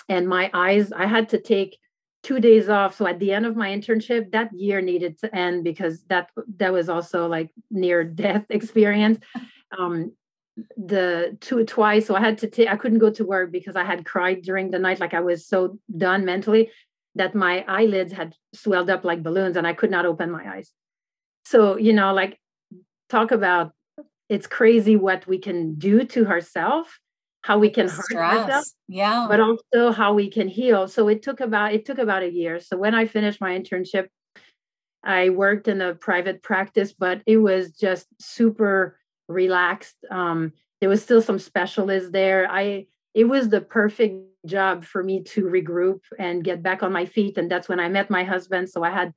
And 0.08 0.28
my 0.28 0.50
eyes 0.54 0.92
i 0.92 1.06
had 1.06 1.30
to 1.30 1.40
take 1.40 1.78
two 2.24 2.40
days 2.40 2.68
off. 2.68 2.96
So 2.96 3.06
at 3.06 3.20
the 3.20 3.32
end 3.32 3.46
of 3.46 3.54
my 3.54 3.68
internship 3.68 4.32
that 4.32 4.52
year 4.52 4.80
needed 4.80 5.18
to 5.18 5.32
end 5.36 5.62
because 5.62 6.02
that 6.04 6.30
that 6.56 6.72
was 6.72 6.88
also 6.88 7.28
like 7.28 7.50
near 7.70 8.02
death 8.02 8.46
experience. 8.50 9.18
Um 9.78 10.12
the 10.76 11.36
two 11.40 11.64
twice. 11.64 12.06
So 12.06 12.14
i 12.16 12.20
had 12.20 12.38
to 12.38 12.48
take 12.48 12.68
i 12.68 12.76
couldn't 12.76 13.04
go 13.06 13.10
to 13.10 13.24
work 13.24 13.52
because 13.52 13.76
i 13.76 13.84
had 13.84 14.04
cried 14.04 14.42
during 14.42 14.70
the 14.70 14.78
night. 14.78 15.00
Like 15.00 15.14
i 15.14 15.20
was 15.20 15.46
so 15.46 15.78
done 15.96 16.24
mentally 16.24 16.70
that 17.16 17.34
my 17.34 17.64
eyelids 17.68 18.12
had 18.12 18.34
swelled 18.52 18.90
up 18.90 19.04
like 19.04 19.22
balloons 19.22 19.56
and 19.56 19.66
i 19.66 19.74
could 19.74 19.90
not 19.90 20.06
open 20.06 20.30
my 20.30 20.56
eyes. 20.56 20.72
So 21.44 21.76
you 21.76 21.92
know 21.92 22.14
like 22.14 22.38
talk 23.10 23.30
about 23.32 23.72
it's 24.30 24.46
crazy 24.46 24.96
what 24.96 25.26
we 25.26 25.38
can 25.38 25.74
do 25.74 26.04
to 26.04 26.26
ourselves 26.26 26.88
how 27.44 27.58
we 27.58 27.68
can 27.68 27.86
hurt 27.88 28.14
ourselves 28.14 28.74
yeah. 28.88 29.26
but 29.28 29.38
also 29.38 29.92
how 29.92 30.14
we 30.14 30.30
can 30.30 30.48
heal. 30.48 30.88
So 30.88 31.08
it 31.08 31.22
took 31.22 31.40
about 31.40 31.74
it 31.74 31.84
took 31.84 31.98
about 31.98 32.22
a 32.22 32.32
year. 32.32 32.58
So 32.58 32.78
when 32.78 32.94
i 32.94 33.06
finished 33.06 33.40
my 33.40 33.52
internship 33.58 34.06
i 35.04 35.28
worked 35.28 35.68
in 35.68 35.82
a 35.82 35.94
private 35.94 36.42
practice 36.42 36.94
but 36.94 37.20
it 37.26 37.36
was 37.36 37.72
just 37.72 38.06
super 38.18 38.98
relaxed. 39.28 39.96
Um, 40.10 40.52
there 40.80 40.88
was 40.88 41.02
still 41.02 41.20
some 41.20 41.38
specialists 41.38 42.10
there. 42.10 42.50
I 42.50 42.86
it 43.12 43.24
was 43.24 43.50
the 43.50 43.60
perfect 43.60 44.16
job 44.46 44.84
for 44.84 45.02
me 45.02 45.22
to 45.22 45.44
regroup 45.44 46.00
and 46.18 46.44
get 46.44 46.62
back 46.62 46.82
on 46.82 46.92
my 46.92 47.04
feet. 47.04 47.36
And 47.36 47.50
that's 47.50 47.68
when 47.68 47.80
i 47.80 47.88
met 47.90 48.08
my 48.08 48.24
husband. 48.24 48.70
So 48.70 48.82
i 48.82 48.90
had 48.90 49.12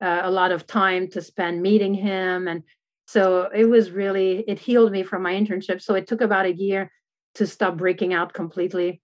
uh, 0.00 0.20
a 0.24 0.30
lot 0.30 0.50
of 0.50 0.66
time 0.66 1.08
to 1.08 1.20
spend 1.20 1.60
meeting 1.60 1.92
him. 1.92 2.48
And 2.48 2.62
so 3.06 3.50
it 3.54 3.66
was 3.66 3.90
really 3.90 4.44
it 4.48 4.58
healed 4.58 4.92
me 4.92 5.02
from 5.02 5.22
my 5.22 5.34
internship. 5.34 5.82
So 5.82 5.94
it 5.94 6.06
took 6.06 6.22
about 6.22 6.46
a 6.46 6.54
year 6.54 6.90
to 7.36 7.46
stop 7.46 7.76
breaking 7.76 8.12
out 8.12 8.32
completely. 8.32 9.00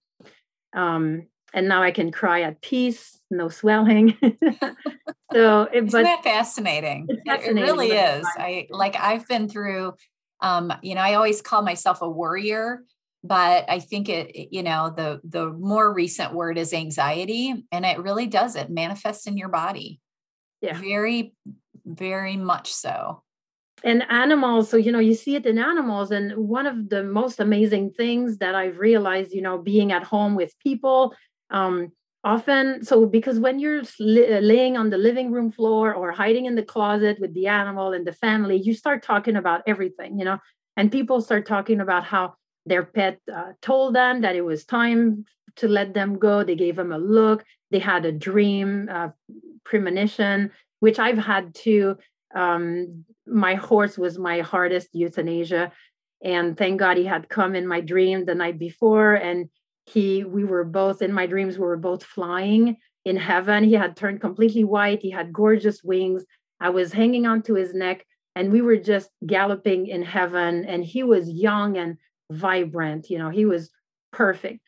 Um, 0.75 1.27
and 1.53 1.67
now 1.67 1.83
I 1.83 1.91
can 1.91 2.11
cry 2.11 2.41
at 2.41 2.61
peace, 2.61 3.19
no 3.29 3.47
swelling. 3.47 4.17
so, 5.33 5.63
it, 5.63 5.85
Isn't 5.85 5.91
but 5.91 6.03
that 6.03 6.23
fascinating? 6.23 7.07
fascinating? 7.25 7.57
It 7.57 7.61
really 7.61 7.91
is. 7.91 8.25
I 8.37 8.67
like 8.71 8.95
I've 8.99 9.27
been 9.27 9.47
through. 9.47 9.93
Um, 10.41 10.73
you 10.81 10.95
know, 10.95 11.01
I 11.01 11.13
always 11.13 11.41
call 11.41 11.61
myself 11.61 12.01
a 12.01 12.09
worrier, 12.09 12.83
but 13.23 13.69
I 13.69 13.79
think 13.79 14.09
it. 14.09 14.51
You 14.51 14.63
know, 14.63 14.91
the 14.95 15.21
the 15.23 15.51
more 15.51 15.93
recent 15.93 16.33
word 16.33 16.57
is 16.57 16.73
anxiety, 16.73 17.53
and 17.71 17.85
it 17.85 17.99
really 17.99 18.25
does. 18.25 18.55
It 18.55 18.71
manifests 18.71 19.27
in 19.27 19.37
your 19.37 19.49
body. 19.49 19.99
Yeah, 20.61 20.77
very, 20.79 21.35
very 21.85 22.37
much 22.37 22.73
so 22.73 23.22
and 23.83 24.03
animals 24.09 24.69
so 24.69 24.77
you 24.77 24.91
know 24.91 24.99
you 24.99 25.13
see 25.13 25.35
it 25.35 25.45
in 25.45 25.57
animals 25.57 26.11
and 26.11 26.35
one 26.35 26.65
of 26.65 26.89
the 26.89 27.03
most 27.03 27.39
amazing 27.39 27.91
things 27.91 28.37
that 28.37 28.55
i've 28.55 28.79
realized 28.79 29.33
you 29.33 29.41
know 29.41 29.57
being 29.57 29.91
at 29.91 30.03
home 30.03 30.35
with 30.35 30.57
people 30.59 31.13
um, 31.51 31.91
often 32.23 32.83
so 32.83 33.05
because 33.05 33.39
when 33.39 33.59
you're 33.59 33.83
laying 33.99 34.77
on 34.77 34.89
the 34.89 34.97
living 34.97 35.31
room 35.31 35.51
floor 35.51 35.93
or 35.93 36.11
hiding 36.11 36.45
in 36.45 36.55
the 36.55 36.63
closet 36.63 37.19
with 37.19 37.33
the 37.33 37.47
animal 37.47 37.91
and 37.91 38.07
the 38.07 38.13
family 38.13 38.57
you 38.57 38.73
start 38.73 39.03
talking 39.03 39.35
about 39.35 39.61
everything 39.67 40.17
you 40.17 40.25
know 40.25 40.39
and 40.77 40.91
people 40.91 41.21
start 41.21 41.45
talking 41.45 41.81
about 41.81 42.03
how 42.03 42.33
their 42.65 42.83
pet 42.83 43.19
uh, 43.33 43.51
told 43.61 43.93
them 43.93 44.21
that 44.21 44.35
it 44.37 44.41
was 44.41 44.63
time 44.63 45.25
to 45.57 45.67
let 45.67 45.93
them 45.93 46.17
go 46.17 46.43
they 46.43 46.55
gave 46.55 46.77
them 46.77 46.93
a 46.93 46.97
look 46.97 47.43
they 47.71 47.79
had 47.79 48.05
a 48.05 48.11
dream 48.11 48.87
uh, 48.89 49.09
premonition 49.65 50.49
which 50.79 50.99
i've 50.99 51.17
had 51.17 51.53
too 51.53 51.97
um, 52.35 53.05
my 53.25 53.55
horse 53.55 53.97
was 53.97 54.17
my 54.17 54.41
hardest 54.41 54.89
euthanasia 54.93 55.71
and 56.23 56.57
thank 56.57 56.79
god 56.79 56.97
he 56.97 57.05
had 57.05 57.29
come 57.29 57.55
in 57.55 57.67
my 57.67 57.81
dream 57.81 58.25
the 58.25 58.35
night 58.35 58.57
before 58.57 59.13
and 59.13 59.49
he 59.85 60.23
we 60.23 60.43
were 60.43 60.63
both 60.63 61.01
in 61.01 61.13
my 61.13 61.25
dreams 61.25 61.57
we 61.57 61.65
were 61.65 61.77
both 61.77 62.03
flying 62.03 62.77
in 63.05 63.17
heaven. 63.17 63.65
He 63.65 63.73
had 63.73 63.97
turned 63.97 64.21
completely 64.21 64.63
white 64.63 65.01
he 65.01 65.11
had 65.11 65.33
gorgeous 65.33 65.83
wings. 65.83 66.25
I 66.59 66.69
was 66.69 66.93
hanging 66.93 67.25
onto 67.25 67.53
his 67.55 67.73
neck 67.73 68.05
and 68.35 68.51
we 68.51 68.61
were 68.61 68.77
just 68.77 69.09
galloping 69.25 69.87
in 69.87 70.03
heaven 70.03 70.65
and 70.65 70.83
he 70.83 71.03
was 71.03 71.29
young 71.29 71.77
and 71.77 71.97
vibrant 72.31 73.09
you 73.09 73.17
know 73.17 73.29
he 73.29 73.45
was 73.45 73.69
perfect. 74.11 74.61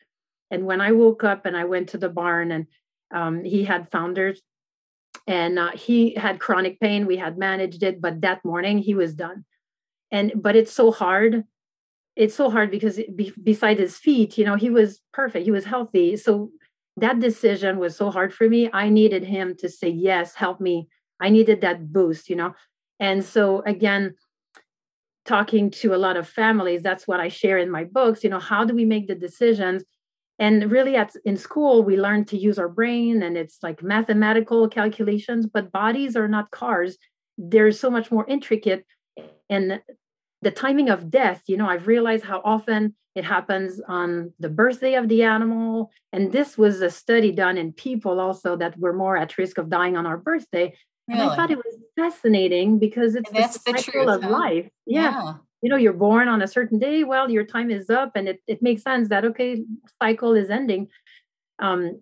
And 0.50 0.66
when 0.66 0.80
i 0.80 0.92
woke 0.92 1.24
up 1.24 1.46
and 1.46 1.56
i 1.56 1.64
went 1.64 1.90
to 1.90 1.98
the 1.98 2.10
barn 2.10 2.52
and 2.52 2.66
um, 3.14 3.44
he 3.44 3.64
had 3.64 3.90
founders 3.90 4.42
and 5.26 5.58
uh, 5.58 5.70
he 5.72 6.14
had 6.14 6.40
chronic 6.40 6.80
pain. 6.80 7.06
We 7.06 7.16
had 7.16 7.38
managed 7.38 7.82
it 7.82 8.00
but 8.00 8.20
that 8.20 8.44
morning 8.44 8.78
he 8.78 8.94
was 8.94 9.14
done. 9.14 9.44
And 10.10 10.32
but 10.36 10.56
it's 10.56 10.72
so 10.72 10.90
hard. 10.90 11.44
It's 12.14 12.34
so 12.34 12.48
hard 12.48 12.70
because 12.70 13.00
be, 13.14 13.32
beside 13.42 13.78
his 13.78 13.96
feet 13.96 14.38
you 14.38 14.44
know 14.44 14.56
he 14.56 14.70
was 14.70 15.00
perfect. 15.12 15.44
He 15.44 15.50
was 15.50 15.64
healthy. 15.64 16.16
So 16.16 16.50
that 16.96 17.20
decision 17.20 17.78
was 17.78 17.96
so 17.96 18.10
hard 18.10 18.32
for 18.32 18.48
me. 18.48 18.70
I 18.72 18.88
needed 18.88 19.24
him 19.24 19.54
to 19.58 19.68
say 19.68 19.88
yes 19.88 20.34
help 20.34 20.60
me. 20.60 20.88
I 21.20 21.28
needed 21.30 21.60
that 21.62 21.92
boost 21.92 22.28
you 22.30 22.36
know? 22.36 22.54
And 23.00 23.24
so 23.24 23.62
again 23.62 24.14
talking 25.26 25.70
to 25.72 25.92
a 25.92 25.98
lot 25.98 26.16
of 26.16 26.28
families 26.28 26.82
that's 26.82 27.08
what 27.08 27.18
i 27.18 27.26
share 27.28 27.58
in 27.58 27.68
my 27.68 27.82
books 27.82 28.22
you 28.22 28.30
know 28.30 28.38
how 28.38 28.64
do 28.64 28.72
we 28.74 28.84
make 28.84 29.08
the 29.08 29.14
decisions 29.14 29.82
and 30.38 30.70
really 30.70 30.96
at 30.96 31.12
in 31.24 31.36
school 31.36 31.82
we 31.82 31.96
learn 31.98 32.24
to 32.24 32.36
use 32.36 32.58
our 32.58 32.68
brain 32.68 33.22
and 33.22 33.36
it's 33.36 33.58
like 33.62 33.82
mathematical 33.82 34.68
calculations 34.68 35.46
but 35.46 35.72
bodies 35.72 36.16
are 36.16 36.28
not 36.28 36.50
cars 36.50 36.98
they're 37.38 37.72
so 37.72 37.90
much 37.90 38.10
more 38.10 38.26
intricate 38.26 38.84
and 39.48 39.80
the 40.42 40.50
timing 40.50 40.88
of 40.88 41.10
death 41.10 41.42
you 41.46 41.56
know 41.56 41.68
i've 41.68 41.86
realized 41.86 42.24
how 42.24 42.40
often 42.44 42.94
it 43.14 43.24
happens 43.24 43.80
on 43.88 44.32
the 44.38 44.48
birthday 44.48 44.94
of 44.94 45.08
the 45.08 45.22
animal 45.22 45.90
and 46.12 46.32
this 46.32 46.58
was 46.58 46.82
a 46.82 46.90
study 46.90 47.32
done 47.32 47.56
in 47.56 47.72
people 47.72 48.20
also 48.20 48.56
that 48.56 48.78
were 48.78 48.92
more 48.92 49.16
at 49.16 49.38
risk 49.38 49.58
of 49.58 49.70
dying 49.70 49.96
on 49.96 50.06
our 50.06 50.18
birthday 50.18 50.74
really? 51.08 51.20
and 51.20 51.30
i 51.30 51.34
thought 51.34 51.50
it 51.50 51.58
was 51.58 51.78
fascinating 51.96 52.78
because 52.78 53.14
it's 53.14 53.30
the 53.30 53.48
cycle 53.48 53.82
truth, 53.82 54.08
of 54.08 54.22
huh? 54.22 54.30
life 54.30 54.68
yeah. 54.86 55.10
yeah 55.10 55.32
you 55.66 55.70
know 55.70 55.76
you're 55.84 55.92
born 56.08 56.28
on 56.28 56.42
a 56.42 56.46
certain 56.46 56.78
day 56.78 57.02
well 57.02 57.28
your 57.28 57.44
time 57.44 57.72
is 57.72 57.90
up 57.90 58.12
and 58.14 58.28
it, 58.28 58.40
it 58.46 58.62
makes 58.62 58.82
sense 58.84 59.08
that 59.08 59.24
okay 59.24 59.64
cycle 60.00 60.32
is 60.42 60.48
ending. 60.48 60.86
Um 61.58 62.00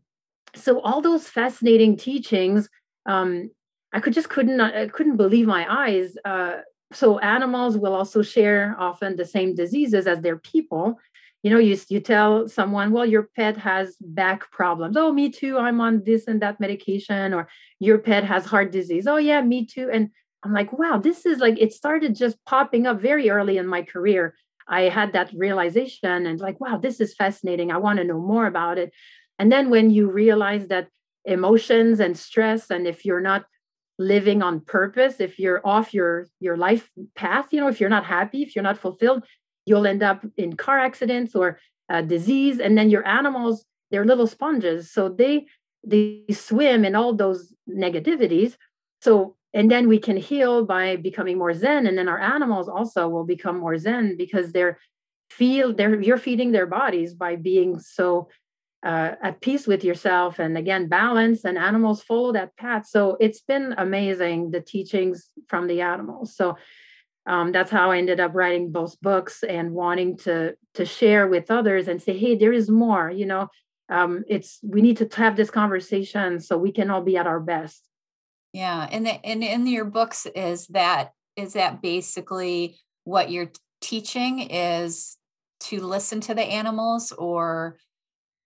so 0.55 0.81
all 0.83 1.01
those 1.01 1.27
fascinating 1.29 1.97
teachings 1.97 2.69
um 3.07 3.51
i 3.95 4.01
could 4.01 4.13
just 4.13 4.29
couldn't 4.29 4.61
i 4.61 4.87
couldn't 4.89 5.17
believe 5.17 5.47
my 5.47 5.65
eyes. 5.85 6.11
Uh 6.27 6.57
so 6.93 7.19
animals 7.21 7.79
will 7.79 7.95
also 7.95 8.21
share 8.23 8.77
often 8.79 9.17
the 9.17 9.25
same 9.25 9.55
diseases 9.55 10.07
as 10.07 10.21
their 10.21 10.37
people. 10.53 10.99
You 11.43 11.51
know 11.53 11.59
you, 11.59 11.79
you 11.89 12.01
tell 12.01 12.49
someone 12.49 12.93
well 12.93 13.07
your 13.07 13.29
pet 13.37 13.57
has 13.57 13.97
back 14.21 14.51
problems. 14.59 14.97
Oh 14.99 15.11
me 15.21 15.31
too 15.31 15.57
i'm 15.59 15.81
on 15.81 16.03
this 16.05 16.27
and 16.29 16.43
that 16.43 16.61
medication 16.61 17.33
or 17.33 17.49
your 17.81 17.99
pet 17.99 18.25
has 18.25 18.45
heart 18.45 18.73
disease. 18.73 19.07
Oh 19.07 19.17
yeah 19.31 19.41
me 19.41 19.65
too 19.75 19.89
and 19.97 20.11
I'm 20.45 20.53
like, 20.53 20.73
wow, 20.73 20.99
this 20.99 21.25
is 21.25 21.39
like, 21.39 21.59
it 21.59 21.73
started 21.73 22.15
just 22.15 22.37
popping 22.45 22.87
up 22.87 23.01
very 23.01 23.31
early 23.31 23.57
in 23.57 23.67
my 23.67 23.83
career. 23.83 24.35
I 24.69 24.83
had 24.83 25.13
that 25.13 25.33
realization 25.35 26.27
and 26.27 26.41
like, 26.41 26.61
wow, 26.61 26.79
this 26.79 27.01
is 27.01 27.15
fascinating. 27.15 27.71
I 27.71 27.79
want 27.79 27.99
to 27.99 28.05
know 28.05 28.21
more 28.21 28.47
about 28.47 28.79
it. 28.79 28.93
And 29.39 29.51
then 29.51 29.71
when 29.71 29.91
you 29.91 30.11
realize 30.11 30.69
that 30.69 30.89
emotions 31.25 32.01
and 32.01 32.17
stress, 32.17 32.71
and 32.71 32.87
if 32.87 33.05
you're 33.05 33.21
not 33.21 33.47
living 33.99 34.43
on 34.43 34.61
purpose, 34.61 35.21
if 35.21 35.39
you're 35.39 35.61
off 35.65 35.95
your 35.95 36.29
your 36.41 36.57
life 36.57 36.91
path, 37.15 37.47
you 37.53 37.61
know, 37.61 37.69
if 37.69 37.81
you're 37.81 37.91
not 37.91 38.05
happy, 38.05 38.43
if 38.43 38.55
you're 38.55 38.63
not 38.63 38.79
fulfilled, 38.79 39.25
you'll 39.67 39.87
end 39.87 40.03
up 40.03 40.25
in 40.37 40.57
car 40.57 40.79
accidents 40.79 41.35
or 41.35 41.59
uh, 41.89 42.03
disease. 42.03 42.59
And 42.61 42.77
then 42.77 42.91
your 42.91 43.07
animals, 43.07 43.65
they're 43.91 44.05
little 44.05 44.27
sponges, 44.27 44.91
so 44.91 45.09
they 45.09 45.47
they 45.87 46.25
swim 46.31 46.85
in 46.85 46.95
all 46.95 47.15
those 47.15 47.53
negativities. 47.69 48.57
So 49.01 49.37
and 49.55 49.71
then 49.71 49.89
we 49.89 49.99
can 49.99 50.17
heal 50.17 50.65
by 50.65 50.97
becoming 50.97 51.39
more 51.39 51.55
zen 51.55 51.87
and 51.87 51.97
then 51.97 52.09
our 52.09 52.21
animals 52.21 52.69
also 52.69 53.09
will 53.09 53.25
become 53.25 53.59
more 53.59 53.79
zen 53.79 54.17
because 54.17 54.53
they're 54.53 54.79
feel 55.31 55.75
they're 55.75 56.01
you're 56.01 56.19
feeding 56.19 56.53
their 56.53 56.67
bodies 56.67 57.15
by 57.15 57.37
being 57.37 57.79
so 57.79 58.29
uh, 58.85 59.13
at 59.23 59.41
peace 59.41 59.67
with 59.67 59.83
yourself 59.83 60.39
and 60.39 60.59
again 60.59 60.89
balance 60.89 61.45
and 61.45 61.57
animals 61.57 62.03
follow 62.03 62.33
that 62.33 62.55
path. 62.57 62.87
So 62.87 63.17
it's 63.19 63.41
been 63.41 63.75
amazing 63.79 64.51
the 64.51 64.61
teachings 64.61 65.31
from 65.49 65.67
the 65.67 65.81
animals. 65.81 66.37
So 66.37 66.57
um, 67.27 67.53
that's 67.53 67.71
how 67.71 67.91
i 67.91 67.97
ended 67.97 68.21
up 68.21 68.35
writing 68.35 68.71
both 68.71 69.01
books 69.01 69.43
and 69.43 69.73
wanting 69.73 70.19
to 70.19 70.55
to 70.75 70.85
share 70.85 71.27
with 71.27 71.51
others 71.51 71.89
and 71.89 72.03
say 72.03 72.19
hey 72.19 72.37
there 72.37 72.53
is 72.53 72.69
more 72.69 73.11
you 73.11 73.27
know? 73.27 73.49
Um, 73.89 74.25
it's 74.29 74.61
we 74.63 74.83
need 74.83 74.99
to 74.99 75.09
have 75.17 75.37
this 75.37 75.51
conversation 75.51 76.41
so 76.41 76.57
we 76.57 76.73
can 76.73 76.91
all 76.91 77.03
be 77.03 77.17
at 77.17 77.27
our 77.27 77.41
best 77.41 77.89
yeah, 78.55 78.89
and 78.91 79.05
the, 79.05 79.27
and 79.27 79.45
in 79.45 79.67
your 79.67 79.85
books 79.85 80.27
is 80.35 80.67
that 80.69 81.13
is 81.37 81.53
that 81.55 81.83
basically 81.83 82.79
what 83.03 83.31
you're 83.31 83.51
teaching 83.81 84.49
is 84.49 85.19
to 85.61 85.81
listen 85.81 86.21
to 86.23 86.35
the 86.35 86.43
animals 86.43 87.13
or 87.13 87.77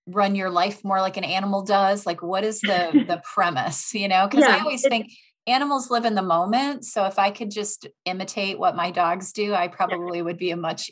run 0.06 0.34
your 0.34 0.48
life 0.48 0.82
more 0.82 1.00
like 1.00 1.18
an 1.18 1.24
animal 1.24 1.62
does? 1.62 2.06
Like 2.06 2.22
what 2.22 2.42
is 2.42 2.60
the 2.60 3.04
the 3.06 3.22
premise 3.34 3.94
you 3.94 4.08
know? 4.08 4.26
Because 4.26 4.44
yeah, 4.44 4.56
i 4.56 4.60
always 4.60 4.82
think 4.82 5.12
animals 5.46 5.90
live 5.90 6.04
in 6.04 6.14
the 6.14 6.20
moment 6.20 6.84
so 6.84 7.06
if 7.06 7.18
i 7.18 7.30
could 7.30 7.50
just 7.50 7.86
imitate 8.04 8.58
what 8.58 8.76
my 8.76 8.90
dogs 8.90 9.32
do 9.32 9.54
i 9.54 9.66
probably 9.66 10.20
would 10.20 10.36
be 10.36 10.50
a 10.50 10.56
much 10.58 10.90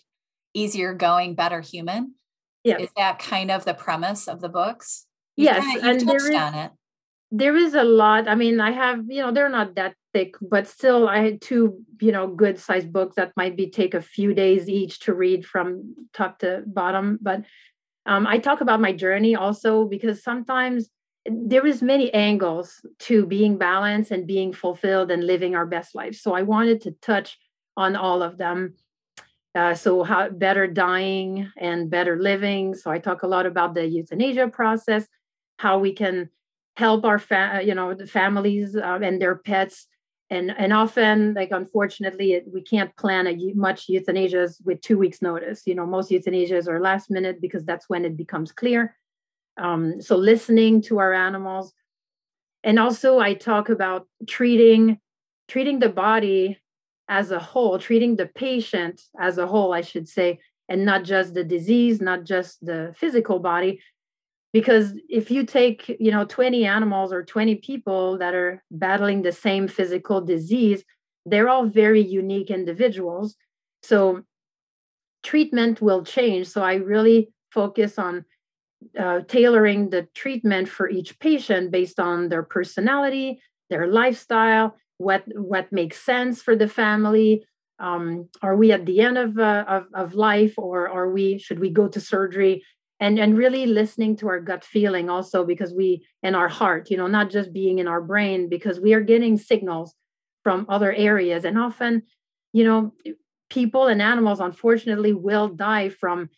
easier 0.57 0.95
going 0.95 1.35
better 1.35 1.61
human. 1.61 2.15
Yeah. 2.65 2.79
Is 2.79 2.89
that 2.97 3.19
kind 3.19 3.51
of 3.51 3.65
the 3.65 3.75
premise 3.75 4.27
of 4.27 4.41
the 4.41 4.49
books? 4.49 5.07
You 5.37 5.45
yes 5.45 5.63
kind 5.63 5.79
of, 5.79 5.85
and 5.85 6.01
touched 6.09 6.35
on 6.35 6.55
it 6.55 6.73
there 7.31 7.57
is 7.57 7.75
a 7.75 7.83
lot. 7.85 8.29
I 8.29 8.35
mean, 8.35 8.61
I 8.61 8.71
have, 8.71 9.05
you 9.09 9.23
know, 9.23 9.33
they're 9.33 9.49
not 9.49 9.75
that 9.75 9.95
thick, 10.13 10.35
but 10.41 10.67
still 10.67 11.09
I 11.09 11.19
had 11.19 11.41
two, 11.41 11.81
you 12.01 12.13
know, 12.13 12.29
good 12.29 12.59
sized 12.59 12.93
books 12.93 13.17
that 13.17 13.33
might 13.37 13.57
be 13.57 13.69
take 13.69 13.95
a 13.95 14.03
few 14.03 14.33
days 14.33 14.69
each 14.69 15.01
to 15.01 15.15
read 15.15 15.45
from 15.45 15.95
top 16.13 16.39
to 16.41 16.63
bottom. 16.67 17.19
But 17.21 17.43
um, 18.07 18.27
I 18.27 18.39
talk 18.39 18.61
about 18.61 18.81
my 18.81 18.93
journey 18.93 19.35
also 19.35 19.85
because 19.85 20.23
sometimes 20.23 20.89
there 21.29 21.67
is 21.67 21.83
many 21.83 22.15
angles 22.15 22.81
to 23.01 23.27
being 23.27 23.59
balanced 23.59 24.13
and 24.13 24.29
being 24.29 24.53
fulfilled 24.53 25.11
and 25.11 25.25
living 25.25 25.57
our 25.57 25.67
best 25.67 25.95
life. 25.97 26.15
So 26.15 26.35
I 26.35 26.43
wanted 26.43 26.81
to 26.83 26.93
touch 27.03 27.37
on 27.77 27.97
all 27.97 28.23
of 28.23 28.39
them. 28.39 28.75
Uh, 29.55 29.75
so 29.75 30.05
how 30.05 30.29
better 30.29 30.67
dying 30.67 31.51
and 31.57 31.91
better 31.91 32.21
living. 32.21 32.75
So 32.75 32.91
I 32.91 32.99
talk 32.99 33.23
a 33.23 33.27
lot 33.27 33.47
about 33.47 33.75
the 33.75 33.87
euthanasia 33.87 34.49
process, 34.49 35.09
how 35.59 35.79
we 35.79 35.93
can 35.93 36.31
help 36.77 37.05
our 37.05 37.19
fa- 37.19 37.63
you 37.65 37.75
know 37.75 37.95
the 37.95 38.07
families 38.07 38.77
uh, 38.77 38.99
and 39.03 39.21
their 39.21 39.37
pets. 39.37 39.87
And 40.29 40.53
and 40.59 40.73
often 40.73 41.35
like 41.35 41.51
unfortunately 41.53 42.33
it, 42.33 42.45
we 42.53 42.61
can't 42.61 42.95
plan 42.97 43.29
a 43.29 43.37
much 43.55 43.87
euthanasias 43.87 44.57
with 44.65 44.81
two 44.81 44.99
weeks 44.99 45.23
notice. 45.23 45.63
You 45.67 45.75
know 45.77 45.87
most 45.87 46.11
euthanasias 46.11 46.69
are 46.69 46.81
last 46.81 47.11
minute 47.11 47.41
because 47.41 47.65
that's 47.65 47.89
when 47.89 48.05
it 48.05 48.17
becomes 48.17 48.51
clear. 48.53 48.97
Um, 49.57 50.03
so 50.03 50.17
listening 50.17 50.83
to 50.83 50.99
our 50.99 51.13
animals. 51.13 51.73
And 52.65 52.81
also 52.81 53.21
i 53.21 53.33
talk 53.35 53.69
about 53.69 54.09
treating 54.27 54.99
treating 55.47 55.79
the 55.79 55.89
body 55.89 56.59
as 57.09 57.31
a 57.31 57.39
whole 57.39 57.79
treating 57.79 58.17
the 58.17 58.27
patient 58.27 59.01
as 59.21 59.39
a 59.39 59.47
whole 59.47 59.73
i 59.73 59.81
should 59.81 60.09
say 60.09 60.41
and 60.69 60.85
not 60.85 61.05
just 61.05 61.35
the 61.35 61.45
disease 61.45 62.01
not 62.01 62.25
just 62.25 62.65
the 62.67 62.93
physical 62.97 63.39
body 63.39 63.81
because 64.57 64.87
if 65.21 65.31
you 65.31 65.45
take 65.45 65.79
you 66.01 66.11
know 66.11 66.25
20 66.25 66.65
animals 66.65 67.13
or 67.13 67.23
20 67.23 67.57
people 67.57 68.17
that 68.17 68.35
are 68.35 68.63
battling 68.71 69.21
the 69.21 69.33
same 69.33 69.69
physical 69.69 70.19
disease 70.21 70.83
they're 71.27 71.49
all 71.49 71.67
very 71.67 72.01
unique 72.01 72.51
individuals. 72.51 73.37
So 73.83 74.23
treatment 75.23 75.83
will 75.83 76.05
change. 76.05 76.47
So 76.47 76.63
i 76.63 76.75
really 76.75 77.21
focus 77.53 77.99
on 77.99 78.25
uh, 78.99 79.21
tailoring 79.35 79.91
the 79.91 80.03
treatment 80.15 80.69
for 80.69 80.89
each 80.89 81.19
patient 81.19 81.71
based 81.71 81.99
on 81.99 82.29
their 82.29 82.43
personality 82.43 83.41
their 83.71 83.87
lifestyle 83.89 84.77
what 84.99 85.23
what 85.55 85.73
makes 85.73 85.99
sense 86.13 86.35
for 86.41 86.55
the 86.57 86.69
family. 86.69 87.45
Um, 87.79 88.29
are 88.41 88.57
we 88.57 88.73
at 88.73 88.87
the 88.87 89.01
end 89.01 89.19
of, 89.19 89.39
uh, 89.39 89.65
of, 89.69 89.85
of 89.93 90.15
life 90.15 90.55
or 90.57 90.89
are 90.89 91.11
we 91.11 91.27
should 91.45 91.61
we 91.65 91.71
go 91.81 91.89
to 91.89 92.01
surgery 92.01 92.55
and 93.01 93.19
and 93.19 93.37
really 93.37 93.67
listening 93.67 94.17
to 94.17 94.29
our 94.29 94.41
gut 94.41 94.65
feeling 94.65 95.11
also 95.11 95.45
because 95.45 95.73
we 95.73 96.07
in 96.23 96.35
our 96.35 96.49
heart 96.49 96.91
you 96.91 96.97
know 96.97 97.07
not 97.07 97.31
just 97.31 97.53
being 97.53 97.79
in 97.79 97.89
our 97.89 98.01
brain 98.01 98.49
because 98.49 98.81
we 98.81 98.95
are 98.95 99.01
getting 99.01 99.37
signals 99.37 99.95
from 100.47 100.65
other 100.69 100.93
areas. 100.93 101.45
And 101.45 101.59
often 101.59 102.05
you 102.53 102.63
know 102.63 102.93
people 103.51 103.89
and 103.89 104.01
animals 104.01 104.39
unfortunately 104.39 105.13
will 105.13 105.49
die 105.49 105.89
from 105.89 106.31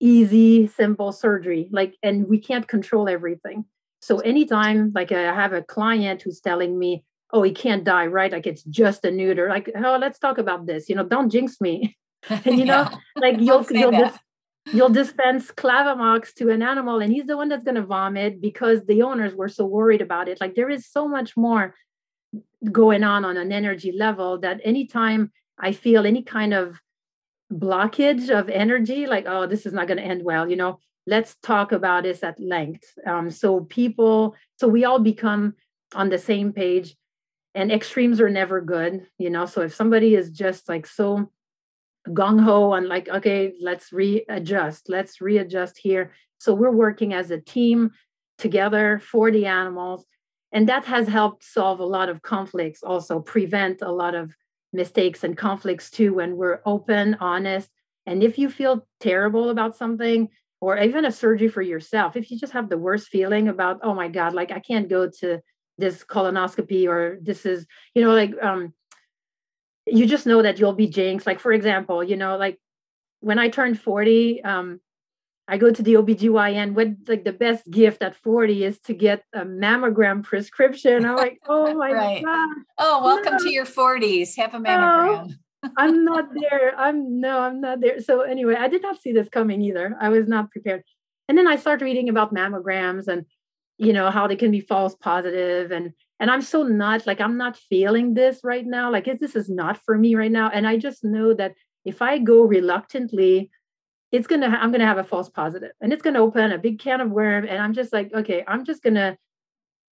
easy 0.00 0.68
simple 0.68 1.10
surgery 1.10 1.68
like 1.72 1.96
and 2.04 2.28
we 2.28 2.38
can't 2.38 2.68
control 2.68 3.08
everything. 3.08 3.64
So 4.00 4.20
anytime 4.20 4.92
like 4.94 5.10
i 5.10 5.34
have 5.34 5.52
a 5.52 5.62
client 5.62 6.22
who's 6.22 6.40
telling 6.40 6.78
me 6.78 7.04
oh 7.32 7.42
he 7.42 7.50
can't 7.50 7.82
die 7.82 8.06
right? 8.06 8.30
Like 8.30 8.46
it's 8.46 8.62
just 8.62 9.04
a 9.04 9.10
neuter. 9.10 9.48
Like 9.48 9.68
oh 9.74 9.98
let's 10.00 10.20
talk 10.20 10.38
about 10.38 10.66
this. 10.66 10.88
You 10.88 10.94
know 10.94 11.04
don't 11.04 11.30
jinx 11.30 11.60
me. 11.60 11.96
And 12.30 12.58
you 12.60 12.64
know 12.72 12.86
yeah. 12.88 12.96
like 13.16 13.40
you'll 13.40 13.66
you'll 13.70 13.98
just 14.04 14.20
you'll 14.72 14.88
dispense 14.88 15.50
Clavamox 15.50 16.34
to 16.34 16.50
an 16.50 16.62
animal 16.62 17.00
and 17.00 17.12
he's 17.12 17.26
the 17.26 17.36
one 17.36 17.48
that's 17.48 17.64
going 17.64 17.74
to 17.74 17.82
vomit 17.82 18.40
because 18.40 18.84
the 18.84 19.02
owners 19.02 19.34
were 19.34 19.48
so 19.48 19.64
worried 19.64 20.02
about 20.02 20.28
it. 20.28 20.40
Like 20.40 20.54
there 20.54 20.70
is 20.70 20.86
so 20.86 21.08
much 21.08 21.36
more 21.36 21.74
going 22.70 23.04
on 23.04 23.24
on 23.24 23.36
an 23.36 23.52
energy 23.52 23.92
level 23.92 24.38
that 24.38 24.60
anytime 24.64 25.30
i 25.58 25.72
feel 25.72 26.04
any 26.04 26.22
kind 26.22 26.52
of 26.52 26.78
blockage 27.52 28.28
of 28.30 28.50
energy 28.50 29.06
like 29.06 29.24
oh 29.26 29.46
this 29.46 29.64
is 29.64 29.72
not 29.72 29.86
going 29.86 29.96
to 29.96 30.02
end 30.02 30.22
well 30.24 30.50
you 30.50 30.56
know 30.56 30.78
let's 31.08 31.36
talk 31.42 31.72
about 31.72 32.02
this 32.02 32.22
at 32.22 32.38
length. 32.38 32.86
Um, 33.06 33.30
so 33.30 33.60
people 33.60 34.36
so 34.56 34.68
we 34.68 34.84
all 34.84 34.98
become 34.98 35.54
on 35.94 36.10
the 36.10 36.18
same 36.18 36.52
page 36.52 36.94
and 37.54 37.72
extremes 37.72 38.20
are 38.20 38.28
never 38.28 38.60
good 38.60 39.06
you 39.18 39.30
know? 39.30 39.46
So 39.46 39.62
if 39.62 39.74
somebody 39.74 40.14
is 40.14 40.30
just 40.30 40.68
like 40.68 40.86
so 40.86 41.30
gung 42.08 42.40
ho 42.40 42.72
and 42.72 42.88
like, 42.88 43.08
okay, 43.08 43.54
let's 43.60 43.92
readjust, 43.92 44.88
let's 44.88 45.20
readjust 45.20 45.78
here. 45.78 46.12
So 46.38 46.54
we're 46.54 46.70
working 46.70 47.12
as 47.12 47.30
a 47.30 47.40
team 47.40 47.90
together 48.38 49.00
for 49.00 49.30
the 49.30 49.46
animals. 49.46 50.06
And 50.52 50.68
that 50.68 50.84
has 50.86 51.08
helped 51.08 51.44
solve 51.44 51.80
a 51.80 51.84
lot 51.84 52.08
of 52.08 52.22
conflicts, 52.22 52.82
also 52.82 53.20
prevent 53.20 53.82
a 53.82 53.92
lot 53.92 54.14
of 54.14 54.32
mistakes 54.72 55.24
and 55.24 55.36
conflicts 55.36 55.90
too 55.90 56.14
when 56.14 56.36
we're 56.36 56.60
open, 56.64 57.16
honest. 57.20 57.70
And 58.06 58.22
if 58.22 58.38
you 58.38 58.48
feel 58.48 58.86
terrible 59.00 59.50
about 59.50 59.76
something, 59.76 60.28
or 60.60 60.78
even 60.78 61.04
a 61.04 61.12
surgery 61.12 61.48
for 61.48 61.62
yourself, 61.62 62.16
if 62.16 62.30
you 62.30 62.38
just 62.38 62.52
have 62.52 62.68
the 62.68 62.78
worst 62.78 63.08
feeling 63.08 63.48
about, 63.48 63.78
oh 63.82 63.94
my 63.94 64.08
God, 64.08 64.34
like 64.34 64.50
I 64.50 64.58
can't 64.58 64.88
go 64.88 65.08
to 65.20 65.40
this 65.76 66.02
colonoscopy 66.04 66.88
or 66.88 67.18
this 67.22 67.46
is, 67.46 67.66
you 67.94 68.02
know, 68.02 68.12
like 68.12 68.32
um 68.42 68.74
you 69.90 70.06
just 70.06 70.26
know 70.26 70.42
that 70.42 70.58
you'll 70.58 70.72
be 70.72 70.86
jinxed. 70.86 71.26
Like, 71.26 71.40
for 71.40 71.52
example, 71.52 72.02
you 72.02 72.16
know, 72.16 72.36
like 72.36 72.58
when 73.20 73.38
I 73.38 73.48
turned 73.48 73.80
40, 73.80 74.42
um, 74.44 74.80
I 75.50 75.56
go 75.56 75.72
to 75.72 75.82
the 75.82 75.94
OBGYN. 75.94 76.74
What 76.74 76.88
like 77.06 77.24
the 77.24 77.32
best 77.32 77.68
gift 77.70 78.02
at 78.02 78.14
40 78.16 78.64
is 78.64 78.78
to 78.80 78.94
get 78.94 79.24
a 79.34 79.44
mammogram 79.46 80.22
prescription. 80.22 81.06
I'm 81.06 81.16
like, 81.16 81.38
oh 81.48 81.74
my 81.74 81.90
right. 81.90 82.24
God. 82.24 82.48
Oh, 82.76 83.04
welcome 83.04 83.34
no. 83.38 83.44
to 83.44 83.50
your 83.50 83.64
40s. 83.64 84.36
Have 84.36 84.54
a 84.54 84.58
mammogram. 84.58 85.32
I'm 85.76 86.04
not 86.04 86.28
there. 86.34 86.78
I'm 86.78 87.20
no, 87.20 87.40
I'm 87.40 87.60
not 87.60 87.80
there. 87.80 88.00
So 88.00 88.20
anyway, 88.20 88.56
I 88.56 88.68
did 88.68 88.82
not 88.82 89.00
see 89.00 89.12
this 89.12 89.28
coming 89.28 89.62
either. 89.62 89.96
I 90.00 90.10
was 90.10 90.28
not 90.28 90.50
prepared. 90.50 90.82
And 91.28 91.36
then 91.36 91.48
I 91.48 91.56
started 91.56 91.84
reading 91.84 92.08
about 92.08 92.32
mammograms 92.32 93.08
and 93.08 93.24
you 93.78 93.92
know 93.92 94.10
how 94.10 94.26
they 94.26 94.36
can 94.36 94.50
be 94.50 94.60
false 94.60 94.94
positive 94.94 95.70
and 95.70 95.92
and 96.20 96.30
i'm 96.30 96.42
so 96.42 96.62
not 96.62 97.06
like 97.06 97.20
i'm 97.20 97.36
not 97.36 97.56
feeling 97.56 98.14
this 98.14 98.40
right 98.42 98.66
now. 98.66 98.90
Like 98.90 99.06
this 99.18 99.36
is 99.36 99.48
not 99.48 99.78
for 99.84 99.96
me 99.96 100.14
right 100.14 100.30
now. 100.30 100.50
And 100.50 100.66
i 100.66 100.76
just 100.76 101.04
know 101.04 101.34
that 101.34 101.54
if 101.84 102.02
i 102.02 102.18
go 102.18 102.42
reluctantly 102.42 103.50
it's 104.10 104.26
gonna 104.26 104.46
i'm 104.46 104.72
gonna 104.72 104.86
have 104.86 104.98
a 104.98 105.04
false 105.04 105.28
positive. 105.28 105.72
And 105.80 105.92
it's 105.92 106.02
gonna 106.02 106.20
open 106.20 106.52
a 106.52 106.58
big 106.58 106.78
can 106.78 107.00
of 107.00 107.10
worm. 107.10 107.46
And 107.46 107.58
i'm 107.58 107.74
just 107.74 107.92
like 107.92 108.12
okay 108.12 108.44
i'm 108.46 108.64
just 108.64 108.82
gonna 108.82 109.16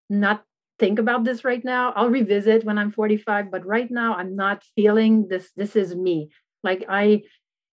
not 0.09 0.43
think 0.79 0.99
about 0.99 1.23
this 1.23 1.43
right 1.43 1.63
now. 1.65 1.91
I'll 1.95 2.09
revisit 2.09 2.63
when 2.63 2.77
i'm 2.77 2.91
45 2.91 3.51
but 3.51 3.65
right 3.65 3.89
now 3.89 4.15
i'm 4.15 4.35
not 4.35 4.63
feeling 4.75 5.27
this 5.27 5.51
this 5.55 5.75
is 5.75 5.95
me. 5.95 6.29
Like 6.63 6.85
i 6.89 7.23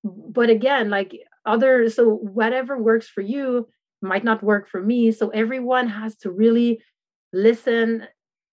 but 0.04 0.50
again 0.50 0.90
like 0.90 1.18
other 1.46 1.90
so 1.90 2.14
whatever 2.14 2.80
works 2.80 3.08
for 3.08 3.20
you 3.20 3.68
might 4.04 4.24
not 4.24 4.42
work 4.42 4.68
for 4.68 4.80
me. 4.80 5.10
So 5.12 5.30
everyone 5.30 5.88
has 5.88 6.16
to 6.18 6.30
really 6.30 6.82
listen 7.32 8.06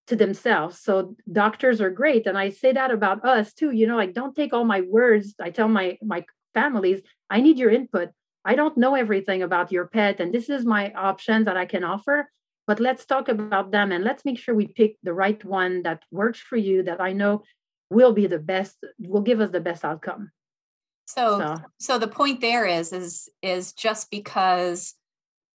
to 0.07 0.15
themselves. 0.15 0.79
So 0.79 1.15
doctors 1.31 1.79
are 1.79 1.89
great. 1.89 2.27
And 2.27 2.37
I 2.37 2.49
say 2.49 2.73
that 2.73 2.91
about 2.91 3.23
us 3.23 3.53
too. 3.53 3.71
You 3.71 3.87
know, 3.87 3.97
like 3.97 4.13
don't 4.13 4.35
take 4.35 4.53
all 4.53 4.65
my 4.65 4.81
words. 4.81 5.35
I 5.39 5.51
tell 5.51 5.67
my 5.67 5.97
my 6.01 6.25
families, 6.53 7.01
I 7.29 7.41
need 7.41 7.57
your 7.57 7.71
input. 7.71 8.09
I 8.43 8.55
don't 8.55 8.77
know 8.77 8.95
everything 8.95 9.43
about 9.43 9.71
your 9.71 9.85
pet, 9.85 10.19
and 10.19 10.33
this 10.33 10.49
is 10.49 10.65
my 10.65 10.91
options 10.93 11.45
that 11.45 11.57
I 11.57 11.65
can 11.65 11.83
offer. 11.83 12.29
But 12.67 12.79
let's 12.79 13.05
talk 13.05 13.27
about 13.27 13.71
them 13.71 13.91
and 13.91 14.03
let's 14.03 14.23
make 14.23 14.37
sure 14.37 14.55
we 14.55 14.67
pick 14.67 14.95
the 15.03 15.13
right 15.13 15.43
one 15.43 15.81
that 15.83 16.03
works 16.11 16.39
for 16.39 16.57
you, 16.57 16.83
that 16.83 17.01
I 17.01 17.11
know 17.11 17.43
will 17.89 18.13
be 18.13 18.27
the 18.27 18.39
best, 18.39 18.77
will 18.99 19.21
give 19.21 19.41
us 19.41 19.51
the 19.51 19.59
best 19.59 19.83
outcome. 19.83 20.31
So, 21.05 21.39
so, 21.39 21.57
so 21.79 21.97
the 21.97 22.07
point 22.07 22.39
there 22.39 22.65
is, 22.65 22.93
is, 22.93 23.27
is 23.41 23.73
just 23.73 24.09
because 24.09 24.93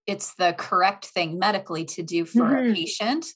it's 0.06 0.34
the 0.34 0.54
correct 0.58 1.06
thing 1.06 1.38
medically 1.38 1.84
to 1.86 2.02
do 2.02 2.26
for 2.26 2.42
mm-hmm. 2.42 2.72
a 2.72 2.74
patient 2.74 3.26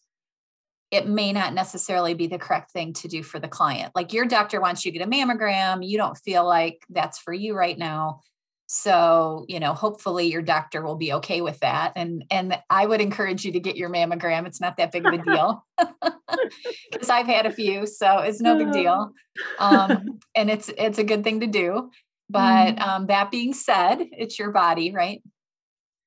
it 0.90 1.06
may 1.06 1.32
not 1.32 1.54
necessarily 1.54 2.14
be 2.14 2.26
the 2.26 2.38
correct 2.38 2.72
thing 2.72 2.92
to 2.94 3.08
do 3.08 3.22
for 3.22 3.38
the 3.38 3.48
client. 3.48 3.92
Like 3.94 4.12
your 4.12 4.24
doctor 4.24 4.60
wants 4.60 4.84
you 4.84 4.92
to 4.92 4.98
get 4.98 5.06
a 5.06 5.10
mammogram, 5.10 5.86
you 5.86 5.96
don't 5.96 6.16
feel 6.18 6.44
like 6.44 6.84
that's 6.90 7.18
for 7.18 7.32
you 7.32 7.56
right 7.56 7.78
now. 7.78 8.20
So, 8.66 9.44
you 9.48 9.58
know, 9.58 9.74
hopefully 9.74 10.30
your 10.30 10.42
doctor 10.42 10.82
will 10.82 10.94
be 10.94 11.12
okay 11.14 11.40
with 11.40 11.58
that. 11.60 11.92
And 11.96 12.24
and 12.30 12.56
I 12.70 12.86
would 12.86 13.00
encourage 13.00 13.44
you 13.44 13.52
to 13.52 13.60
get 13.60 13.76
your 13.76 13.90
mammogram. 13.90 14.46
It's 14.46 14.60
not 14.60 14.76
that 14.76 14.92
big 14.92 15.06
of 15.06 15.14
a 15.14 15.18
deal. 15.18 15.66
Because 16.90 17.10
I've 17.10 17.26
had 17.26 17.46
a 17.46 17.52
few, 17.52 17.86
so 17.86 18.18
it's 18.18 18.40
no 18.40 18.56
big 18.56 18.72
deal. 18.72 19.12
Um, 19.58 20.18
and 20.34 20.50
it's 20.50 20.68
it's 20.76 20.98
a 20.98 21.04
good 21.04 21.24
thing 21.24 21.40
to 21.40 21.46
do. 21.46 21.90
But 22.28 22.76
mm-hmm. 22.76 22.88
um, 22.88 23.06
that 23.06 23.30
being 23.30 23.52
said, 23.52 23.98
it's 24.12 24.38
your 24.38 24.50
body, 24.50 24.92
right? 24.92 25.22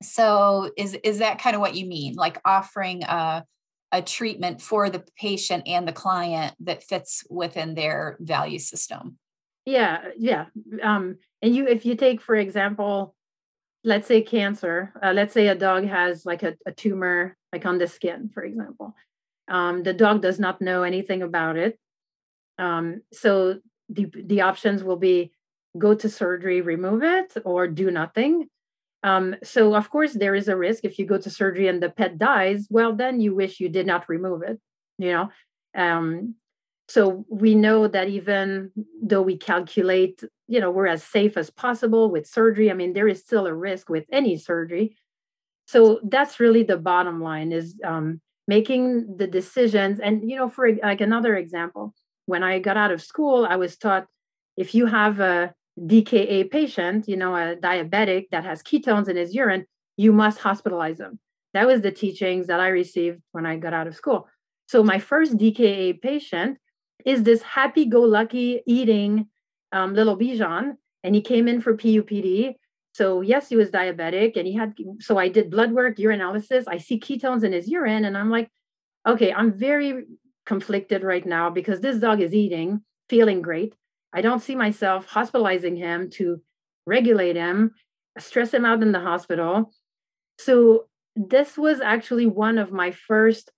So 0.01 0.71
is 0.77 0.95
is 1.03 1.19
that 1.19 1.39
kind 1.39 1.55
of 1.55 1.61
what 1.61 1.75
you 1.75 1.85
mean? 1.85 2.15
Like 2.15 2.39
offering 2.45 3.03
a 3.03 3.45
a 3.93 4.01
treatment 4.01 4.61
for 4.61 4.89
the 4.89 5.03
patient 5.17 5.63
and 5.67 5.87
the 5.87 5.93
client 5.93 6.55
that 6.59 6.83
fits 6.83 7.23
within 7.29 7.75
their 7.75 8.17
value 8.19 8.59
system. 8.59 9.17
Yeah 9.65 10.09
yeah 10.17 10.45
um 10.81 11.17
and 11.41 11.55
you 11.55 11.67
if 11.67 11.85
you 11.85 11.95
take 11.95 12.21
for 12.21 12.35
example 12.35 13.15
let's 13.83 14.07
say 14.07 14.21
cancer 14.21 14.91
uh, 15.01 15.13
let's 15.13 15.33
say 15.33 15.47
a 15.47 15.55
dog 15.55 15.85
has 15.85 16.25
like 16.25 16.43
a, 16.43 16.55
a 16.65 16.71
tumor 16.71 17.37
like 17.53 17.65
on 17.65 17.77
the 17.77 17.87
skin 17.87 18.29
for 18.33 18.43
example 18.43 18.93
um, 19.49 19.83
the 19.83 19.93
dog 19.93 20.21
does 20.21 20.39
not 20.39 20.61
know 20.61 20.83
anything 20.83 21.21
about 21.21 21.57
it 21.57 21.79
um, 22.57 23.01
so 23.11 23.59
the 23.89 24.07
the 24.25 24.41
options 24.41 24.83
will 24.83 24.97
be 24.97 25.31
go 25.77 25.93
to 25.93 26.09
surgery 26.09 26.61
remove 26.61 27.03
it 27.03 27.33
or 27.45 27.67
do 27.67 27.89
nothing 27.89 28.47
um, 29.03 29.35
so 29.43 29.75
of 29.75 29.89
course 29.89 30.13
there 30.13 30.35
is 30.35 30.47
a 30.47 30.55
risk 30.55 30.85
if 30.85 30.97
you 30.97 31.05
go 31.05 31.17
to 31.17 31.29
surgery 31.29 31.67
and 31.67 31.83
the 31.83 31.89
pet 31.89 32.17
dies. 32.17 32.67
Well, 32.69 32.95
then 32.95 33.19
you 33.19 33.35
wish 33.35 33.59
you 33.59 33.69
did 33.69 33.85
not 33.85 34.07
remove 34.09 34.41
it. 34.43 34.59
You 34.97 35.11
know, 35.11 35.29
um, 35.75 36.35
so 36.87 37.25
we 37.29 37.55
know 37.55 37.87
that 37.87 38.09
even 38.09 38.71
though 39.01 39.21
we 39.21 39.37
calculate, 39.37 40.23
you 40.47 40.59
know, 40.59 40.71
we're 40.71 40.87
as 40.87 41.03
safe 41.03 41.37
as 41.37 41.49
possible 41.49 42.11
with 42.11 42.27
surgery. 42.27 42.69
I 42.69 42.73
mean, 42.73 42.93
there 42.93 43.07
is 43.07 43.21
still 43.21 43.47
a 43.47 43.53
risk 43.53 43.89
with 43.89 44.05
any 44.11 44.37
surgery. 44.37 44.95
So 45.65 45.99
that's 46.03 46.39
really 46.39 46.63
the 46.63 46.77
bottom 46.77 47.21
line 47.21 47.51
is 47.51 47.75
um, 47.83 48.21
making 48.47 49.17
the 49.17 49.27
decisions. 49.27 49.99
And 49.99 50.29
you 50.29 50.35
know, 50.35 50.49
for 50.49 50.71
like 50.75 51.01
another 51.01 51.35
example, 51.35 51.93
when 52.25 52.43
I 52.43 52.59
got 52.59 52.77
out 52.77 52.91
of 52.91 53.01
school, 53.01 53.45
I 53.45 53.55
was 53.55 53.77
taught 53.77 54.07
if 54.57 54.75
you 54.75 54.85
have 54.85 55.19
a 55.19 55.53
DKA 55.79 56.49
patient, 56.49 57.07
you 57.07 57.17
know, 57.17 57.35
a 57.35 57.55
diabetic 57.55 58.29
that 58.31 58.43
has 58.43 58.61
ketones 58.61 59.09
in 59.09 59.15
his 59.15 59.33
urine, 59.33 59.65
you 59.97 60.11
must 60.13 60.39
hospitalize 60.39 60.97
them. 60.97 61.19
That 61.53 61.67
was 61.67 61.81
the 61.81 61.91
teachings 61.91 62.47
that 62.47 62.59
I 62.59 62.67
received 62.69 63.21
when 63.31 63.45
I 63.45 63.57
got 63.57 63.73
out 63.73 63.87
of 63.87 63.95
school. 63.95 64.27
So 64.67 64.83
my 64.83 64.99
first 64.99 65.37
DKA 65.37 66.01
patient 66.01 66.57
is 67.05 67.23
this 67.23 67.41
happy-go-lucky 67.41 68.61
eating 68.65 69.27
um, 69.71 69.93
little 69.93 70.17
Bichon, 70.17 70.77
and 71.03 71.15
he 71.15 71.21
came 71.21 71.47
in 71.47 71.61
for 71.61 71.75
PUPD. 71.75 72.53
So 72.93 73.21
yes, 73.21 73.49
he 73.49 73.55
was 73.55 73.69
diabetic, 73.69 74.37
and 74.37 74.47
he 74.47 74.53
had. 74.53 74.73
So 74.99 75.17
I 75.17 75.27
did 75.27 75.49
blood 75.49 75.71
work, 75.71 75.97
urinalysis. 75.97 76.63
I 76.67 76.77
see 76.77 76.99
ketones 76.99 77.43
in 77.43 77.51
his 77.51 77.67
urine, 77.67 78.05
and 78.05 78.17
I'm 78.17 78.29
like, 78.29 78.49
okay, 79.07 79.33
I'm 79.33 79.51
very 79.51 80.05
conflicted 80.45 81.03
right 81.03 81.25
now 81.25 81.49
because 81.49 81.81
this 81.81 81.97
dog 81.97 82.21
is 82.21 82.33
eating, 82.33 82.81
feeling 83.09 83.41
great, 83.41 83.75
I 84.13 84.21
don't 84.21 84.41
see 84.41 84.55
myself 84.55 85.05
hospitalizing 85.07 85.75
him 85.75 86.09
to 86.11 86.41
regulate 86.85 87.35
him, 87.35 87.71
stress 88.19 88.53
him 88.53 88.65
out 88.65 88.83
in 88.83 88.91
the 88.91 88.99
hospital. 88.99 89.71
So 90.37 90.87
this 91.15 91.57
was 91.57 91.81
actually 91.81 92.25
one 92.25 92.57
of 92.57 92.71
my 92.71 92.91
first 92.91 93.51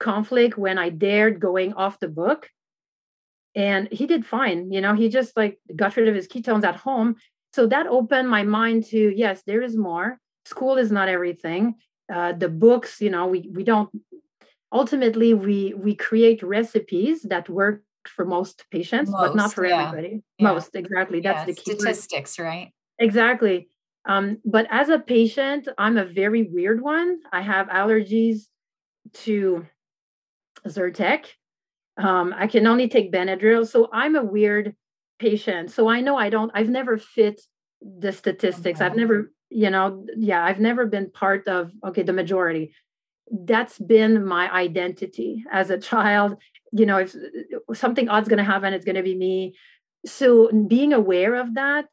conflict 0.00 0.58
when 0.58 0.78
I 0.78 0.90
dared 0.90 1.40
going 1.40 1.74
off 1.74 2.00
the 2.00 2.08
book. 2.08 2.48
And 3.54 3.88
he 3.92 4.06
did 4.06 4.26
fine. 4.26 4.72
You 4.72 4.80
know, 4.80 4.94
he 4.94 5.08
just 5.08 5.36
like 5.36 5.58
got 5.74 5.96
rid 5.96 6.08
of 6.08 6.14
his 6.14 6.28
ketones 6.28 6.64
at 6.64 6.76
home. 6.76 7.16
So 7.52 7.66
that 7.66 7.86
opened 7.86 8.28
my 8.28 8.42
mind 8.42 8.86
to 8.86 9.12
yes, 9.14 9.42
there 9.46 9.62
is 9.62 9.76
more. 9.76 10.18
School 10.46 10.78
is 10.78 10.90
not 10.90 11.08
everything. 11.08 11.74
Uh, 12.12 12.32
the 12.32 12.48
books, 12.48 13.00
you 13.00 13.10
know, 13.10 13.26
we 13.26 13.48
we 13.52 13.62
don't 13.62 13.90
ultimately 14.72 15.34
we 15.34 15.74
we 15.74 15.94
create 15.94 16.42
recipes 16.42 17.22
that 17.22 17.48
work 17.48 17.82
for 18.08 18.24
most 18.24 18.64
patients, 18.70 19.10
most, 19.10 19.20
but 19.20 19.36
not 19.36 19.52
for 19.52 19.66
yeah. 19.66 19.88
everybody. 19.88 20.22
Yeah. 20.38 20.52
Most, 20.52 20.74
exactly. 20.74 21.20
That's 21.20 21.46
the 21.46 21.54
key. 21.54 21.74
Statistics, 21.74 22.38
word. 22.38 22.44
right? 22.44 22.72
Exactly. 22.98 23.68
Um, 24.04 24.38
but 24.44 24.66
as 24.70 24.88
a 24.88 24.98
patient, 24.98 25.68
I'm 25.78 25.96
a 25.96 26.04
very 26.04 26.42
weird 26.42 26.80
one. 26.80 27.20
I 27.32 27.40
have 27.40 27.68
allergies 27.68 28.48
to 29.24 29.66
Zyrtec. 30.66 31.26
Um, 31.96 32.34
I 32.36 32.46
can 32.46 32.66
only 32.66 32.88
take 32.88 33.12
Benadryl. 33.12 33.66
So 33.66 33.88
I'm 33.92 34.16
a 34.16 34.24
weird 34.24 34.74
patient. 35.18 35.70
So 35.70 35.88
I 35.88 36.00
know 36.00 36.16
I 36.16 36.30
don't, 36.30 36.50
I've 36.54 36.68
never 36.68 36.98
fit 36.98 37.40
the 37.80 38.12
statistics. 38.12 38.80
Okay. 38.80 38.86
I've 38.86 38.96
never, 38.96 39.32
you 39.50 39.70
know, 39.70 40.04
yeah, 40.16 40.44
I've 40.44 40.60
never 40.60 40.86
been 40.86 41.10
part 41.10 41.46
of, 41.46 41.70
okay, 41.86 42.02
the 42.02 42.12
majority. 42.12 42.74
That's 43.30 43.78
been 43.78 44.26
my 44.26 44.52
identity 44.52 45.44
as 45.52 45.70
a 45.70 45.78
child 45.78 46.36
you 46.72 46.86
know 46.86 46.98
if 46.98 47.14
something 47.74 48.08
odd's 48.08 48.28
going 48.28 48.38
to 48.38 48.44
happen 48.44 48.72
it's 48.72 48.84
going 48.84 48.96
to 48.96 49.02
be 49.02 49.16
me. 49.16 49.54
So 50.04 50.50
being 50.50 50.92
aware 50.92 51.36
of 51.36 51.54
that 51.54 51.86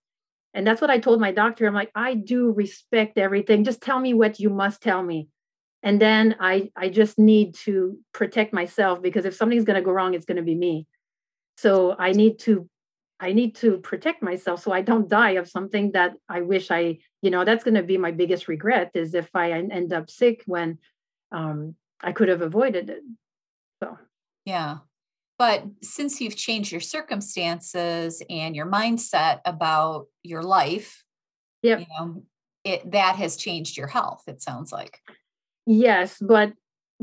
and 0.53 0.65
that's 0.65 0.81
what 0.81 0.89
i 0.89 0.97
told 0.97 1.19
my 1.19 1.31
doctor. 1.31 1.67
I'm 1.67 1.73
like 1.73 1.91
i 1.95 2.13
do 2.13 2.51
respect 2.51 3.17
everything. 3.17 3.63
Just 3.63 3.81
tell 3.81 3.99
me 3.99 4.13
what 4.13 4.39
you 4.39 4.49
must 4.49 4.81
tell 4.81 5.03
me. 5.03 5.27
And 5.83 6.01
then 6.01 6.35
i 6.39 6.71
i 6.75 6.89
just 6.89 7.19
need 7.19 7.55
to 7.65 7.97
protect 8.13 8.53
myself 8.53 9.01
because 9.01 9.25
if 9.25 9.35
something's 9.35 9.65
going 9.65 9.79
to 9.79 9.85
go 9.85 9.91
wrong 9.91 10.13
it's 10.13 10.25
going 10.25 10.37
to 10.37 10.43
be 10.43 10.55
me. 10.55 10.87
So 11.57 11.95
i 11.97 12.11
need 12.11 12.39
to 12.39 12.69
i 13.19 13.33
need 13.33 13.55
to 13.55 13.77
protect 13.77 14.23
myself 14.23 14.61
so 14.63 14.71
i 14.71 14.81
don't 14.81 15.09
die 15.09 15.31
of 15.31 15.49
something 15.49 15.91
that 15.91 16.13
i 16.27 16.41
wish 16.41 16.71
i 16.71 16.97
you 17.21 17.29
know 17.29 17.43
that's 17.43 17.63
going 17.63 17.75
to 17.75 17.83
be 17.83 17.97
my 17.97 18.11
biggest 18.11 18.47
regret 18.47 18.91
is 18.93 19.13
if 19.13 19.29
i 19.35 19.51
end 19.51 19.93
up 19.93 20.09
sick 20.09 20.43
when 20.45 20.77
um, 21.31 21.75
i 22.01 22.11
could 22.11 22.29
have 22.29 22.41
avoided 22.41 22.89
it 22.89 23.03
yeah. 24.49 24.77
but 25.37 25.63
since 25.81 26.19
you've 26.19 26.35
changed 26.35 26.71
your 26.71 26.81
circumstances 26.81 28.21
and 28.29 28.55
your 28.55 28.65
mindset 28.65 29.39
about 29.45 30.07
your 30.23 30.43
life 30.43 31.03
yeah 31.61 31.79
you 31.79 31.85
know 31.97 32.23
it 32.63 32.91
that 32.91 33.15
has 33.15 33.37
changed 33.37 33.77
your 33.77 33.87
health 33.87 34.23
it 34.27 34.41
sounds 34.41 34.71
like. 34.71 34.99
Yes 35.65 36.17
but 36.19 36.53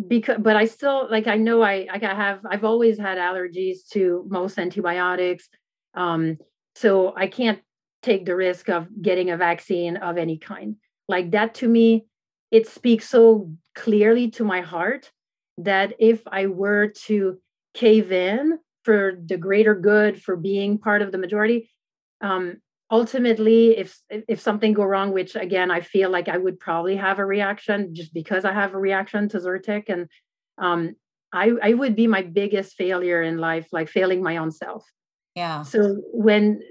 because 0.09 0.36
but 0.40 0.57
i 0.57 0.66
still 0.66 1.09
like 1.11 1.26
i 1.26 1.36
know 1.36 1.62
i 1.62 1.86
like 1.90 2.03
i 2.03 2.14
have 2.14 2.40
i've 2.51 2.64
always 2.64 2.99
had 2.99 3.16
allergies 3.16 3.88
to 3.90 4.26
most 4.28 4.59
antibiotics 4.59 5.49
um 5.94 6.36
so 6.74 7.14
i 7.16 7.26
can't 7.26 7.61
take 8.07 8.24
the 8.24 8.36
risk 8.36 8.68
of 8.68 8.86
getting 9.03 9.30
a 9.30 9.36
vaccine 9.36 9.97
of 9.97 10.16
any 10.16 10.38
kind. 10.38 10.76
Like 11.09 11.32
that 11.32 11.55
to 11.57 11.68
me 11.68 12.07
it 12.53 12.68
speaks 12.68 13.09
so 13.09 13.51
clearly 13.74 14.30
to 14.30 14.44
my 14.44 14.61
heart 14.61 15.11
that 15.59 15.95
if 15.99 16.23
i 16.31 16.47
were 16.47 16.89
to 16.89 17.39
cave 17.75 18.13
in 18.13 18.59
for 18.85 19.13
the 19.25 19.37
greater 19.37 19.75
good 19.75 20.23
for 20.23 20.37
being 20.37 20.79
part 20.79 21.03
of 21.03 21.13
the 21.13 21.19
majority 21.19 21.71
um, 22.23 22.57
ultimately 22.91 23.77
if 23.77 23.99
if 24.09 24.41
something 24.41 24.73
go 24.73 24.85
wrong 24.85 25.13
which 25.13 25.35
again 25.35 25.71
i 25.71 25.81
feel 25.81 26.09
like 26.09 26.29
i 26.29 26.39
would 26.39 26.59
probably 26.61 26.97
have 26.97 27.19
a 27.19 27.25
reaction 27.25 27.95
just 27.95 28.15
because 28.15 28.45
i 28.45 28.53
have 28.53 28.75
a 28.75 28.79
reaction 28.79 29.29
to 29.29 29.39
zyrtec 29.39 29.85
and 29.89 30.09
um, 30.59 30.95
i 31.33 31.51
i 31.63 31.75
would 31.75 31.97
be 31.97 32.07
my 32.07 32.23
biggest 32.23 32.77
failure 32.77 33.23
in 33.23 33.39
life 33.39 33.67
like 33.73 33.89
failing 33.89 34.23
my 34.23 34.37
own 34.37 34.51
self. 34.51 34.85
Yeah. 35.35 35.65
So 35.65 36.01
when 36.13 36.63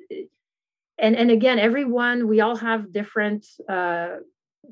and 0.97 1.15
and 1.15 1.29
again 1.29 1.59
everyone 1.59 2.27
we 2.27 2.41
all 2.41 2.55
have 2.55 2.91
different 2.91 3.45
uh 3.69 4.17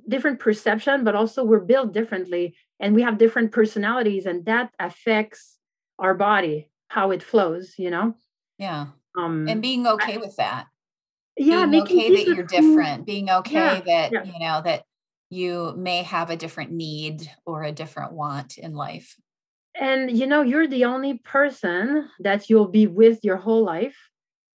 different 0.08 0.40
perception 0.40 1.04
but 1.04 1.16
also 1.16 1.44
we're 1.44 1.60
built 1.60 1.94
differently 1.94 2.56
and 2.84 2.94
we 2.94 3.02
have 3.02 3.18
different 3.18 3.54
personalities 3.54 4.26
and 4.26 4.46
that 4.46 4.70
affects 4.78 5.58
our 5.98 6.14
body 6.14 6.70
how 6.90 7.12
it 7.12 7.24
flows 7.24 7.76
you 7.78 7.90
know? 7.90 8.16
Yeah. 8.60 8.88
Um 9.18 9.48
and 9.48 9.62
being 9.62 9.88
okay 9.88 10.16
I, 10.16 10.18
with 10.18 10.36
that. 10.36 10.68
Yeah 11.38 11.66
being 11.66 11.84
okay 11.84 12.16
that 12.16 12.36
you're 12.36 12.46
different. 12.46 13.06
Being 13.06 13.30
okay 13.30 13.54
yeah, 13.54 13.82
that 13.82 14.12
yeah. 14.12 14.24
you 14.26 14.40
know 14.40 14.62
that 14.64 14.84
you 15.30 15.74
may 15.78 16.04
have 16.04 16.30
a 16.30 16.36
different 16.36 16.72
need 16.72 17.28
or 17.46 17.64
a 17.64 17.72
different 17.72 18.14
want 18.14 18.58
in 18.58 18.74
life. 18.74 19.16
And 19.80 20.16
you 20.16 20.28
know 20.28 20.42
you're 20.42 20.68
the 20.68 20.86
only 20.86 21.18
person 21.20 22.10
that 22.20 22.50
you'll 22.50 22.68
be 22.68 22.86
with 22.86 23.24
your 23.24 23.38
whole 23.38 23.64
life. 23.64 23.98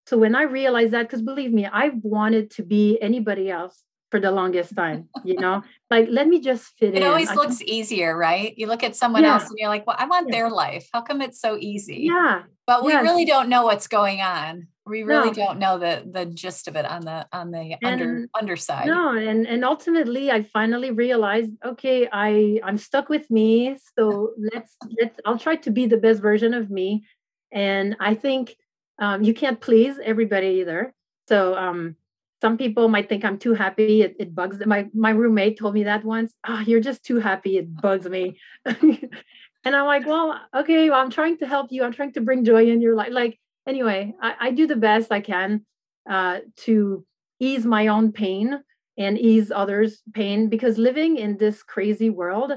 So 0.06 0.18
when 0.18 0.36
i 0.36 0.44
realized 0.44 0.94
that 0.94 1.04
because 1.04 1.22
believe 1.22 1.52
me 1.52 1.66
i 1.66 1.90
wanted 2.02 2.52
to 2.52 2.64
be 2.64 2.98
anybody 3.02 3.50
else 3.50 3.84
for 4.10 4.20
the 4.20 4.32
longest 4.32 4.76
time 4.76 5.10
you 5.24 5.36
know 5.36 5.62
like 5.92 6.08
let 6.10 6.28
me 6.28 6.40
just 6.40 6.66
fit 6.78 6.94
it 6.94 6.98
in. 6.98 7.04
It 7.04 7.06
always 7.06 7.30
I 7.30 7.36
looks 7.36 7.60
can... 7.60 7.70
easier 7.70 8.18
right 8.18 8.58
you 8.58 8.68
look 8.68 8.84
at 8.84 8.96
someone 8.96 9.24
yeah. 9.24 9.34
else 9.34 9.50
and 9.50 9.56
you're 9.58 9.70
like 9.70 9.86
well 9.86 9.98
i 10.00 10.06
want 10.06 10.30
yeah. 10.30 10.36
their 10.36 10.50
life 10.50 10.88
how 10.94 11.02
come 11.02 11.22
it's 11.22 11.40
so 11.40 11.58
easy 11.60 12.08
yeah 12.10 12.44
but 12.66 12.84
we 12.84 12.92
yes. 12.92 13.04
really 13.04 13.26
don't 13.26 13.50
know 13.50 13.64
what's 13.64 13.88
going 13.88 14.22
on 14.22 14.68
we 14.86 15.04
really 15.04 15.28
no. 15.28 15.34
don't 15.34 15.60
know 15.60 15.78
the 15.78 16.04
the 16.10 16.26
gist 16.26 16.68
of 16.68 16.76
it 16.76 16.86
on 16.86 17.02
the 17.02 17.28
on 17.32 17.52
the 17.52 17.76
and, 17.82 18.02
under 18.02 18.30
underside 18.40 18.88
no 18.88 19.16
and 19.16 19.46
and 19.46 19.66
ultimately 19.66 20.32
i 20.32 20.42
finally 20.42 20.92
realized 20.92 21.52
okay 21.66 22.08
i 22.12 22.60
i'm 22.64 22.78
stuck 22.78 23.10
with 23.10 23.30
me 23.30 23.78
so 23.98 24.32
let's 24.54 24.76
let's 25.00 25.20
i'll 25.26 25.38
try 25.38 25.56
to 25.56 25.72
be 25.72 25.86
the 25.86 25.98
best 25.98 26.22
version 26.22 26.54
of 26.54 26.70
me 26.70 27.06
and 27.52 27.96
i 28.00 28.14
think 28.14 28.56
um, 29.00 29.22
you 29.24 29.34
can't 29.34 29.62
please 29.62 30.00
everybody 30.04 30.48
either 30.62 30.94
so 31.28 31.56
um 31.56 31.96
some 32.42 32.58
people 32.58 32.88
might 32.88 33.10
think 33.10 33.26
i'm 33.26 33.38
too 33.38 33.54
happy 33.54 34.02
it, 34.02 34.16
it 34.20 34.34
bugs 34.34 34.58
them. 34.58 34.70
my 34.70 34.88
my 34.94 35.12
roommate 35.12 35.58
told 35.58 35.74
me 35.74 35.84
that 35.84 36.04
once 36.04 36.34
oh 36.48 36.60
you're 36.60 36.80
just 36.80 37.04
too 37.04 37.20
happy 37.20 37.58
it 37.58 37.82
bugs 37.82 38.08
me 38.08 38.40
and 38.66 39.76
i'm 39.76 39.86
like 39.86 40.06
well 40.06 40.40
okay 40.56 40.90
well, 40.90 41.00
i'm 41.00 41.12
trying 41.12 41.38
to 41.38 41.48
help 41.48 41.72
you 41.72 41.84
i'm 41.84 41.94
trying 41.94 42.14
to 42.14 42.22
bring 42.22 42.44
joy 42.44 42.66
in 42.66 42.82
your 42.82 42.96
life 42.96 43.12
like 43.12 43.40
anyway, 43.68 44.16
I, 44.20 44.36
I 44.40 44.52
do 44.52 44.66
the 44.66 44.76
best 44.76 45.12
I 45.12 45.20
can 45.20 45.66
uh, 46.10 46.40
to 46.64 47.06
ease 47.40 47.66
my 47.66 47.88
own 47.88 48.12
pain 48.14 48.60
and 48.98 49.20
ease 49.20 49.52
others' 49.52 50.02
pain 50.14 50.50
because 50.50 50.80
living 50.80 51.18
in 51.18 51.38
this 51.38 51.62
crazy 51.62 52.10
world 52.10 52.54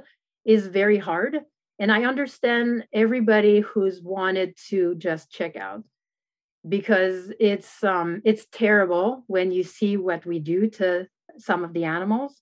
is 0.46 0.68
very 0.68 0.96
hard. 0.96 1.40
And 1.78 1.92
I 1.92 2.04
understand 2.04 2.84
everybody 2.92 3.60
who's 3.60 4.00
wanted 4.00 4.56
to 4.68 4.94
just 4.94 5.30
check 5.30 5.56
out 5.56 5.82
because 6.68 7.32
it's 7.40 7.82
um, 7.82 8.20
it's 8.24 8.46
terrible 8.52 9.24
when 9.26 9.50
you 9.50 9.62
see 9.62 9.96
what 9.96 10.26
we 10.26 10.38
do 10.38 10.68
to 10.70 11.08
some 11.38 11.64
of 11.64 11.72
the 11.72 11.84
animals. 11.84 12.40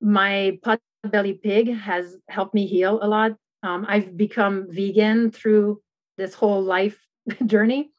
My 0.00 0.58
pot 0.62 0.80
belly 1.04 1.34
pig 1.34 1.72
has 1.74 2.16
helped 2.28 2.54
me 2.54 2.66
heal 2.66 2.98
a 3.02 3.08
lot. 3.08 3.32
Um, 3.62 3.86
I've 3.88 4.16
become 4.16 4.66
vegan 4.70 5.30
through 5.30 5.80
this 6.16 6.34
whole 6.34 6.62
life 6.62 6.98
journey. 7.46 7.92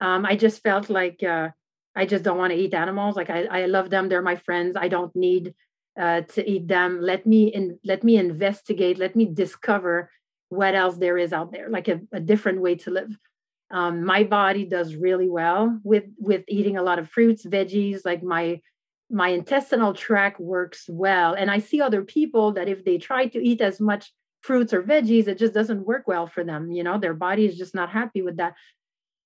Um, 0.00 0.26
I 0.26 0.36
just 0.36 0.62
felt 0.62 0.90
like 0.90 1.22
uh, 1.22 1.50
I 1.94 2.06
just 2.06 2.24
don't 2.24 2.38
want 2.38 2.52
to 2.52 2.58
eat 2.58 2.74
animals. 2.74 3.16
Like 3.16 3.30
I, 3.30 3.44
I 3.44 3.66
love 3.66 3.90
them; 3.90 4.08
they're 4.08 4.22
my 4.22 4.36
friends. 4.36 4.76
I 4.76 4.88
don't 4.88 5.14
need 5.16 5.54
uh, 5.98 6.22
to 6.22 6.48
eat 6.48 6.68
them. 6.68 7.00
Let 7.00 7.26
me 7.26 7.48
in, 7.48 7.78
let 7.84 8.04
me 8.04 8.16
investigate. 8.16 8.98
Let 8.98 9.16
me 9.16 9.26
discover 9.26 10.10
what 10.48 10.74
else 10.74 10.98
there 10.98 11.16
is 11.16 11.32
out 11.32 11.50
there, 11.52 11.70
like 11.70 11.88
a, 11.88 12.00
a 12.12 12.20
different 12.20 12.60
way 12.60 12.74
to 12.74 12.90
live. 12.90 13.16
Um, 13.72 14.04
my 14.04 14.24
body 14.24 14.64
does 14.64 14.94
really 14.94 15.28
well 15.28 15.80
with 15.82 16.04
with 16.18 16.44
eating 16.48 16.76
a 16.76 16.82
lot 16.82 16.98
of 16.98 17.08
fruits, 17.08 17.44
veggies. 17.46 18.04
Like 18.04 18.22
my 18.22 18.60
my 19.10 19.28
intestinal 19.28 19.94
tract 19.94 20.40
works 20.40 20.84
well, 20.88 21.34
and 21.34 21.50
I 21.50 21.58
see 21.58 21.80
other 21.80 22.02
people 22.02 22.52
that 22.52 22.68
if 22.68 22.84
they 22.84 22.98
try 22.98 23.26
to 23.26 23.38
eat 23.38 23.60
as 23.60 23.80
much 23.80 24.12
fruits 24.42 24.72
or 24.72 24.82
veggies 24.82 25.28
it 25.28 25.38
just 25.38 25.54
doesn't 25.54 25.86
work 25.86 26.06
well 26.06 26.26
for 26.26 26.44
them 26.44 26.70
you 26.72 26.82
know? 26.82 26.98
Their 26.98 27.14
body 27.14 27.46
is 27.46 27.56
just 27.56 27.74
not 27.74 27.90
happy 27.90 28.22
with 28.22 28.36
that. 28.36 28.54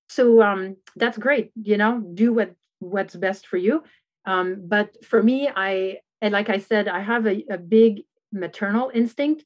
So 0.09 0.41
um 0.41 0.77
that's 0.95 1.17
great 1.17 1.51
you 1.61 1.77
know? 1.77 1.99
Do 2.13 2.33
what 2.33 2.53
what's 2.79 3.15
best 3.15 3.47
for 3.47 3.57
you. 3.57 3.83
Um 4.25 4.63
but 4.67 5.03
for 5.03 5.21
me 5.21 5.49
i 5.53 5.97
and 6.21 6.31
like 6.33 6.49
i 6.49 6.59
said 6.59 6.87
i 6.87 7.01
have 7.01 7.25
a, 7.25 7.43
a 7.49 7.57
big 7.57 8.03
maternal 8.31 8.91
instinct 8.93 9.43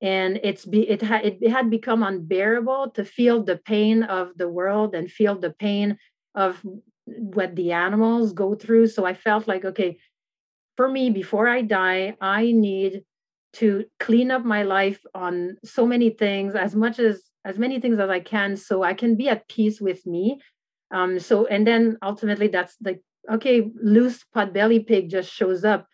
and 0.00 0.40
it's 0.42 0.64
be 0.64 0.88
it 0.88 1.02
had 1.02 1.24
it 1.24 1.50
had 1.50 1.70
become 1.70 2.02
unbearable 2.02 2.90
to 2.90 3.04
feel 3.04 3.42
the 3.42 3.56
pain 3.56 4.02
of 4.02 4.36
the 4.36 4.48
world 4.48 4.94
and 4.94 5.10
feel 5.10 5.38
the 5.38 5.50
pain 5.50 5.98
of 6.34 6.60
what 7.06 7.54
the 7.54 7.72
animals 7.72 8.32
go 8.32 8.54
through. 8.54 8.86
So 8.86 9.04
i 9.04 9.14
felt 9.14 9.46
like 9.48 9.64
okay 9.64 9.98
for 10.76 10.88
me 10.88 11.10
before 11.10 11.48
i 11.48 11.62
die 11.62 12.16
i 12.20 12.50
need 12.50 13.04
to 13.54 13.84
clean 14.00 14.30
up 14.30 14.44
my 14.44 14.64
life 14.64 15.00
on 15.14 15.56
so 15.64 15.86
many 15.86 16.10
things 16.10 16.54
as 16.54 16.74
much 16.74 16.98
as 16.98 17.22
as 17.44 17.58
many 17.58 17.80
things 17.80 17.98
as 17.98 18.10
i 18.10 18.20
can 18.20 18.56
so 18.56 18.82
i 18.82 18.94
can 18.94 19.16
be 19.16 19.28
at 19.28 19.48
peace 19.48 19.80
with 19.80 20.04
me. 20.06 20.40
Um 20.90 21.18
so 21.18 21.46
and 21.46 21.66
then 21.66 21.98
ultimately 22.02 22.48
that's 22.48 22.76
like 22.84 23.00
okay 23.30 23.70
loose 23.82 24.24
pot 24.34 24.52
belly 24.52 24.80
pig 24.80 25.08
just 25.08 25.32
shows 25.32 25.64
up 25.64 25.86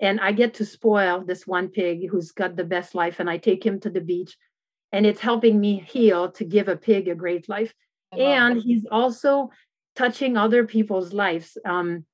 and 0.00 0.20
i 0.20 0.32
get 0.32 0.54
to 0.54 0.64
spoil 0.64 1.24
this 1.24 1.46
one 1.46 1.68
pig 1.68 2.08
who's 2.10 2.32
got 2.32 2.56
the 2.56 2.64
best 2.64 2.94
life 2.94 3.20
and 3.20 3.28
i 3.30 3.36
take 3.38 3.64
him 3.64 3.80
to 3.80 3.90
the 3.90 4.00
beach. 4.00 4.36
And 4.92 5.06
it's 5.06 5.20
helping 5.20 5.58
me 5.58 5.84
heal 5.84 6.30
to 6.32 6.44
give 6.44 6.68
a 6.68 6.76
pig 6.76 7.08
a 7.08 7.16
great 7.16 7.48
life. 7.48 7.74
And 8.12 8.62
he's 8.62 8.86
also 8.92 9.50
touching 9.96 10.36
other 10.36 10.64
people's 10.64 11.12
lives 11.12 11.58
um 11.64 12.04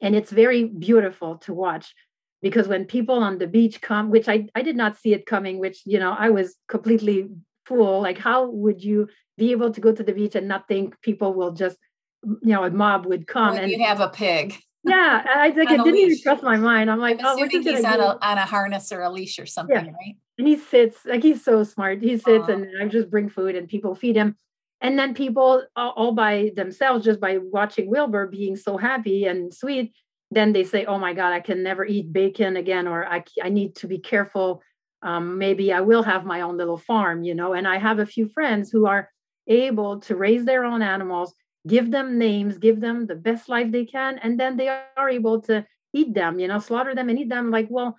and 0.00 0.14
it's 0.14 0.30
very 0.30 0.64
beautiful 0.64 1.38
to 1.38 1.52
watch. 1.52 1.94
Because 2.40 2.66
when 2.66 2.86
people 2.86 3.16
on 3.22 3.38
the 3.38 3.46
beach 3.46 3.80
come 3.80 4.10
which 4.10 4.28
i 4.28 4.46
i 4.54 4.62
did 4.62 4.76
not 4.76 4.96
see 4.96 5.12
it 5.14 5.26
coming 5.26 5.58
which 5.58 5.82
you 5.84 5.98
know 5.98 6.14
i 6.18 6.28
was 6.30 6.56
completely 6.68 7.28
fool 7.66 8.00
like 8.02 8.18
how 8.18 8.50
would 8.50 8.82
you 8.82 9.08
be 9.38 9.52
able 9.52 9.70
to 9.72 9.80
go 9.80 9.92
to 9.92 10.02
the 10.02 10.12
beach 10.12 10.34
and 10.34 10.48
not 10.48 10.66
think 10.66 11.00
people 11.00 11.32
will 11.34 11.52
just 11.52 11.78
you 12.24 12.52
know 12.54 12.64
a 12.64 12.70
mob 12.70 13.06
would 13.06 13.26
come 13.26 13.54
when 13.54 13.64
and 13.64 13.72
you 13.72 13.84
have 13.84 14.00
a 14.00 14.08
pig 14.08 14.58
yeah 14.84 15.24
i 15.26 15.48
like 15.48 15.70
it 15.70 15.84
didn't 15.84 15.96
even 15.96 16.20
trust 16.20 16.42
my 16.42 16.56
mind. 16.56 16.90
I'm 16.90 16.98
like 16.98 17.18
I'm 17.20 17.38
oh 17.38 17.48
he's 17.48 17.84
on 17.84 18.00
a, 18.00 18.18
on 18.20 18.38
a 18.38 18.46
harness 18.46 18.92
or 18.92 19.02
a 19.02 19.10
leash 19.10 19.38
or 19.38 19.46
something 19.46 19.76
yeah. 19.76 19.92
right? 19.92 20.16
And 20.38 20.46
he 20.48 20.56
sits 20.56 20.98
like 21.04 21.22
he's 21.22 21.44
so 21.44 21.62
smart. 21.62 22.02
He 22.02 22.16
sits 22.16 22.48
and 22.48 22.66
i 22.80 22.88
just 22.88 23.10
bring 23.10 23.28
food 23.28 23.54
and 23.54 23.68
people 23.68 23.94
feed 23.94 24.16
him. 24.16 24.36
And 24.80 24.98
then 24.98 25.14
people 25.14 25.64
all 25.76 26.12
by 26.12 26.50
themselves 26.56 27.04
just 27.04 27.20
by 27.20 27.38
watching 27.38 27.88
wilbur 27.88 28.26
being 28.26 28.56
so 28.56 28.76
happy 28.76 29.26
and 29.26 29.54
sweet 29.54 29.92
then 30.32 30.52
they 30.52 30.64
say, 30.64 30.86
oh 30.86 30.98
my 30.98 31.12
God, 31.12 31.32
I 31.32 31.40
can 31.40 31.62
never 31.62 31.84
eat 31.84 32.12
bacon 32.12 32.56
again, 32.56 32.88
or 32.88 33.06
I, 33.06 33.22
I 33.42 33.50
need 33.50 33.76
to 33.76 33.86
be 33.86 33.98
careful. 33.98 34.62
Um, 35.02 35.36
maybe 35.36 35.72
I 35.72 35.80
will 35.80 36.02
have 36.02 36.24
my 36.24 36.40
own 36.40 36.56
little 36.56 36.78
farm, 36.78 37.22
you 37.22 37.34
know. 37.34 37.52
And 37.52 37.68
I 37.68 37.78
have 37.78 37.98
a 37.98 38.06
few 38.06 38.28
friends 38.28 38.70
who 38.70 38.86
are 38.86 39.10
able 39.46 40.00
to 40.00 40.16
raise 40.16 40.44
their 40.44 40.64
own 40.64 40.80
animals, 40.80 41.34
give 41.66 41.90
them 41.90 42.18
names, 42.18 42.58
give 42.58 42.80
them 42.80 43.06
the 43.06 43.14
best 43.14 43.48
life 43.48 43.70
they 43.70 43.84
can, 43.84 44.18
and 44.18 44.38
then 44.38 44.56
they 44.56 44.68
are 44.68 45.08
able 45.08 45.40
to 45.42 45.64
eat 45.92 46.14
them, 46.14 46.38
you 46.38 46.48
know, 46.48 46.58
slaughter 46.58 46.94
them 46.94 47.08
and 47.08 47.18
eat 47.18 47.28
them. 47.28 47.50
Like, 47.50 47.68
well, 47.70 47.96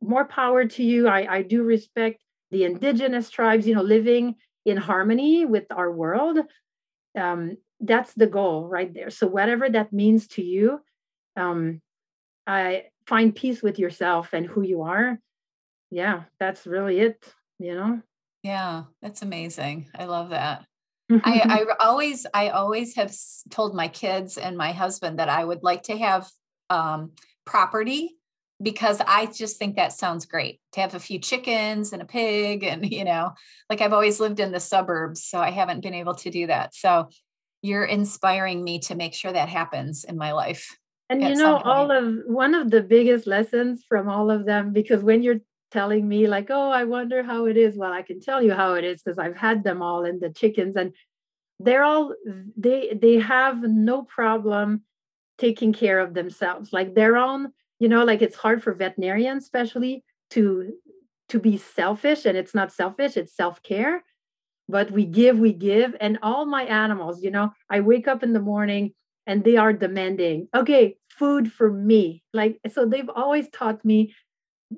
more 0.00 0.24
power 0.24 0.64
to 0.64 0.82
you. 0.82 1.08
I, 1.08 1.36
I 1.36 1.42
do 1.42 1.62
respect 1.62 2.20
the 2.50 2.64
indigenous 2.64 3.30
tribes, 3.30 3.66
you 3.66 3.74
know, 3.74 3.82
living 3.82 4.36
in 4.64 4.76
harmony 4.76 5.44
with 5.44 5.64
our 5.70 5.90
world. 5.90 6.38
Um, 7.16 7.56
that's 7.80 8.12
the 8.14 8.26
goal 8.26 8.68
right 8.68 8.92
there. 8.92 9.10
So, 9.10 9.26
whatever 9.26 9.68
that 9.70 9.92
means 9.92 10.26
to 10.28 10.42
you, 10.42 10.80
um, 11.36 11.80
I 12.46 12.84
find 13.06 13.34
peace 13.34 13.62
with 13.62 13.78
yourself 13.78 14.32
and 14.32 14.46
who 14.46 14.62
you 14.62 14.82
are. 14.82 15.18
Yeah, 15.90 16.24
that's 16.38 16.66
really 16.66 17.00
it, 17.00 17.24
you 17.58 17.74
know? 17.74 18.02
Yeah, 18.42 18.84
that's 19.02 19.22
amazing. 19.22 19.88
I 19.94 20.04
love 20.04 20.30
that. 20.30 20.64
I, 21.10 21.66
I 21.80 21.84
always, 21.84 22.26
I 22.32 22.48
always 22.50 22.96
have 22.96 23.14
told 23.50 23.74
my 23.74 23.88
kids 23.88 24.38
and 24.38 24.56
my 24.56 24.72
husband 24.72 25.18
that 25.18 25.28
I 25.28 25.44
would 25.44 25.62
like 25.62 25.84
to 25.84 25.96
have 25.96 26.28
um, 26.68 27.12
property 27.44 28.16
because 28.62 29.00
I 29.06 29.26
just 29.26 29.58
think 29.58 29.76
that 29.76 29.92
sounds 29.92 30.26
great 30.26 30.60
to 30.72 30.80
have 30.80 30.94
a 30.94 31.00
few 31.00 31.18
chickens 31.18 31.92
and 31.92 32.02
a 32.02 32.04
pig. 32.06 32.62
And, 32.62 32.90
you 32.92 33.04
know, 33.04 33.32
like 33.68 33.80
I've 33.80 33.92
always 33.92 34.20
lived 34.20 34.40
in 34.40 34.52
the 34.52 34.60
suburbs, 34.60 35.24
so 35.24 35.38
I 35.38 35.50
haven't 35.50 35.82
been 35.82 35.94
able 35.94 36.14
to 36.16 36.30
do 36.30 36.46
that. 36.46 36.74
So 36.74 37.08
you're 37.62 37.84
inspiring 37.84 38.62
me 38.62 38.78
to 38.80 38.94
make 38.94 39.14
sure 39.14 39.32
that 39.32 39.48
happens 39.48 40.04
in 40.04 40.16
my 40.16 40.32
life. 40.32 40.76
And 41.10 41.22
you 41.22 41.34
know, 41.34 41.56
all 41.56 41.90
of 41.90 42.18
one 42.26 42.54
of 42.54 42.70
the 42.70 42.82
biggest 42.82 43.26
lessons 43.26 43.84
from 43.88 44.08
all 44.08 44.30
of 44.30 44.46
them, 44.46 44.72
because 44.72 45.02
when 45.02 45.24
you're 45.24 45.40
telling 45.70 46.08
me, 46.08 46.26
like, 46.26 46.48
oh, 46.50 46.70
I 46.70 46.84
wonder 46.84 47.22
how 47.22 47.46
it 47.46 47.56
is, 47.56 47.76
well, 47.76 47.92
I 47.92 48.02
can 48.02 48.20
tell 48.20 48.42
you 48.42 48.52
how 48.52 48.74
it 48.74 48.84
is 48.84 49.02
because 49.02 49.18
I've 49.18 49.36
had 49.36 49.64
them 49.64 49.82
all 49.82 50.04
and 50.04 50.20
the 50.20 50.30
chickens, 50.30 50.76
and 50.76 50.92
they're 51.60 51.84
all 51.84 52.14
they 52.56 52.98
they 53.00 53.18
have 53.18 53.62
no 53.62 54.02
problem 54.02 54.82
taking 55.38 55.72
care 55.72 56.00
of 56.00 56.14
themselves. 56.14 56.72
Like 56.72 56.94
their 56.94 57.16
own 57.16 57.52
you 57.78 57.88
know 57.88 58.04
like 58.04 58.22
it's 58.22 58.36
hard 58.36 58.62
for 58.62 58.74
veterinarians 58.74 59.44
especially 59.44 60.04
to 60.30 60.72
to 61.28 61.38
be 61.38 61.56
selfish 61.56 62.26
and 62.26 62.36
it's 62.36 62.54
not 62.54 62.72
selfish 62.72 63.16
it's 63.16 63.36
self-care. 63.36 64.02
But 64.68 64.90
we 64.90 65.04
give 65.04 65.38
we 65.38 65.52
give 65.52 65.94
and 66.00 66.18
all 66.22 66.46
my 66.46 66.62
animals 66.62 67.22
you 67.22 67.30
know 67.30 67.50
i 67.68 67.80
wake 67.80 68.06
up 68.08 68.22
in 68.22 68.32
the 68.32 68.40
morning 68.40 68.94
and 69.26 69.44
they 69.44 69.56
are 69.56 69.72
demanding 69.72 70.48
okay 70.54 70.96
food 71.20 71.52
for 71.52 71.70
me. 71.70 72.22
Like 72.32 72.58
so 72.72 72.86
they've 72.86 73.10
always 73.14 73.48
taught 73.50 73.84
me 73.84 74.14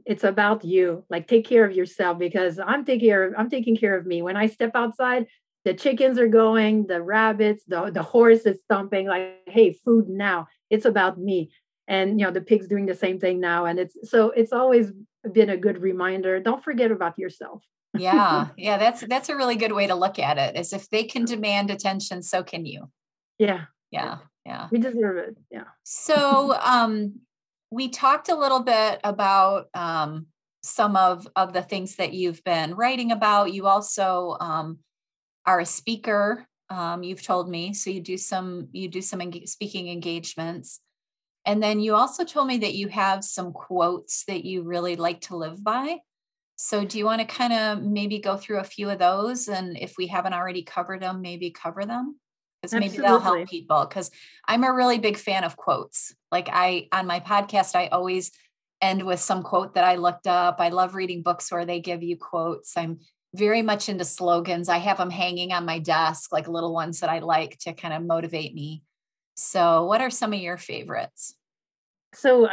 it's 0.06 0.24
about 0.24 0.64
you 0.64 1.04
like 1.10 1.28
take 1.28 1.46
care 1.46 1.64
of 1.64 1.72
yourself 1.72 2.18
because 2.18 2.58
i'm 2.58 2.84
taking 2.84 3.08
care 3.08 3.24
of 3.24 3.34
i'm 3.36 3.50
taking 3.50 3.76
care 3.76 3.96
of 3.96 4.06
me. 4.06 4.22
When 4.22 4.36
i 4.36 4.46
step 4.46 4.72
outside 4.74 5.26
the 5.64 5.74
chickens 5.74 6.18
are 6.18 6.28
going 6.28 6.86
the 6.86 7.02
rabbits 7.02 7.64
the, 7.66 7.90
the 7.90 8.02
horse 8.02 8.40
is 8.46 8.58
stomping 8.64 9.06
like 9.06 9.38
hey 9.46 9.72
food 9.84 10.08
now. 10.08 10.48
It's 10.70 10.86
about 10.86 11.18
me. 11.18 11.50
And 11.88 12.18
you 12.18 12.26
know 12.26 12.32
the 12.32 12.40
pigs 12.40 12.68
doing 12.68 12.86
the 12.86 12.94
same 12.94 13.18
thing 13.18 13.40
now 13.40 13.66
and 13.66 13.78
it's 13.78 13.96
so 14.10 14.30
it's 14.30 14.52
always 14.52 14.92
been 15.30 15.50
a 15.50 15.56
good 15.56 15.80
reminder. 15.80 16.40
Don't 16.40 16.64
forget 16.64 16.90
about 16.90 17.18
yourself. 17.18 17.62
Yeah. 17.96 18.48
Yeah 18.56 18.78
that's 18.78 19.02
that's 19.02 19.28
a 19.28 19.36
really 19.36 19.56
good 19.56 19.72
way 19.72 19.86
to 19.86 19.94
look 19.94 20.18
at 20.18 20.38
it 20.38 20.56
is 20.58 20.72
if 20.72 20.88
they 20.88 21.04
can 21.04 21.24
demand 21.24 21.70
attention 21.70 22.22
so 22.22 22.42
can 22.42 22.64
you. 22.64 22.90
Yeah. 23.38 23.64
Yeah 23.90 24.18
yeah. 24.46 24.68
We 24.70 24.78
deserve 24.78 25.18
it. 25.18 25.36
Yeah. 25.50 25.64
So 25.84 26.54
um 26.54 27.20
we 27.72 27.88
talked 27.88 28.28
a 28.28 28.36
little 28.36 28.60
bit 28.60 29.00
about 29.02 29.66
um 29.74 30.26
some 30.62 30.94
of 30.94 31.26
of 31.34 31.52
the 31.52 31.62
things 31.62 31.96
that 31.96 32.12
you've 32.12 32.44
been 32.44 32.74
writing 32.74 33.10
about 33.10 33.52
you 33.52 33.66
also 33.66 34.36
um 34.40 34.78
are 35.46 35.60
a 35.60 35.66
speaker 35.66 36.46
um 36.70 37.02
you've 37.02 37.22
told 37.22 37.48
me 37.48 37.72
so 37.72 37.90
you 37.90 38.00
do 38.00 38.16
some 38.16 38.68
you 38.72 38.88
do 38.88 39.02
some 39.02 39.20
speaking 39.46 39.88
engagements 39.88 40.80
and 41.44 41.62
then 41.62 41.80
you 41.80 41.94
also 41.94 42.24
told 42.24 42.46
me 42.46 42.58
that 42.58 42.74
you 42.74 42.88
have 42.88 43.24
some 43.24 43.52
quotes 43.52 44.24
that 44.26 44.44
you 44.44 44.62
really 44.62 44.96
like 44.96 45.22
to 45.22 45.36
live 45.36 45.62
by. 45.62 45.98
So, 46.56 46.84
do 46.84 46.98
you 46.98 47.04
want 47.04 47.20
to 47.20 47.26
kind 47.26 47.52
of 47.52 47.82
maybe 47.82 48.20
go 48.20 48.36
through 48.36 48.60
a 48.60 48.64
few 48.64 48.88
of 48.90 49.00
those? 49.00 49.48
And 49.48 49.76
if 49.76 49.94
we 49.98 50.06
haven't 50.06 50.34
already 50.34 50.62
covered 50.62 51.02
them, 51.02 51.20
maybe 51.20 51.50
cover 51.50 51.84
them? 51.84 52.20
Because 52.62 52.74
maybe 52.78 52.96
they'll 52.96 53.18
help 53.18 53.48
people. 53.48 53.84
Because 53.84 54.10
I'm 54.46 54.62
a 54.62 54.72
really 54.72 54.98
big 54.98 55.16
fan 55.16 55.42
of 55.42 55.56
quotes. 55.56 56.14
Like, 56.30 56.48
I, 56.50 56.88
on 56.92 57.06
my 57.06 57.20
podcast, 57.20 57.74
I 57.74 57.88
always 57.88 58.30
end 58.80 59.02
with 59.02 59.20
some 59.20 59.42
quote 59.42 59.74
that 59.74 59.84
I 59.84 59.96
looked 59.96 60.26
up. 60.26 60.56
I 60.60 60.68
love 60.68 60.94
reading 60.94 61.22
books 61.22 61.50
where 61.50 61.66
they 61.66 61.80
give 61.80 62.02
you 62.02 62.16
quotes. 62.16 62.76
I'm 62.76 63.00
very 63.34 63.62
much 63.62 63.88
into 63.88 64.04
slogans. 64.04 64.68
I 64.68 64.78
have 64.78 64.98
them 64.98 65.10
hanging 65.10 65.52
on 65.52 65.64
my 65.64 65.78
desk, 65.78 66.32
like 66.32 66.48
little 66.48 66.72
ones 66.72 67.00
that 67.00 67.10
I 67.10 67.20
like 67.20 67.58
to 67.60 67.72
kind 67.72 67.94
of 67.94 68.02
motivate 68.02 68.54
me. 68.54 68.82
So, 69.34 69.86
what 69.86 70.00
are 70.00 70.10
some 70.10 70.32
of 70.32 70.40
your 70.40 70.58
favorites? 70.58 71.34
So, 72.14 72.48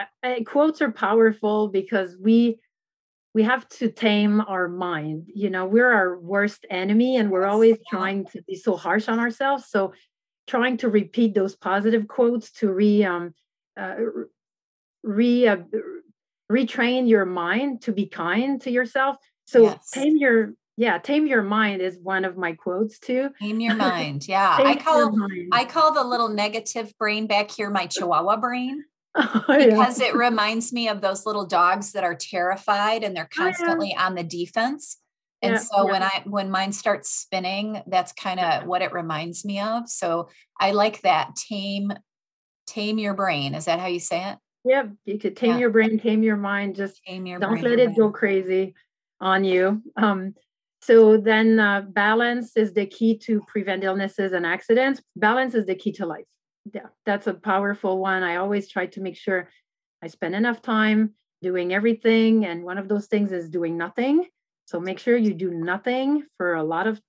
quotes 0.45 0.81
are 0.81 0.91
powerful 0.91 1.67
because 1.67 2.15
we 2.17 2.59
we 3.33 3.43
have 3.43 3.67
to 3.69 3.89
tame 3.91 4.41
our 4.41 4.67
mind. 4.67 5.27
You 5.33 5.49
know, 5.49 5.65
we're 5.65 5.91
our 5.91 6.19
worst 6.19 6.65
enemy, 6.69 7.17
and 7.17 7.29
we're 7.29 7.45
always 7.45 7.77
trying 7.89 8.25
to 8.27 8.41
be 8.43 8.55
so 8.55 8.75
harsh 8.75 9.07
on 9.07 9.19
ourselves. 9.19 9.65
So, 9.69 9.93
trying 10.47 10.77
to 10.77 10.89
repeat 10.89 11.35
those 11.35 11.55
positive 11.55 12.07
quotes 12.07 12.51
to 12.53 12.71
re 12.71 13.03
um 13.03 13.33
uh, 13.79 13.95
re 15.03 15.47
uh, 15.47 15.57
retrain 16.51 17.07
your 17.07 17.25
mind 17.25 17.83
to 17.83 17.91
be 17.91 18.07
kind 18.07 18.61
to 18.61 18.71
yourself. 18.71 19.17
So, 19.45 19.63
yes. 19.63 19.91
tame 19.91 20.17
your 20.17 20.53
yeah 20.79 20.97
tame 20.97 21.27
your 21.27 21.43
mind 21.43 21.81
is 21.81 21.99
one 22.01 22.23
of 22.23 22.37
my 22.37 22.53
quotes 22.53 22.99
too 22.99 23.29
tame 23.39 23.59
your 23.59 23.75
mind 23.89 24.25
yeah 24.27 24.55
i 24.59 24.75
call 24.75 25.13
i 25.51 25.65
call 25.65 25.93
the 25.93 26.03
little 26.03 26.29
negative 26.29 26.97
brain 26.97 27.27
back 27.27 27.51
here 27.51 27.69
my 27.69 27.85
chihuahua 27.85 28.37
brain 28.37 28.85
oh, 29.15 29.43
because 29.47 29.99
yeah. 29.99 30.07
it 30.07 30.15
reminds 30.15 30.71
me 30.71 30.87
of 30.87 31.01
those 31.01 31.25
little 31.25 31.45
dogs 31.45 31.93
that 31.93 32.03
are 32.03 32.15
terrified 32.15 33.03
and 33.03 33.15
they're 33.15 33.29
constantly 33.33 33.93
oh, 33.95 33.99
yeah. 33.99 34.05
on 34.05 34.15
the 34.15 34.23
defense. 34.23 34.97
And 35.41 35.53
yeah, 35.53 35.59
so 35.59 35.85
when 35.85 36.03
i 36.03 36.21
when 36.25 36.51
mine 36.51 36.73
starts 36.73 37.09
spinning 37.11 37.81
that's 37.87 38.11
kind 38.11 38.41
of 38.41 38.65
what 38.65 38.81
it 38.81 38.91
reminds 38.91 39.45
me 39.45 39.59
of. 39.59 39.89
So 39.89 40.29
i 40.59 40.71
like 40.71 41.01
that 41.01 41.35
tame 41.35 41.93
tame 42.67 42.99
your 42.99 43.13
brain. 43.13 43.55
Is 43.55 43.65
that 43.65 43.79
how 43.79 43.87
you 43.87 44.01
say 44.01 44.31
it? 44.31 44.37
Yeah 44.65 44.83
you 45.05 45.17
could 45.17 45.37
tame 45.37 45.57
your 45.57 45.69
brain 45.69 45.97
tame 45.97 46.23
your 46.23 46.37
mind. 46.37 46.75
Just 46.75 47.01
tame 47.05 47.25
your 47.25 47.39
don't 47.39 47.51
brain, 47.51 47.63
let 47.63 47.79
it 47.79 47.95
go 47.95 48.11
crazy 48.11 48.75
on 49.21 49.43
you. 49.43 49.81
Um 49.95 50.35
so 50.81 51.17
then 51.17 51.59
uh, 51.59 51.81
balance 51.81 52.55
is 52.55 52.73
the 52.73 52.85
key 52.85 53.17
to 53.19 53.41
prevent 53.47 53.83
illnesses 53.83 54.31
and 54.31 54.45
accidents. 54.45 55.01
Balance 55.15 55.53
is 55.53 55.65
the 55.65 55.75
key 55.75 55.91
to 55.93 56.05
life. 56.05 56.25
Yeah, 56.73 56.87
that's 57.05 57.27
a 57.27 57.33
powerful 57.33 57.99
one. 57.99 58.23
I 58.23 58.37
always 58.37 58.69
try 58.69 58.85
to 58.87 59.01
make 59.01 59.15
sure 59.15 59.49
I 60.01 60.07
spend 60.07 60.35
enough 60.35 60.61
time 60.61 61.13
doing 61.41 61.73
everything. 61.73 62.45
And 62.45 62.63
one 62.63 62.77
of 62.77 62.87
those 62.87 63.07
things 63.07 63.31
is 63.31 63.49
doing 63.49 63.77
nothing. 63.77 64.25
So 64.65 64.79
make 64.79 64.99
sure 64.99 65.17
you 65.17 65.33
do 65.33 65.51
nothing 65.51 66.23
for 66.37 66.55
a 66.55 66.63
lot 66.63 66.85
of 66.87 67.01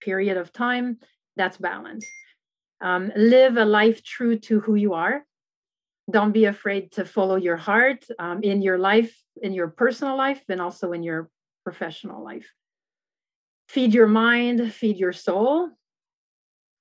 period 0.00 0.36
of 0.36 0.52
time. 0.52 0.98
That's 1.36 1.56
balance. 1.56 2.06
Um, 2.80 3.10
live 3.16 3.56
a 3.56 3.64
life 3.64 4.04
true 4.04 4.38
to 4.40 4.60
who 4.60 4.76
you 4.76 4.94
are. 4.94 5.24
Don't 6.10 6.32
be 6.32 6.44
afraid 6.44 6.92
to 6.92 7.04
follow 7.04 7.36
your 7.36 7.56
heart 7.56 8.04
um, 8.18 8.42
in 8.42 8.62
your 8.62 8.78
life, 8.78 9.14
in 9.42 9.52
your 9.52 9.68
personal 9.68 10.16
life, 10.16 10.42
and 10.48 10.60
also 10.60 10.92
in 10.92 11.02
your 11.02 11.28
professional 11.64 12.24
life 12.24 12.46
feed 13.68 13.94
your 13.94 14.06
mind, 14.06 14.72
feed 14.72 14.96
your 14.96 15.12
soul. 15.12 15.70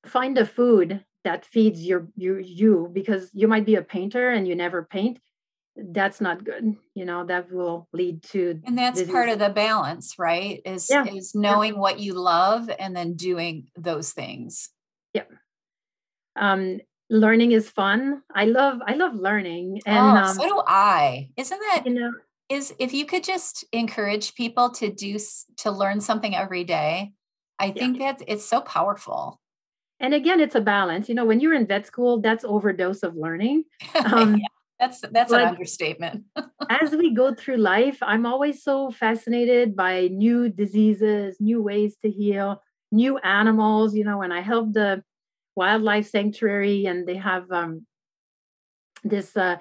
Find 0.05 0.37
a 0.37 0.45
food 0.45 1.03
that 1.23 1.45
feeds 1.45 1.81
your 1.83 2.07
you 2.15 2.37
you 2.37 2.89
because 2.93 3.29
you 3.33 3.47
might 3.47 3.65
be 3.65 3.75
a 3.75 3.81
painter 3.81 4.29
and 4.29 4.47
you 4.47 4.55
never 4.55 4.83
paint. 4.83 5.19
That's 5.75 6.19
not 6.19 6.43
good. 6.43 6.75
You 6.95 7.05
know, 7.05 7.25
that 7.25 7.51
will 7.51 7.87
lead 7.93 8.23
to 8.31 8.59
And 8.65 8.77
that's 8.77 8.99
disease. 8.99 9.13
part 9.13 9.29
of 9.29 9.39
the 9.39 9.49
balance, 9.49 10.15
right? 10.17 10.61
Is 10.65 10.87
yeah. 10.89 11.05
is 11.05 11.35
knowing 11.35 11.73
yeah. 11.73 11.79
what 11.79 11.99
you 11.99 12.13
love 12.13 12.69
and 12.79 12.95
then 12.95 13.15
doing 13.15 13.67
those 13.77 14.11
things. 14.13 14.69
Yeah. 15.13 15.23
Um 16.39 16.79
learning 17.09 17.51
is 17.51 17.69
fun. 17.69 18.21
I 18.33 18.45
love 18.45 18.79
I 18.85 18.93
love 18.95 19.15
learning 19.15 19.81
and 19.85 19.97
oh, 19.97 20.21
um, 20.21 20.35
so 20.35 20.43
do 20.43 20.61
I. 20.65 21.29
Isn't 21.37 21.59
that 21.59 21.83
you 21.85 21.93
know 21.93 22.11
is 22.49 22.73
if 22.79 22.93
you 22.93 23.05
could 23.05 23.23
just 23.23 23.65
encourage 23.73 24.35
people 24.35 24.69
to 24.69 24.91
do 24.91 25.17
to 25.57 25.71
learn 25.71 25.99
something 25.99 26.35
every 26.35 26.63
day 26.63 27.11
i 27.59 27.71
think 27.71 27.99
yeah. 27.99 28.13
that 28.13 28.23
it's 28.27 28.45
so 28.45 28.61
powerful 28.61 29.39
and 29.99 30.13
again 30.13 30.39
it's 30.39 30.55
a 30.55 30.61
balance. 30.61 31.09
You 31.09 31.15
know 31.15 31.25
when 31.25 31.39
you're 31.39 31.53
in 31.53 31.67
vet 31.67 31.87
school 31.87 32.21
that's 32.21 32.43
overdose 32.43 33.03
of 33.03 33.15
learning. 33.15 33.63
Um, 33.95 34.37
yeah, 34.37 34.47
that's 34.79 35.01
that's 35.11 35.31
an 35.31 35.41
understatement. 35.41 36.25
as 36.69 36.91
we 36.91 37.13
go 37.13 37.33
through 37.33 37.55
life 37.55 37.97
i'm 38.01 38.25
always 38.25 38.61
so 38.61 38.91
fascinated 38.91 39.73
by 39.75 40.09
new 40.11 40.49
diseases 40.49 41.37
new 41.39 41.61
ways 41.61 41.95
to 42.01 42.09
heal 42.09 42.61
new 42.91 43.17
animals 43.19 43.95
you 43.95 44.03
know 44.03 44.17
when 44.17 44.33
i 44.33 44.41
help 44.41 44.73
the 44.73 45.01
wildlife 45.57 46.07
sanctuary 46.07 46.85
and 46.85 47.07
they 47.07 47.15
have 47.15 47.51
um, 47.51 47.85
this 49.03 49.35
uh, 49.35 49.57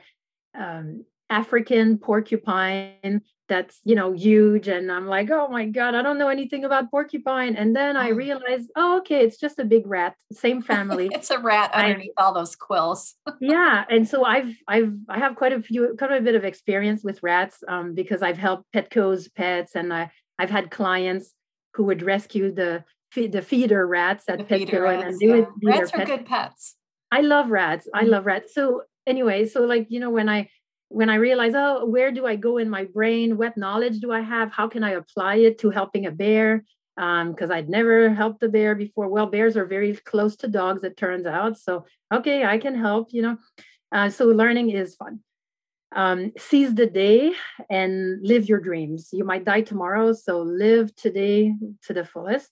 um, 0.56 1.04
African 1.30 1.98
porcupine 1.98 3.22
that's 3.48 3.80
you 3.84 3.94
know 3.94 4.12
huge 4.12 4.68
and 4.68 4.90
i'm 4.90 5.06
like 5.06 5.30
oh 5.30 5.48
my 5.48 5.66
god 5.66 5.94
i 5.94 6.02
don't 6.02 6.18
know 6.18 6.28
anything 6.28 6.64
about 6.64 6.90
porcupine. 6.90 7.56
And 7.56 7.74
then 7.74 7.96
i 7.96 8.10
oh. 8.10 8.14
realized 8.14 8.70
oh 8.76 8.98
okay 8.98 9.24
it's 9.24 9.38
just 9.38 9.58
a 9.58 9.64
big 9.64 9.86
rat 9.86 10.16
same 10.32 10.62
family. 10.62 11.10
It's 11.16 11.30
a 11.30 11.38
rat 11.38 11.72
underneath 11.72 12.12
I, 12.18 12.22
all 12.22 12.34
those 12.34 12.56
quills. 12.56 13.14
Yeah 13.40 13.84
and 13.88 14.08
so 14.08 14.24
i've 14.24 14.54
i've 14.68 14.92
i 15.08 15.18
have 15.18 15.36
quite 15.36 15.52
a 15.52 15.62
few 15.62 15.94
quite 15.98 16.12
a 16.12 16.20
bit 16.20 16.34
of 16.34 16.44
experience 16.44 17.02
with 17.04 17.22
rats 17.22 17.62
um, 17.68 17.94
because 17.94 18.22
i've 18.22 18.38
helped 18.38 18.64
petco's 18.74 19.28
pets 19.28 19.74
and 19.74 19.92
I, 19.92 20.10
i've 20.38 20.50
had 20.50 20.70
clients 20.70 21.32
who 21.74 21.84
would 21.84 22.02
rescue 22.02 22.52
the 22.52 22.84
the 23.14 23.42
feeder 23.42 23.86
rats 23.86 24.24
at 24.28 24.38
the 24.38 24.44
petco 24.44 24.82
rats, 24.82 25.04
and 25.04 25.18
do 25.18 25.34
it 25.34 25.48
rats 25.64 25.92
are 25.92 25.98
pet. 25.98 26.06
good 26.06 26.26
pets. 26.26 26.74
I 27.10 27.20
love 27.20 27.50
rats. 27.50 27.88
I 27.94 28.02
mm-hmm. 28.02 28.10
love 28.10 28.26
rats. 28.26 28.52
So 28.52 28.82
anyway 29.06 29.46
so 29.46 29.62
like 29.62 29.86
you 29.88 30.00
know 30.00 30.10
when 30.10 30.28
i 30.28 30.48
when 30.88 31.10
I 31.10 31.16
realize, 31.16 31.52
oh, 31.54 31.84
where 31.86 32.12
do 32.12 32.26
I 32.26 32.36
go 32.36 32.58
in 32.58 32.70
my 32.70 32.84
brain? 32.84 33.36
What 33.36 33.56
knowledge 33.56 34.00
do 34.00 34.12
I 34.12 34.20
have? 34.20 34.52
How 34.52 34.68
can 34.68 34.84
I 34.84 34.92
apply 34.92 35.36
it 35.36 35.58
to 35.58 35.70
helping 35.70 36.06
a 36.06 36.10
bear? 36.10 36.64
because 36.96 37.50
um, 37.50 37.52
I'd 37.52 37.68
never 37.68 38.08
helped 38.08 38.42
a 38.42 38.48
bear 38.48 38.74
before. 38.74 39.08
Well, 39.08 39.26
bears 39.26 39.56
are 39.56 39.66
very 39.66 39.94
close 39.96 40.34
to 40.36 40.48
dogs, 40.48 40.82
it 40.82 40.96
turns 40.96 41.26
out. 41.26 41.58
So, 41.58 41.84
okay, 42.12 42.44
I 42.44 42.56
can 42.56 42.74
help, 42.74 43.08
you 43.12 43.22
know. 43.22 43.36
Uh, 43.92 44.08
so, 44.08 44.24
learning 44.26 44.70
is 44.70 44.94
fun. 44.94 45.20
Um, 45.94 46.32
seize 46.38 46.74
the 46.74 46.86
day 46.86 47.32
and 47.68 48.26
live 48.26 48.48
your 48.48 48.60
dreams. 48.60 49.10
You 49.12 49.24
might 49.24 49.44
die 49.44 49.60
tomorrow, 49.60 50.12
so 50.14 50.40
live 50.40 50.94
today 50.96 51.54
to 51.82 51.92
the 51.92 52.04
fullest. 52.04 52.50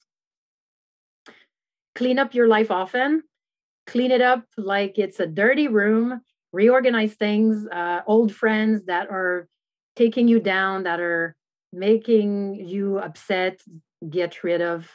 Clean 1.94 2.18
up 2.18 2.34
your 2.34 2.46
life 2.46 2.70
often. 2.70 3.22
Clean 3.86 4.10
it 4.10 4.20
up 4.20 4.44
like 4.56 4.98
it's 4.98 5.20
a 5.20 5.26
dirty 5.26 5.68
room. 5.68 6.20
Reorganize 6.54 7.14
things, 7.14 7.66
uh, 7.66 8.02
old 8.06 8.32
friends 8.32 8.84
that 8.84 9.10
are 9.10 9.48
taking 9.96 10.28
you 10.28 10.38
down, 10.38 10.84
that 10.84 11.00
are 11.00 11.34
making 11.72 12.54
you 12.54 12.98
upset, 12.98 13.60
get 14.08 14.44
rid 14.44 14.62
of 14.62 14.88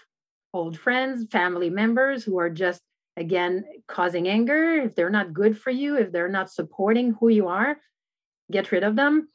old 0.54 0.80
friends, 0.80 1.28
family 1.30 1.70
members 1.70 2.24
who 2.24 2.40
are 2.40 2.50
just, 2.50 2.82
again, 3.18 3.66
causing 3.88 4.30
anger. 4.30 4.76
If 4.76 4.96
they're 4.96 5.10
not 5.10 5.34
good 5.34 5.60
for 5.60 5.70
you, 5.70 5.98
if 5.98 6.14
they're 6.14 6.30
not 6.30 6.50
supporting 6.50 7.16
who 7.20 7.28
you 7.28 7.50
are, 7.50 7.78
get 8.50 8.72
rid 8.72 8.84
of 8.84 8.96
them. 8.96 9.28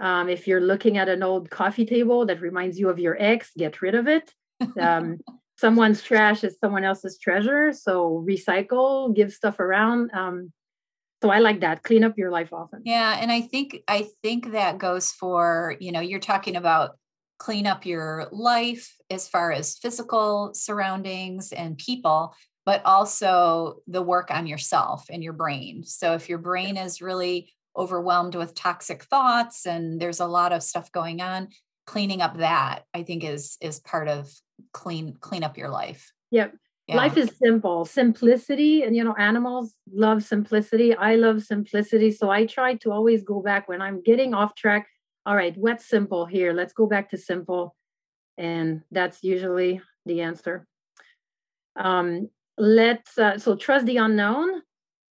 Um, 0.00 0.28
if 0.28 0.46
you're 0.46 0.60
looking 0.60 0.96
at 0.96 1.08
an 1.08 1.22
old 1.22 1.50
coffee 1.50 1.86
table 1.86 2.26
that 2.26 2.40
reminds 2.40 2.78
you 2.78 2.88
of 2.88 2.98
your 2.98 3.16
ex, 3.18 3.50
get 3.56 3.82
rid 3.82 3.94
of 3.94 4.06
it. 4.06 4.32
Um, 4.80 5.18
someone's 5.56 6.02
trash 6.02 6.44
is 6.44 6.56
someone 6.60 6.84
else's 6.84 7.18
treasure. 7.18 7.72
So 7.72 8.24
recycle, 8.28 9.14
give 9.14 9.32
stuff 9.32 9.60
around. 9.60 10.10
Um, 10.12 10.52
so 11.24 11.30
I 11.30 11.38
like 11.38 11.60
that. 11.60 11.82
Clean 11.82 12.04
up 12.04 12.18
your 12.18 12.30
life 12.30 12.52
often. 12.52 12.82
Yeah, 12.84 13.16
and 13.18 13.32
I 13.32 13.40
think 13.40 13.78
I 13.88 14.08
think 14.22 14.52
that 14.52 14.76
goes 14.78 15.10
for 15.10 15.74
you 15.80 15.90
know 15.90 16.00
you're 16.00 16.20
talking 16.20 16.54
about 16.54 16.98
clean 17.38 17.66
up 17.66 17.86
your 17.86 18.28
life 18.30 18.94
as 19.10 19.26
far 19.26 19.50
as 19.50 19.78
physical 19.78 20.52
surroundings 20.54 21.50
and 21.50 21.78
people, 21.78 22.34
but 22.66 22.82
also 22.84 23.80
the 23.86 24.02
work 24.02 24.30
on 24.30 24.46
yourself 24.46 25.06
and 25.10 25.24
your 25.24 25.32
brain. 25.32 25.82
So 25.84 26.12
if 26.12 26.28
your 26.28 26.38
brain 26.38 26.76
is 26.76 27.00
really 27.00 27.52
overwhelmed 27.76 28.34
with 28.34 28.54
toxic 28.54 29.02
thoughts 29.04 29.66
and 29.66 30.00
there's 30.00 30.20
a 30.20 30.26
lot 30.26 30.52
of 30.52 30.62
stuff 30.62 30.92
going 30.92 31.20
on, 31.22 31.48
cleaning 31.86 32.20
up 32.20 32.36
that 32.36 32.82
I 32.92 33.02
think 33.02 33.24
is 33.24 33.56
is 33.62 33.80
part 33.80 34.08
of 34.08 34.30
clean 34.72 35.16
clean 35.20 35.42
up 35.42 35.56
your 35.56 35.70
life. 35.70 36.12
Yep. 36.30 36.54
Yeah. 36.86 36.96
Life 36.96 37.16
is 37.16 37.32
simple, 37.42 37.86
simplicity, 37.86 38.82
and 38.82 38.94
you 38.94 39.04
know, 39.04 39.14
animals 39.18 39.74
love 39.92 40.22
simplicity. 40.22 40.94
I 40.94 41.14
love 41.14 41.42
simplicity. 41.42 42.10
So 42.10 42.30
I 42.30 42.44
try 42.44 42.74
to 42.76 42.92
always 42.92 43.22
go 43.22 43.40
back 43.40 43.68
when 43.68 43.80
I'm 43.80 44.02
getting 44.02 44.34
off 44.34 44.54
track 44.54 44.86
all 45.26 45.36
right, 45.36 45.56
what's 45.56 45.86
simple 45.86 46.26
here? 46.26 46.52
Let's 46.52 46.72
go 46.72 46.86
back 46.86 47.10
to 47.10 47.18
simple. 47.18 47.74
And 48.36 48.82
that's 48.90 49.22
usually 49.22 49.80
the 50.04 50.20
answer. 50.20 50.66
Um, 51.76 52.28
let's, 52.58 53.16
uh, 53.16 53.38
so 53.38 53.56
trust 53.56 53.86
the 53.86 53.96
unknown, 53.96 54.62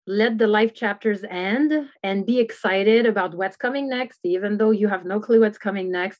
let 0.05 0.37
the 0.37 0.47
life 0.47 0.73
chapters 0.73 1.23
end 1.29 1.89
and 2.03 2.25
be 2.25 2.39
excited 2.39 3.05
about 3.05 3.35
what's 3.35 3.57
coming 3.57 3.89
next, 3.89 4.19
even 4.23 4.57
though 4.57 4.71
you 4.71 4.87
have 4.87 5.05
no 5.05 5.19
clue 5.19 5.39
what's 5.39 5.57
coming 5.57 5.91
next. 5.91 6.19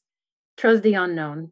Trust 0.58 0.84
the 0.84 0.96
unknown. 0.96 1.52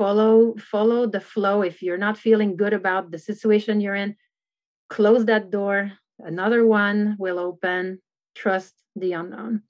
Follow, 0.00 0.54
follow 0.56 1.06
the 1.06 1.20
flow. 1.20 1.60
If 1.60 1.82
you're 1.82 2.04
not 2.06 2.16
feeling 2.16 2.56
good 2.56 2.72
about 2.72 3.10
the 3.10 3.18
situation 3.18 3.82
you're 3.82 4.00
in, 4.04 4.16
close 4.88 5.26
that 5.26 5.50
door. 5.50 5.92
Another 6.18 6.66
one 6.66 7.16
will 7.18 7.38
open. 7.38 8.00
Trust 8.34 8.74
the 8.96 9.12
unknown 9.12 9.62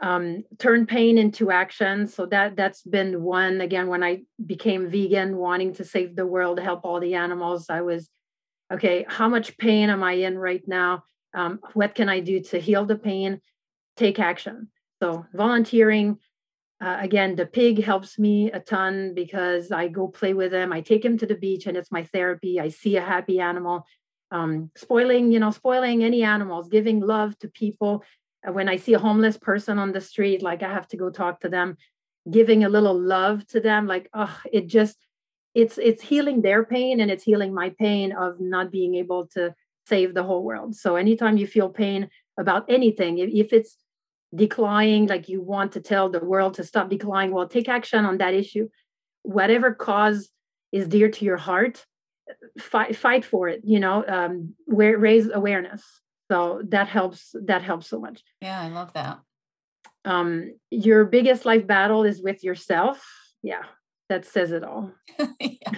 um, 0.00 0.44
turn 0.58 0.86
pain 0.86 1.18
into 1.18 1.50
action. 1.50 2.06
So 2.06 2.26
that 2.26 2.56
that's 2.56 2.82
been 2.82 3.22
one 3.22 3.60
again 3.60 3.88
when 3.88 4.02
I 4.02 4.22
became 4.44 4.90
vegan, 4.90 5.36
wanting 5.36 5.74
to 5.74 5.84
save 5.84 6.16
the 6.16 6.26
world, 6.26 6.58
help 6.58 6.84
all 6.84 7.00
the 7.00 7.14
animals. 7.14 7.66
I 7.68 7.82
was 7.82 8.08
okay. 8.72 9.04
How 9.08 9.28
much 9.28 9.58
pain 9.58 9.90
am 9.90 10.02
I 10.02 10.12
in 10.12 10.38
right 10.38 10.66
now? 10.66 11.04
Um, 11.34 11.60
what 11.74 11.94
can 11.94 12.08
I 12.08 12.20
do 12.20 12.40
to 12.40 12.58
heal 12.58 12.86
the 12.86 12.96
pain? 12.96 13.40
Take 13.96 14.18
action. 14.18 14.68
So 15.02 15.26
volunteering. 15.34 16.18
Uh, 16.80 16.96
again, 17.00 17.36
the 17.36 17.46
pig 17.46 17.82
helps 17.82 18.18
me 18.18 18.50
a 18.52 18.60
ton 18.60 19.12
because 19.14 19.70
I 19.70 19.88
go 19.88 20.08
play 20.08 20.32
with 20.32 20.52
him. 20.52 20.72
I 20.72 20.80
take 20.80 21.04
him 21.04 21.18
to 21.18 21.26
the 21.26 21.34
beach, 21.34 21.66
and 21.66 21.76
it's 21.76 21.92
my 21.92 22.04
therapy. 22.04 22.58
I 22.58 22.68
see 22.68 22.96
a 22.96 23.02
happy 23.02 23.38
animal. 23.38 23.84
Um, 24.30 24.70
spoiling, 24.76 25.32
you 25.32 25.40
know, 25.40 25.50
spoiling 25.50 26.04
any 26.04 26.22
animals, 26.22 26.68
giving 26.68 27.00
love 27.00 27.38
to 27.40 27.48
people 27.48 28.04
when 28.44 28.68
I 28.68 28.76
see 28.76 28.94
a 28.94 28.98
homeless 28.98 29.36
person 29.36 29.78
on 29.78 29.92
the 29.92 30.00
street, 30.00 30.42
like 30.42 30.62
I 30.62 30.72
have 30.72 30.88
to 30.88 30.96
go 30.96 31.10
talk 31.10 31.40
to 31.40 31.48
them, 31.48 31.76
giving 32.30 32.64
a 32.64 32.68
little 32.68 32.98
love 32.98 33.46
to 33.48 33.60
them, 33.60 33.86
like, 33.86 34.08
oh, 34.14 34.40
it 34.52 34.66
just 34.66 34.96
it's 35.54 35.78
it's 35.78 36.02
healing 36.02 36.42
their 36.42 36.64
pain 36.64 37.00
and 37.00 37.10
it's 37.10 37.24
healing 37.24 37.52
my 37.52 37.70
pain 37.78 38.12
of 38.12 38.40
not 38.40 38.70
being 38.70 38.94
able 38.94 39.26
to 39.26 39.54
save 39.86 40.14
the 40.14 40.22
whole 40.22 40.44
world. 40.44 40.76
So 40.76 40.96
anytime 40.96 41.36
you 41.36 41.46
feel 41.46 41.68
pain 41.68 42.08
about 42.38 42.64
anything, 42.68 43.18
if, 43.18 43.30
if 43.30 43.52
it's 43.52 43.76
declining, 44.34 45.06
like 45.06 45.28
you 45.28 45.42
want 45.42 45.72
to 45.72 45.80
tell 45.80 46.08
the 46.08 46.24
world 46.24 46.54
to 46.54 46.64
stop 46.64 46.88
declining, 46.88 47.34
well, 47.34 47.48
take 47.48 47.68
action 47.68 48.04
on 48.04 48.18
that 48.18 48.34
issue. 48.34 48.68
Whatever 49.22 49.74
cause 49.74 50.30
is 50.72 50.88
dear 50.88 51.10
to 51.10 51.24
your 51.24 51.36
heart, 51.36 51.84
fight 52.58 52.96
fight 52.96 53.24
for 53.24 53.48
it. 53.48 53.60
You 53.64 53.80
know, 53.80 54.04
um, 54.06 54.54
where 54.66 54.96
raise 54.96 55.28
awareness 55.32 55.82
so 56.30 56.62
that 56.68 56.86
helps 56.86 57.34
that 57.44 57.62
helps 57.62 57.88
so 57.88 57.98
much 57.98 58.22
yeah 58.40 58.60
i 58.60 58.68
love 58.68 58.92
that 58.92 59.18
um 60.04 60.54
your 60.70 61.04
biggest 61.04 61.44
life 61.44 61.66
battle 61.66 62.04
is 62.04 62.22
with 62.22 62.44
yourself 62.44 63.04
yeah 63.42 63.64
that 64.08 64.24
says 64.24 64.52
it 64.52 64.62
all 64.62 64.92
yeah. 65.40 65.72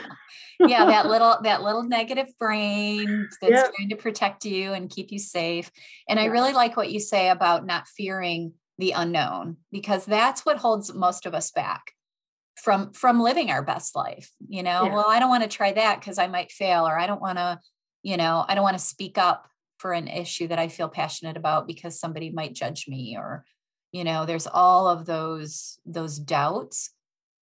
Yeah 0.69 0.85
that 0.85 1.07
little 1.09 1.37
that 1.43 1.63
little 1.63 1.83
negative 1.83 2.29
brain 2.39 3.29
that's 3.41 3.53
yep. 3.53 3.73
trying 3.75 3.89
to 3.89 3.97
protect 3.97 4.45
you 4.45 4.73
and 4.73 4.91
keep 4.91 5.13
you 5.13 5.19
safe 5.19 5.71
and 6.09 6.19
yeah. 6.19 6.25
i 6.25 6.29
really 6.29 6.53
like 6.53 6.77
what 6.77 6.91
you 6.91 7.01
say 7.01 7.29
about 7.29 7.67
not 7.67 7.89
fearing 7.89 8.53
the 8.79 8.93
unknown 8.93 9.57
because 9.71 10.05
that's 10.05 10.45
what 10.45 10.57
holds 10.57 10.93
most 10.95 11.27
of 11.27 11.35
us 11.35 11.51
back 11.51 11.93
from 12.63 12.93
from 12.93 13.21
living 13.21 13.51
our 13.51 13.63
best 13.63 13.95
life 13.97 14.31
you 14.49 14.63
know 14.63 14.85
yeah. 14.85 14.95
well 14.95 15.07
i 15.09 15.19
don't 15.19 15.31
want 15.31 15.43
to 15.43 15.49
try 15.49 15.73
that 15.73 16.01
because 16.01 16.19
i 16.19 16.27
might 16.27 16.53
fail 16.53 16.87
or 16.87 16.99
i 16.99 17.07
don't 17.07 17.21
want 17.21 17.39
to 17.39 17.59
you 18.03 18.17
know 18.17 18.45
i 18.49 18.55
don't 18.55 18.65
want 18.65 18.77
to 18.77 18.85
speak 18.85 19.19
up 19.19 19.49
for 19.83 19.93
an 19.93 20.07
issue 20.07 20.47
that 20.47 20.61
I 20.61 20.69
feel 20.69 20.89
passionate 20.89 21.37
about 21.37 21.67
because 21.67 21.99
somebody 21.99 22.31
might 22.31 22.55
judge 22.55 22.87
me 22.87 23.17
or 23.19 23.45
you 23.91 24.05
know 24.05 24.25
there's 24.25 24.47
all 24.47 24.87
of 24.89 25.07
those 25.07 25.81
those 25.85 26.19
doubts 26.19 26.91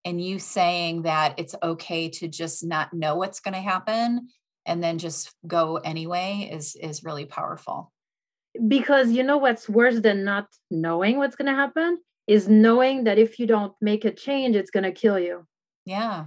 and 0.10 0.24
you 0.24 0.40
saying 0.40 1.04
that 1.04 1.36
it's 1.38 1.56
okay 1.62 2.10
to 2.10 2.28
just 2.28 2.66
not 2.66 2.94
know 2.94 3.16
what's 3.16 3.40
going 3.40 3.54
to 3.54 3.62
happen 3.62 4.28
and 4.66 4.84
then 4.84 4.98
just 4.98 5.34
go 5.48 5.78
anyway 5.78 6.50
is 6.52 6.76
is 6.76 7.04
really 7.04 7.26
powerful 7.26 7.92
because 8.68 9.12
you 9.12 9.24
know 9.24 9.38
what's 9.38 9.70
worse 9.70 10.00
than 10.02 10.24
not 10.24 10.48
knowing 10.72 11.18
what's 11.18 11.36
going 11.36 11.52
to 11.54 11.54
happen 11.54 12.00
is 12.28 12.48
knowing 12.48 13.04
that 13.06 13.18
if 13.18 13.40
you 13.40 13.48
don't 13.48 13.74
make 13.82 14.06
a 14.06 14.12
change 14.12 14.56
it's 14.56 14.72
going 14.72 14.84
to 14.84 14.92
kill 14.92 15.20
you 15.20 15.46
yeah 15.86 16.26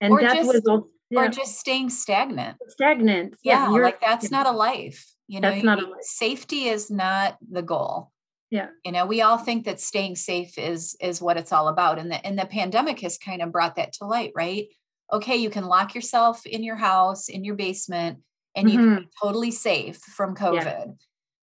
and 0.00 0.12
or 0.12 0.20
that 0.20 0.34
just, 0.36 0.48
was 0.48 0.66
also, 0.66 0.88
yeah. 1.10 1.20
or 1.20 1.28
just 1.28 1.58
staying 1.58 1.90
stagnant 1.90 2.56
stagnant 2.68 3.34
yeah, 3.42 3.70
yeah 3.70 3.82
like 3.82 4.00
that's 4.00 4.30
yeah. 4.30 4.38
not 4.38 4.46
a 4.46 4.56
life 4.56 5.14
you 5.26 5.40
know, 5.40 5.50
That's 5.50 5.64
not 5.64 5.82
a- 5.82 5.90
safety 6.00 6.64
is 6.64 6.90
not 6.90 7.38
the 7.50 7.62
goal. 7.62 8.12
Yeah. 8.54 8.68
You 8.84 8.92
know, 8.92 9.04
we 9.04 9.20
all 9.20 9.36
think 9.36 9.64
that 9.64 9.80
staying 9.80 10.14
safe 10.14 10.56
is 10.58 10.96
is 11.00 11.20
what 11.20 11.36
it's 11.36 11.50
all 11.50 11.66
about. 11.66 11.98
And 11.98 12.08
the 12.12 12.24
and 12.24 12.38
the 12.38 12.46
pandemic 12.46 13.00
has 13.00 13.18
kind 13.18 13.42
of 13.42 13.50
brought 13.50 13.74
that 13.74 13.94
to 13.94 14.04
light, 14.04 14.30
right? 14.36 14.68
Okay, 15.12 15.34
you 15.34 15.50
can 15.50 15.64
lock 15.64 15.92
yourself 15.92 16.46
in 16.46 16.62
your 16.62 16.76
house, 16.76 17.28
in 17.28 17.42
your 17.42 17.56
basement, 17.56 18.20
and 18.54 18.70
you 18.70 18.78
mm-hmm. 18.78 18.94
can 18.94 19.02
be 19.02 19.08
totally 19.20 19.50
safe 19.50 19.96
from 19.98 20.36
COVID. 20.36 20.64
Yeah. 20.64 20.84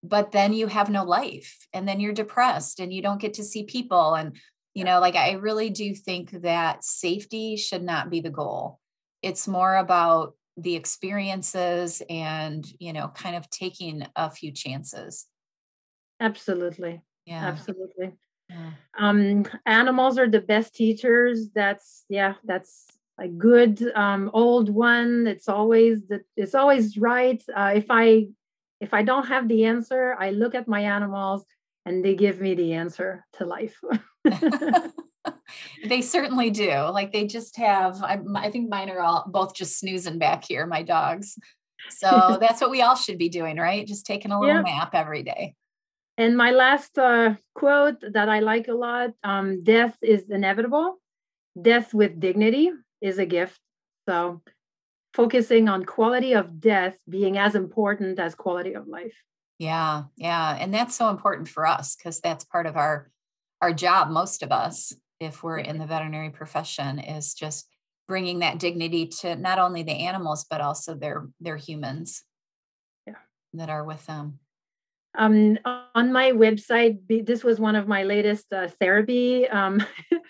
But 0.02 0.32
then 0.32 0.54
you 0.54 0.68
have 0.68 0.88
no 0.88 1.04
life 1.04 1.54
and 1.74 1.86
then 1.86 2.00
you're 2.00 2.14
depressed 2.14 2.80
and 2.80 2.90
you 2.90 3.02
don't 3.02 3.20
get 3.20 3.34
to 3.34 3.44
see 3.44 3.64
people. 3.64 4.14
And, 4.14 4.34
you 4.72 4.82
know, 4.82 4.98
like 4.98 5.14
I 5.14 5.32
really 5.32 5.68
do 5.68 5.94
think 5.94 6.30
that 6.42 6.82
safety 6.82 7.56
should 7.56 7.82
not 7.82 8.08
be 8.08 8.20
the 8.20 8.30
goal. 8.30 8.80
It's 9.20 9.46
more 9.46 9.76
about 9.76 10.32
the 10.56 10.76
experiences 10.76 12.02
and 12.10 12.66
you 12.78 12.92
know 12.92 13.08
kind 13.08 13.36
of 13.36 13.48
taking 13.48 14.06
a 14.16 14.30
few 14.30 14.52
chances 14.52 15.26
absolutely 16.22 17.00
yeah 17.26 17.46
absolutely 17.46 18.12
yeah. 18.48 18.70
um 18.98 19.44
animals 19.66 20.18
are 20.18 20.28
the 20.28 20.40
best 20.40 20.74
teachers 20.74 21.48
that's 21.54 22.04
yeah 22.08 22.34
that's 22.44 22.86
a 23.20 23.28
good 23.28 23.82
um 23.94 24.30
old 24.32 24.68
one 24.70 25.26
it's 25.26 25.48
always 25.48 26.06
the 26.06 26.20
it's 26.36 26.54
always 26.54 26.96
right 26.96 27.42
uh, 27.54 27.72
if 27.74 27.86
i 27.90 28.26
if 28.80 28.94
i 28.94 29.02
don't 29.02 29.28
have 29.28 29.48
the 29.48 29.64
answer 29.64 30.16
i 30.18 30.30
look 30.30 30.54
at 30.54 30.66
my 30.68 30.80
animals 30.80 31.44
and 31.84 32.04
they 32.04 32.14
give 32.14 32.40
me 32.40 32.54
the 32.54 32.72
answer 32.72 33.26
to 33.34 33.44
life 33.44 33.78
they 35.86 36.00
certainly 36.00 36.50
do. 36.50 36.70
Like 36.70 37.12
they 37.12 37.26
just 37.26 37.56
have, 37.56 38.02
I, 38.02 38.18
I 38.36 38.50
think 38.50 38.70
mine 38.70 38.90
are 38.90 39.00
all 39.00 39.24
both 39.26 39.54
just 39.54 39.78
snoozing 39.78 40.18
back 40.18 40.44
here, 40.44 40.66
my 40.66 40.82
dogs. 40.82 41.38
So 41.90 42.36
that's 42.40 42.60
what 42.60 42.70
we 42.70 42.82
all 42.82 42.96
should 42.96 43.18
be 43.18 43.28
doing, 43.28 43.56
right? 43.56 43.86
Just 43.86 44.06
taking 44.06 44.32
a 44.32 44.40
little 44.40 44.56
yeah. 44.56 44.62
nap 44.62 44.94
every 44.94 45.22
day. 45.22 45.54
And 46.18 46.36
my 46.36 46.50
last 46.50 46.98
uh, 46.98 47.34
quote 47.54 48.02
that 48.12 48.28
I 48.28 48.40
like 48.40 48.68
a 48.68 48.74
lot 48.74 49.10
um, 49.24 49.64
death 49.64 49.96
is 50.02 50.28
inevitable, 50.28 51.00
death 51.60 51.94
with 51.94 52.20
dignity 52.20 52.70
is 53.00 53.18
a 53.18 53.26
gift. 53.26 53.58
So 54.08 54.42
focusing 55.14 55.68
on 55.68 55.84
quality 55.84 56.34
of 56.34 56.60
death 56.60 56.96
being 57.08 57.38
as 57.38 57.54
important 57.54 58.18
as 58.18 58.34
quality 58.34 58.74
of 58.74 58.86
life. 58.86 59.14
Yeah, 59.58 60.04
yeah, 60.16 60.56
and 60.58 60.74
that's 60.74 60.96
so 60.96 61.08
important 61.08 61.48
for 61.48 61.66
us 61.66 61.94
because 61.94 62.20
that's 62.20 62.44
part 62.44 62.66
of 62.66 62.76
our 62.76 63.10
our 63.60 63.72
job. 63.72 64.10
Most 64.10 64.42
of 64.42 64.50
us, 64.50 64.92
if 65.20 65.42
we're 65.42 65.58
in 65.58 65.78
the 65.78 65.86
veterinary 65.86 66.30
profession, 66.30 66.98
is 66.98 67.32
just 67.32 67.68
bringing 68.08 68.40
that 68.40 68.58
dignity 68.58 69.06
to 69.06 69.36
not 69.36 69.58
only 69.58 69.84
the 69.84 69.92
animals 69.92 70.44
but 70.50 70.60
also 70.60 70.94
their 70.94 71.28
their 71.40 71.56
humans. 71.56 72.24
Yeah, 73.06 73.14
that 73.54 73.70
are 73.70 73.84
with 73.84 74.04
them. 74.06 74.40
Um, 75.14 75.58
on 75.94 76.12
my 76.12 76.32
website, 76.32 77.26
this 77.26 77.44
was 77.44 77.60
one 77.60 77.76
of 77.76 77.86
my 77.86 78.02
latest 78.02 78.52
uh, 78.52 78.68
therapy. 78.68 79.46
Um, 79.48 79.84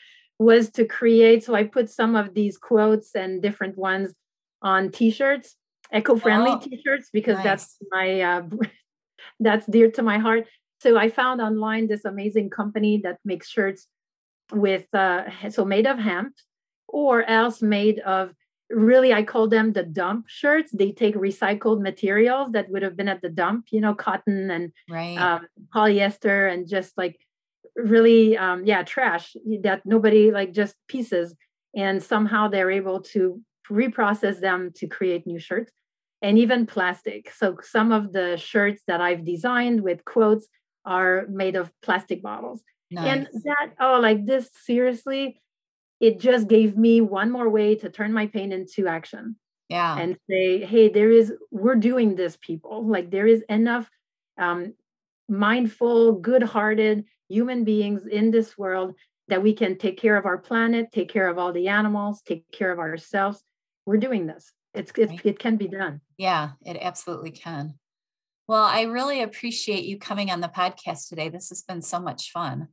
was 0.42 0.70
to 0.72 0.84
create. 0.84 1.44
So 1.44 1.54
I 1.54 1.64
put 1.64 1.88
some 1.88 2.16
of 2.16 2.34
these 2.34 2.58
quotes 2.58 3.14
and 3.14 3.40
different 3.40 3.78
ones 3.78 4.12
on 4.60 4.90
T-shirts, 4.90 5.56
eco-friendly 5.92 6.50
oh, 6.50 6.60
T-shirts, 6.60 7.10
because 7.12 7.36
nice. 7.36 7.44
that's 7.44 7.76
my 7.90 8.20
uh, 8.20 8.42
that's 9.40 9.66
dear 9.66 9.90
to 9.92 10.02
my 10.02 10.18
heart. 10.18 10.46
So 10.80 10.98
I 10.98 11.08
found 11.08 11.40
online 11.40 11.86
this 11.86 12.04
amazing 12.04 12.50
company 12.50 13.00
that 13.04 13.18
makes 13.24 13.48
shirts 13.48 13.86
with 14.52 14.92
uh, 14.92 15.24
so 15.50 15.64
made 15.64 15.86
of 15.86 15.98
hemp 15.98 16.34
or 16.88 17.22
else 17.22 17.62
made 17.62 18.00
of 18.00 18.32
really 18.72 19.12
I 19.12 19.22
call 19.22 19.48
them 19.48 19.72
the 19.72 19.82
dump 19.82 20.26
shirts. 20.28 20.72
They 20.72 20.92
take 20.92 21.14
recycled 21.14 21.80
materials 21.80 22.52
that 22.52 22.68
would 22.70 22.82
have 22.82 22.96
been 22.96 23.08
at 23.08 23.22
the 23.22 23.28
dump, 23.28 23.66
you 23.70 23.80
know, 23.80 23.94
cotton 23.94 24.50
and 24.50 24.72
right. 24.90 25.16
um, 25.16 25.46
polyester 25.74 26.52
and 26.52 26.68
just 26.68 26.96
like 26.96 27.18
really 27.76 28.36
um, 28.36 28.66
yeah 28.66 28.82
trash 28.82 29.34
that 29.62 29.80
nobody 29.86 30.30
like 30.30 30.52
just 30.52 30.74
pieces 30.88 31.34
and 31.74 32.02
somehow 32.02 32.48
they're 32.48 32.70
able 32.70 33.00
to 33.00 33.40
reprocess 33.70 34.40
them 34.40 34.70
to 34.74 34.86
create 34.86 35.26
new 35.26 35.38
shirts 35.38 35.72
and 36.20 36.38
even 36.38 36.66
plastic. 36.66 37.32
So 37.32 37.56
some 37.62 37.92
of 37.92 38.12
the 38.12 38.36
shirts 38.36 38.82
that 38.86 39.00
I've 39.00 39.24
designed 39.24 39.82
with 39.82 40.04
quotes 40.04 40.46
are 40.84 41.26
made 41.28 41.56
of 41.56 41.70
plastic 41.82 42.22
bottles. 42.22 42.62
Nice. 42.90 43.08
And 43.08 43.28
that, 43.44 43.72
oh, 43.80 43.98
like 44.00 44.26
this, 44.26 44.50
seriously, 44.64 45.40
it 46.02 46.18
just 46.18 46.48
gave 46.48 46.76
me 46.76 47.00
one 47.00 47.30
more 47.30 47.48
way 47.48 47.76
to 47.76 47.88
turn 47.88 48.12
my 48.12 48.26
pain 48.26 48.50
into 48.50 48.88
action. 48.88 49.36
Yeah. 49.68 49.96
And 49.96 50.18
say, 50.28 50.62
hey, 50.64 50.88
there 50.88 51.10
is, 51.10 51.32
we're 51.52 51.76
doing 51.76 52.16
this, 52.16 52.36
people. 52.36 52.86
Like 52.86 53.10
there 53.10 53.26
is 53.26 53.42
enough 53.48 53.88
um, 54.36 54.74
mindful, 55.28 56.14
good 56.14 56.42
hearted 56.42 57.04
human 57.28 57.62
beings 57.62 58.04
in 58.04 58.32
this 58.32 58.58
world 58.58 58.96
that 59.28 59.42
we 59.42 59.54
can 59.54 59.78
take 59.78 59.96
care 59.96 60.16
of 60.16 60.26
our 60.26 60.36
planet, 60.36 60.90
take 60.92 61.08
care 61.08 61.28
of 61.28 61.38
all 61.38 61.52
the 61.52 61.68
animals, 61.68 62.20
take 62.20 62.44
care 62.50 62.72
of 62.72 62.80
ourselves. 62.80 63.42
We're 63.86 63.96
doing 63.96 64.26
this. 64.26 64.52
It's, 64.74 64.90
it's 64.96 65.12
it 65.24 65.38
can 65.38 65.56
be 65.56 65.68
done. 65.68 66.00
Yeah, 66.18 66.50
it 66.66 66.76
absolutely 66.80 67.30
can. 67.30 67.78
Well, 68.48 68.64
I 68.64 68.82
really 68.82 69.22
appreciate 69.22 69.84
you 69.84 69.98
coming 69.98 70.30
on 70.30 70.40
the 70.40 70.48
podcast 70.48 71.08
today. 71.08 71.28
This 71.28 71.50
has 71.50 71.62
been 71.62 71.80
so 71.80 72.00
much 72.00 72.32
fun. 72.32 72.68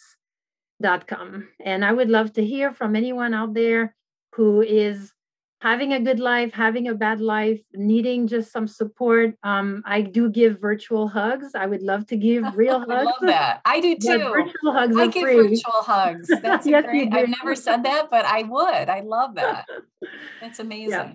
dot 0.80 1.08
com. 1.08 1.48
And 1.64 1.84
I 1.84 1.92
would 1.92 2.08
love 2.08 2.32
to 2.34 2.44
hear 2.44 2.72
from 2.72 2.94
anyone 2.96 3.34
out 3.34 3.54
there 3.54 3.96
who 4.34 4.62
is 4.62 5.12
having 5.60 5.92
a 5.92 6.00
good 6.00 6.20
life, 6.20 6.52
having 6.52 6.88
a 6.88 6.94
bad 6.94 7.20
life, 7.20 7.60
needing 7.74 8.26
just 8.26 8.52
some 8.52 8.68
support. 8.68 9.34
Um, 9.42 9.82
I 9.84 10.02
do 10.02 10.30
give 10.30 10.60
virtual 10.60 11.08
hugs. 11.08 11.54
I 11.54 11.66
would 11.66 11.82
love 11.82 12.06
to 12.08 12.16
give 12.16 12.44
real 12.56 12.80
hugs. 12.80 12.92
I 12.92 13.02
love 13.02 13.22
that. 13.22 13.60
I 13.64 13.80
do 13.80 13.96
too. 13.96 14.18
virtual 14.18 14.72
hugs 14.72 14.96
I 14.96 15.06
give 15.08 15.22
free. 15.22 15.36
virtual 15.36 15.82
hugs. 15.82 16.28
That's 16.42 16.66
yes, 16.66 16.84
great. 16.84 17.12
I've 17.12 17.28
never 17.28 17.54
said 17.54 17.82
that, 17.84 18.08
but 18.10 18.24
I 18.24 18.44
would. 18.44 18.88
I 18.88 19.00
love 19.00 19.34
that. 19.34 19.66
That's 20.40 20.60
amazing. 20.60 20.90
Yeah. 20.90 21.12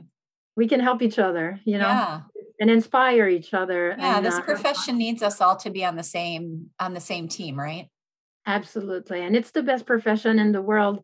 We 0.55 0.67
can 0.67 0.79
help 0.79 1.01
each 1.01 1.17
other, 1.17 1.59
you 1.63 1.77
know. 1.77 1.87
Yeah. 1.87 2.21
And 2.59 2.69
inspire 2.69 3.27
each 3.27 3.53
other. 3.53 3.95
Yeah, 3.97 4.17
and, 4.17 4.25
this 4.25 4.35
uh, 4.35 4.41
profession 4.41 4.97
needs 4.97 5.23
us 5.23 5.41
all 5.41 5.55
to 5.57 5.71
be 5.71 5.83
on 5.83 5.95
the 5.95 6.03
same 6.03 6.69
on 6.79 6.93
the 6.93 6.99
same 6.99 7.27
team, 7.27 7.59
right? 7.59 7.89
Absolutely. 8.45 9.21
And 9.21 9.35
it's 9.35 9.51
the 9.51 9.63
best 9.63 9.85
profession 9.85 10.37
in 10.37 10.51
the 10.51 10.61
world. 10.61 11.03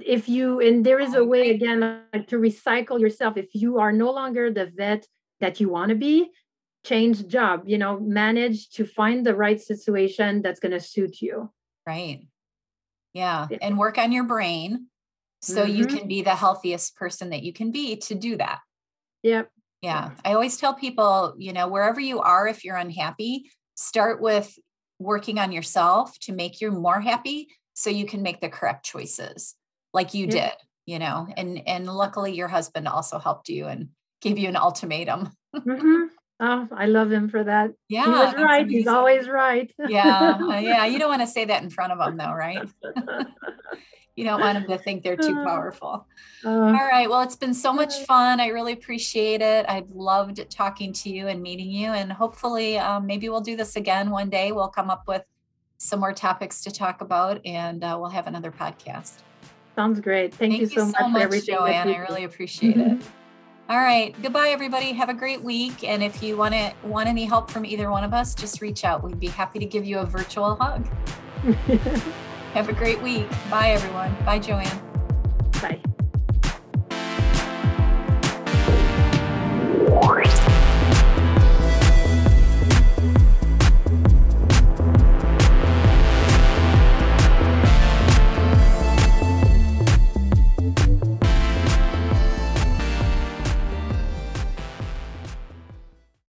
If 0.00 0.28
you, 0.28 0.60
and 0.60 0.84
there 0.84 1.00
is 1.00 1.14
a 1.14 1.24
way 1.24 1.50
again 1.50 1.80
to 1.80 2.36
recycle 2.38 3.00
yourself. 3.00 3.36
If 3.36 3.54
you 3.54 3.78
are 3.78 3.92
no 3.92 4.10
longer 4.10 4.50
the 4.50 4.66
vet 4.66 5.06
that 5.40 5.60
you 5.60 5.68
want 5.68 5.90
to 5.90 5.94
be, 5.94 6.30
change 6.84 7.26
job, 7.28 7.62
you 7.66 7.78
know, 7.78 7.98
manage 8.00 8.70
to 8.70 8.84
find 8.84 9.24
the 9.24 9.34
right 9.34 9.60
situation 9.60 10.42
that's 10.42 10.60
going 10.60 10.72
to 10.72 10.80
suit 10.80 11.20
you. 11.20 11.50
Right. 11.86 12.26
Yeah. 13.12 13.46
yeah. 13.50 13.58
And 13.60 13.78
work 13.78 13.98
on 13.98 14.12
your 14.12 14.24
brain 14.24 14.86
so 15.42 15.64
mm-hmm. 15.64 15.76
you 15.76 15.86
can 15.86 16.08
be 16.08 16.22
the 16.22 16.34
healthiest 16.34 16.96
person 16.96 17.30
that 17.30 17.42
you 17.42 17.52
can 17.52 17.70
be 17.70 17.96
to 17.96 18.14
do 18.14 18.36
that. 18.36 18.60
Yep. 19.22 19.50
Yeah. 19.82 20.10
I 20.24 20.34
always 20.34 20.56
tell 20.56 20.74
people, 20.74 21.34
you 21.36 21.52
know, 21.52 21.66
wherever 21.68 22.00
you 22.00 22.20
are, 22.20 22.46
if 22.46 22.64
you're 22.64 22.76
unhappy, 22.76 23.50
start 23.74 24.20
with 24.20 24.56
working 25.00 25.38
on 25.38 25.50
yourself 25.50 26.16
to 26.20 26.32
make 26.32 26.60
you 26.60 26.70
more 26.70 27.00
happy 27.00 27.48
so 27.74 27.90
you 27.90 28.06
can 28.06 28.22
make 28.22 28.40
the 28.40 28.48
correct 28.48 28.84
choices 28.84 29.56
like 29.92 30.14
you 30.14 30.26
yeah. 30.26 30.48
did 30.48 30.52
you 30.86 30.98
know 30.98 31.28
and 31.36 31.62
and 31.66 31.86
luckily 31.86 32.34
your 32.34 32.48
husband 32.48 32.88
also 32.88 33.18
helped 33.18 33.48
you 33.48 33.66
and 33.66 33.88
gave 34.20 34.38
you 34.38 34.48
an 34.48 34.56
ultimatum 34.56 35.30
mm-hmm. 35.54 36.04
oh 36.40 36.68
i 36.76 36.86
love 36.86 37.10
him 37.10 37.28
for 37.28 37.44
that 37.44 37.70
yeah 37.88 38.04
he 38.04 38.10
was 38.10 38.34
right 38.34 38.62
amazing. 38.62 38.78
he's 38.78 38.86
always 38.86 39.28
right 39.28 39.72
yeah 39.88 40.38
uh, 40.40 40.58
yeah 40.58 40.84
you 40.84 40.98
don't 40.98 41.10
want 41.10 41.22
to 41.22 41.26
say 41.26 41.44
that 41.44 41.62
in 41.62 41.70
front 41.70 41.92
of 41.92 42.00
him 42.00 42.16
though 42.16 42.32
right 42.32 42.68
you 44.16 44.24
don't 44.24 44.40
want 44.40 44.58
them 44.58 44.68
to 44.76 44.82
think 44.82 45.02
they're 45.02 45.16
too 45.16 45.34
uh, 45.38 45.44
powerful. 45.44 46.06
Uh, 46.44 46.50
All 46.50 46.72
right. 46.72 47.08
Well, 47.08 47.22
it's 47.22 47.36
been 47.36 47.54
so 47.54 47.72
much 47.72 48.04
fun. 48.04 48.40
I 48.40 48.48
really 48.48 48.74
appreciate 48.74 49.40
it. 49.40 49.64
I've 49.68 49.90
loved 49.90 50.50
talking 50.50 50.92
to 50.94 51.08
you 51.08 51.28
and 51.28 51.40
meeting 51.40 51.70
you. 51.70 51.88
And 51.88 52.12
hopefully, 52.12 52.78
um, 52.78 53.06
maybe 53.06 53.30
we'll 53.30 53.40
do 53.40 53.56
this 53.56 53.76
again 53.76 54.10
one 54.10 54.28
day. 54.28 54.52
We'll 54.52 54.68
come 54.68 54.90
up 54.90 55.04
with 55.08 55.22
some 55.78 55.98
more 55.98 56.12
topics 56.12 56.60
to 56.62 56.70
talk 56.70 57.00
about 57.00 57.40
and 57.46 57.82
uh, 57.82 57.96
we'll 57.98 58.10
have 58.10 58.26
another 58.26 58.52
podcast. 58.52 59.14
Sounds 59.74 60.00
great. 60.00 60.34
Thank, 60.34 60.52
Thank 60.52 60.60
you, 60.60 60.66
so, 60.68 60.86
you 60.86 60.92
so 60.92 61.08
much, 61.08 61.12
for 61.12 61.18
everything. 61.18 61.54
Joanne. 61.54 61.88
I 61.88 61.98
really 61.98 62.24
appreciate 62.24 62.76
it. 62.76 63.02
All 63.68 63.78
right. 63.78 64.14
Goodbye, 64.20 64.48
everybody. 64.48 64.92
Have 64.92 65.08
a 65.08 65.14
great 65.14 65.42
week. 65.42 65.82
And 65.84 66.02
if 66.02 66.22
you 66.22 66.36
want 66.36 66.52
to 66.52 66.74
want 66.82 67.08
any 67.08 67.24
help 67.24 67.50
from 67.50 67.64
either 67.64 67.90
one 67.90 68.04
of 68.04 68.12
us, 68.12 68.34
just 68.34 68.60
reach 68.60 68.84
out. 68.84 69.02
We'd 69.02 69.18
be 69.18 69.28
happy 69.28 69.58
to 69.60 69.64
give 69.64 69.86
you 69.86 70.00
a 70.00 70.04
virtual 70.04 70.56
hug. 70.56 70.86
Have 72.52 72.68
a 72.68 72.72
great 72.74 73.00
week. 73.00 73.28
Bye, 73.50 73.70
everyone. 73.70 74.14
Bye, 74.26 74.40
Joanne. 74.40 74.78
Bye. 75.62 75.80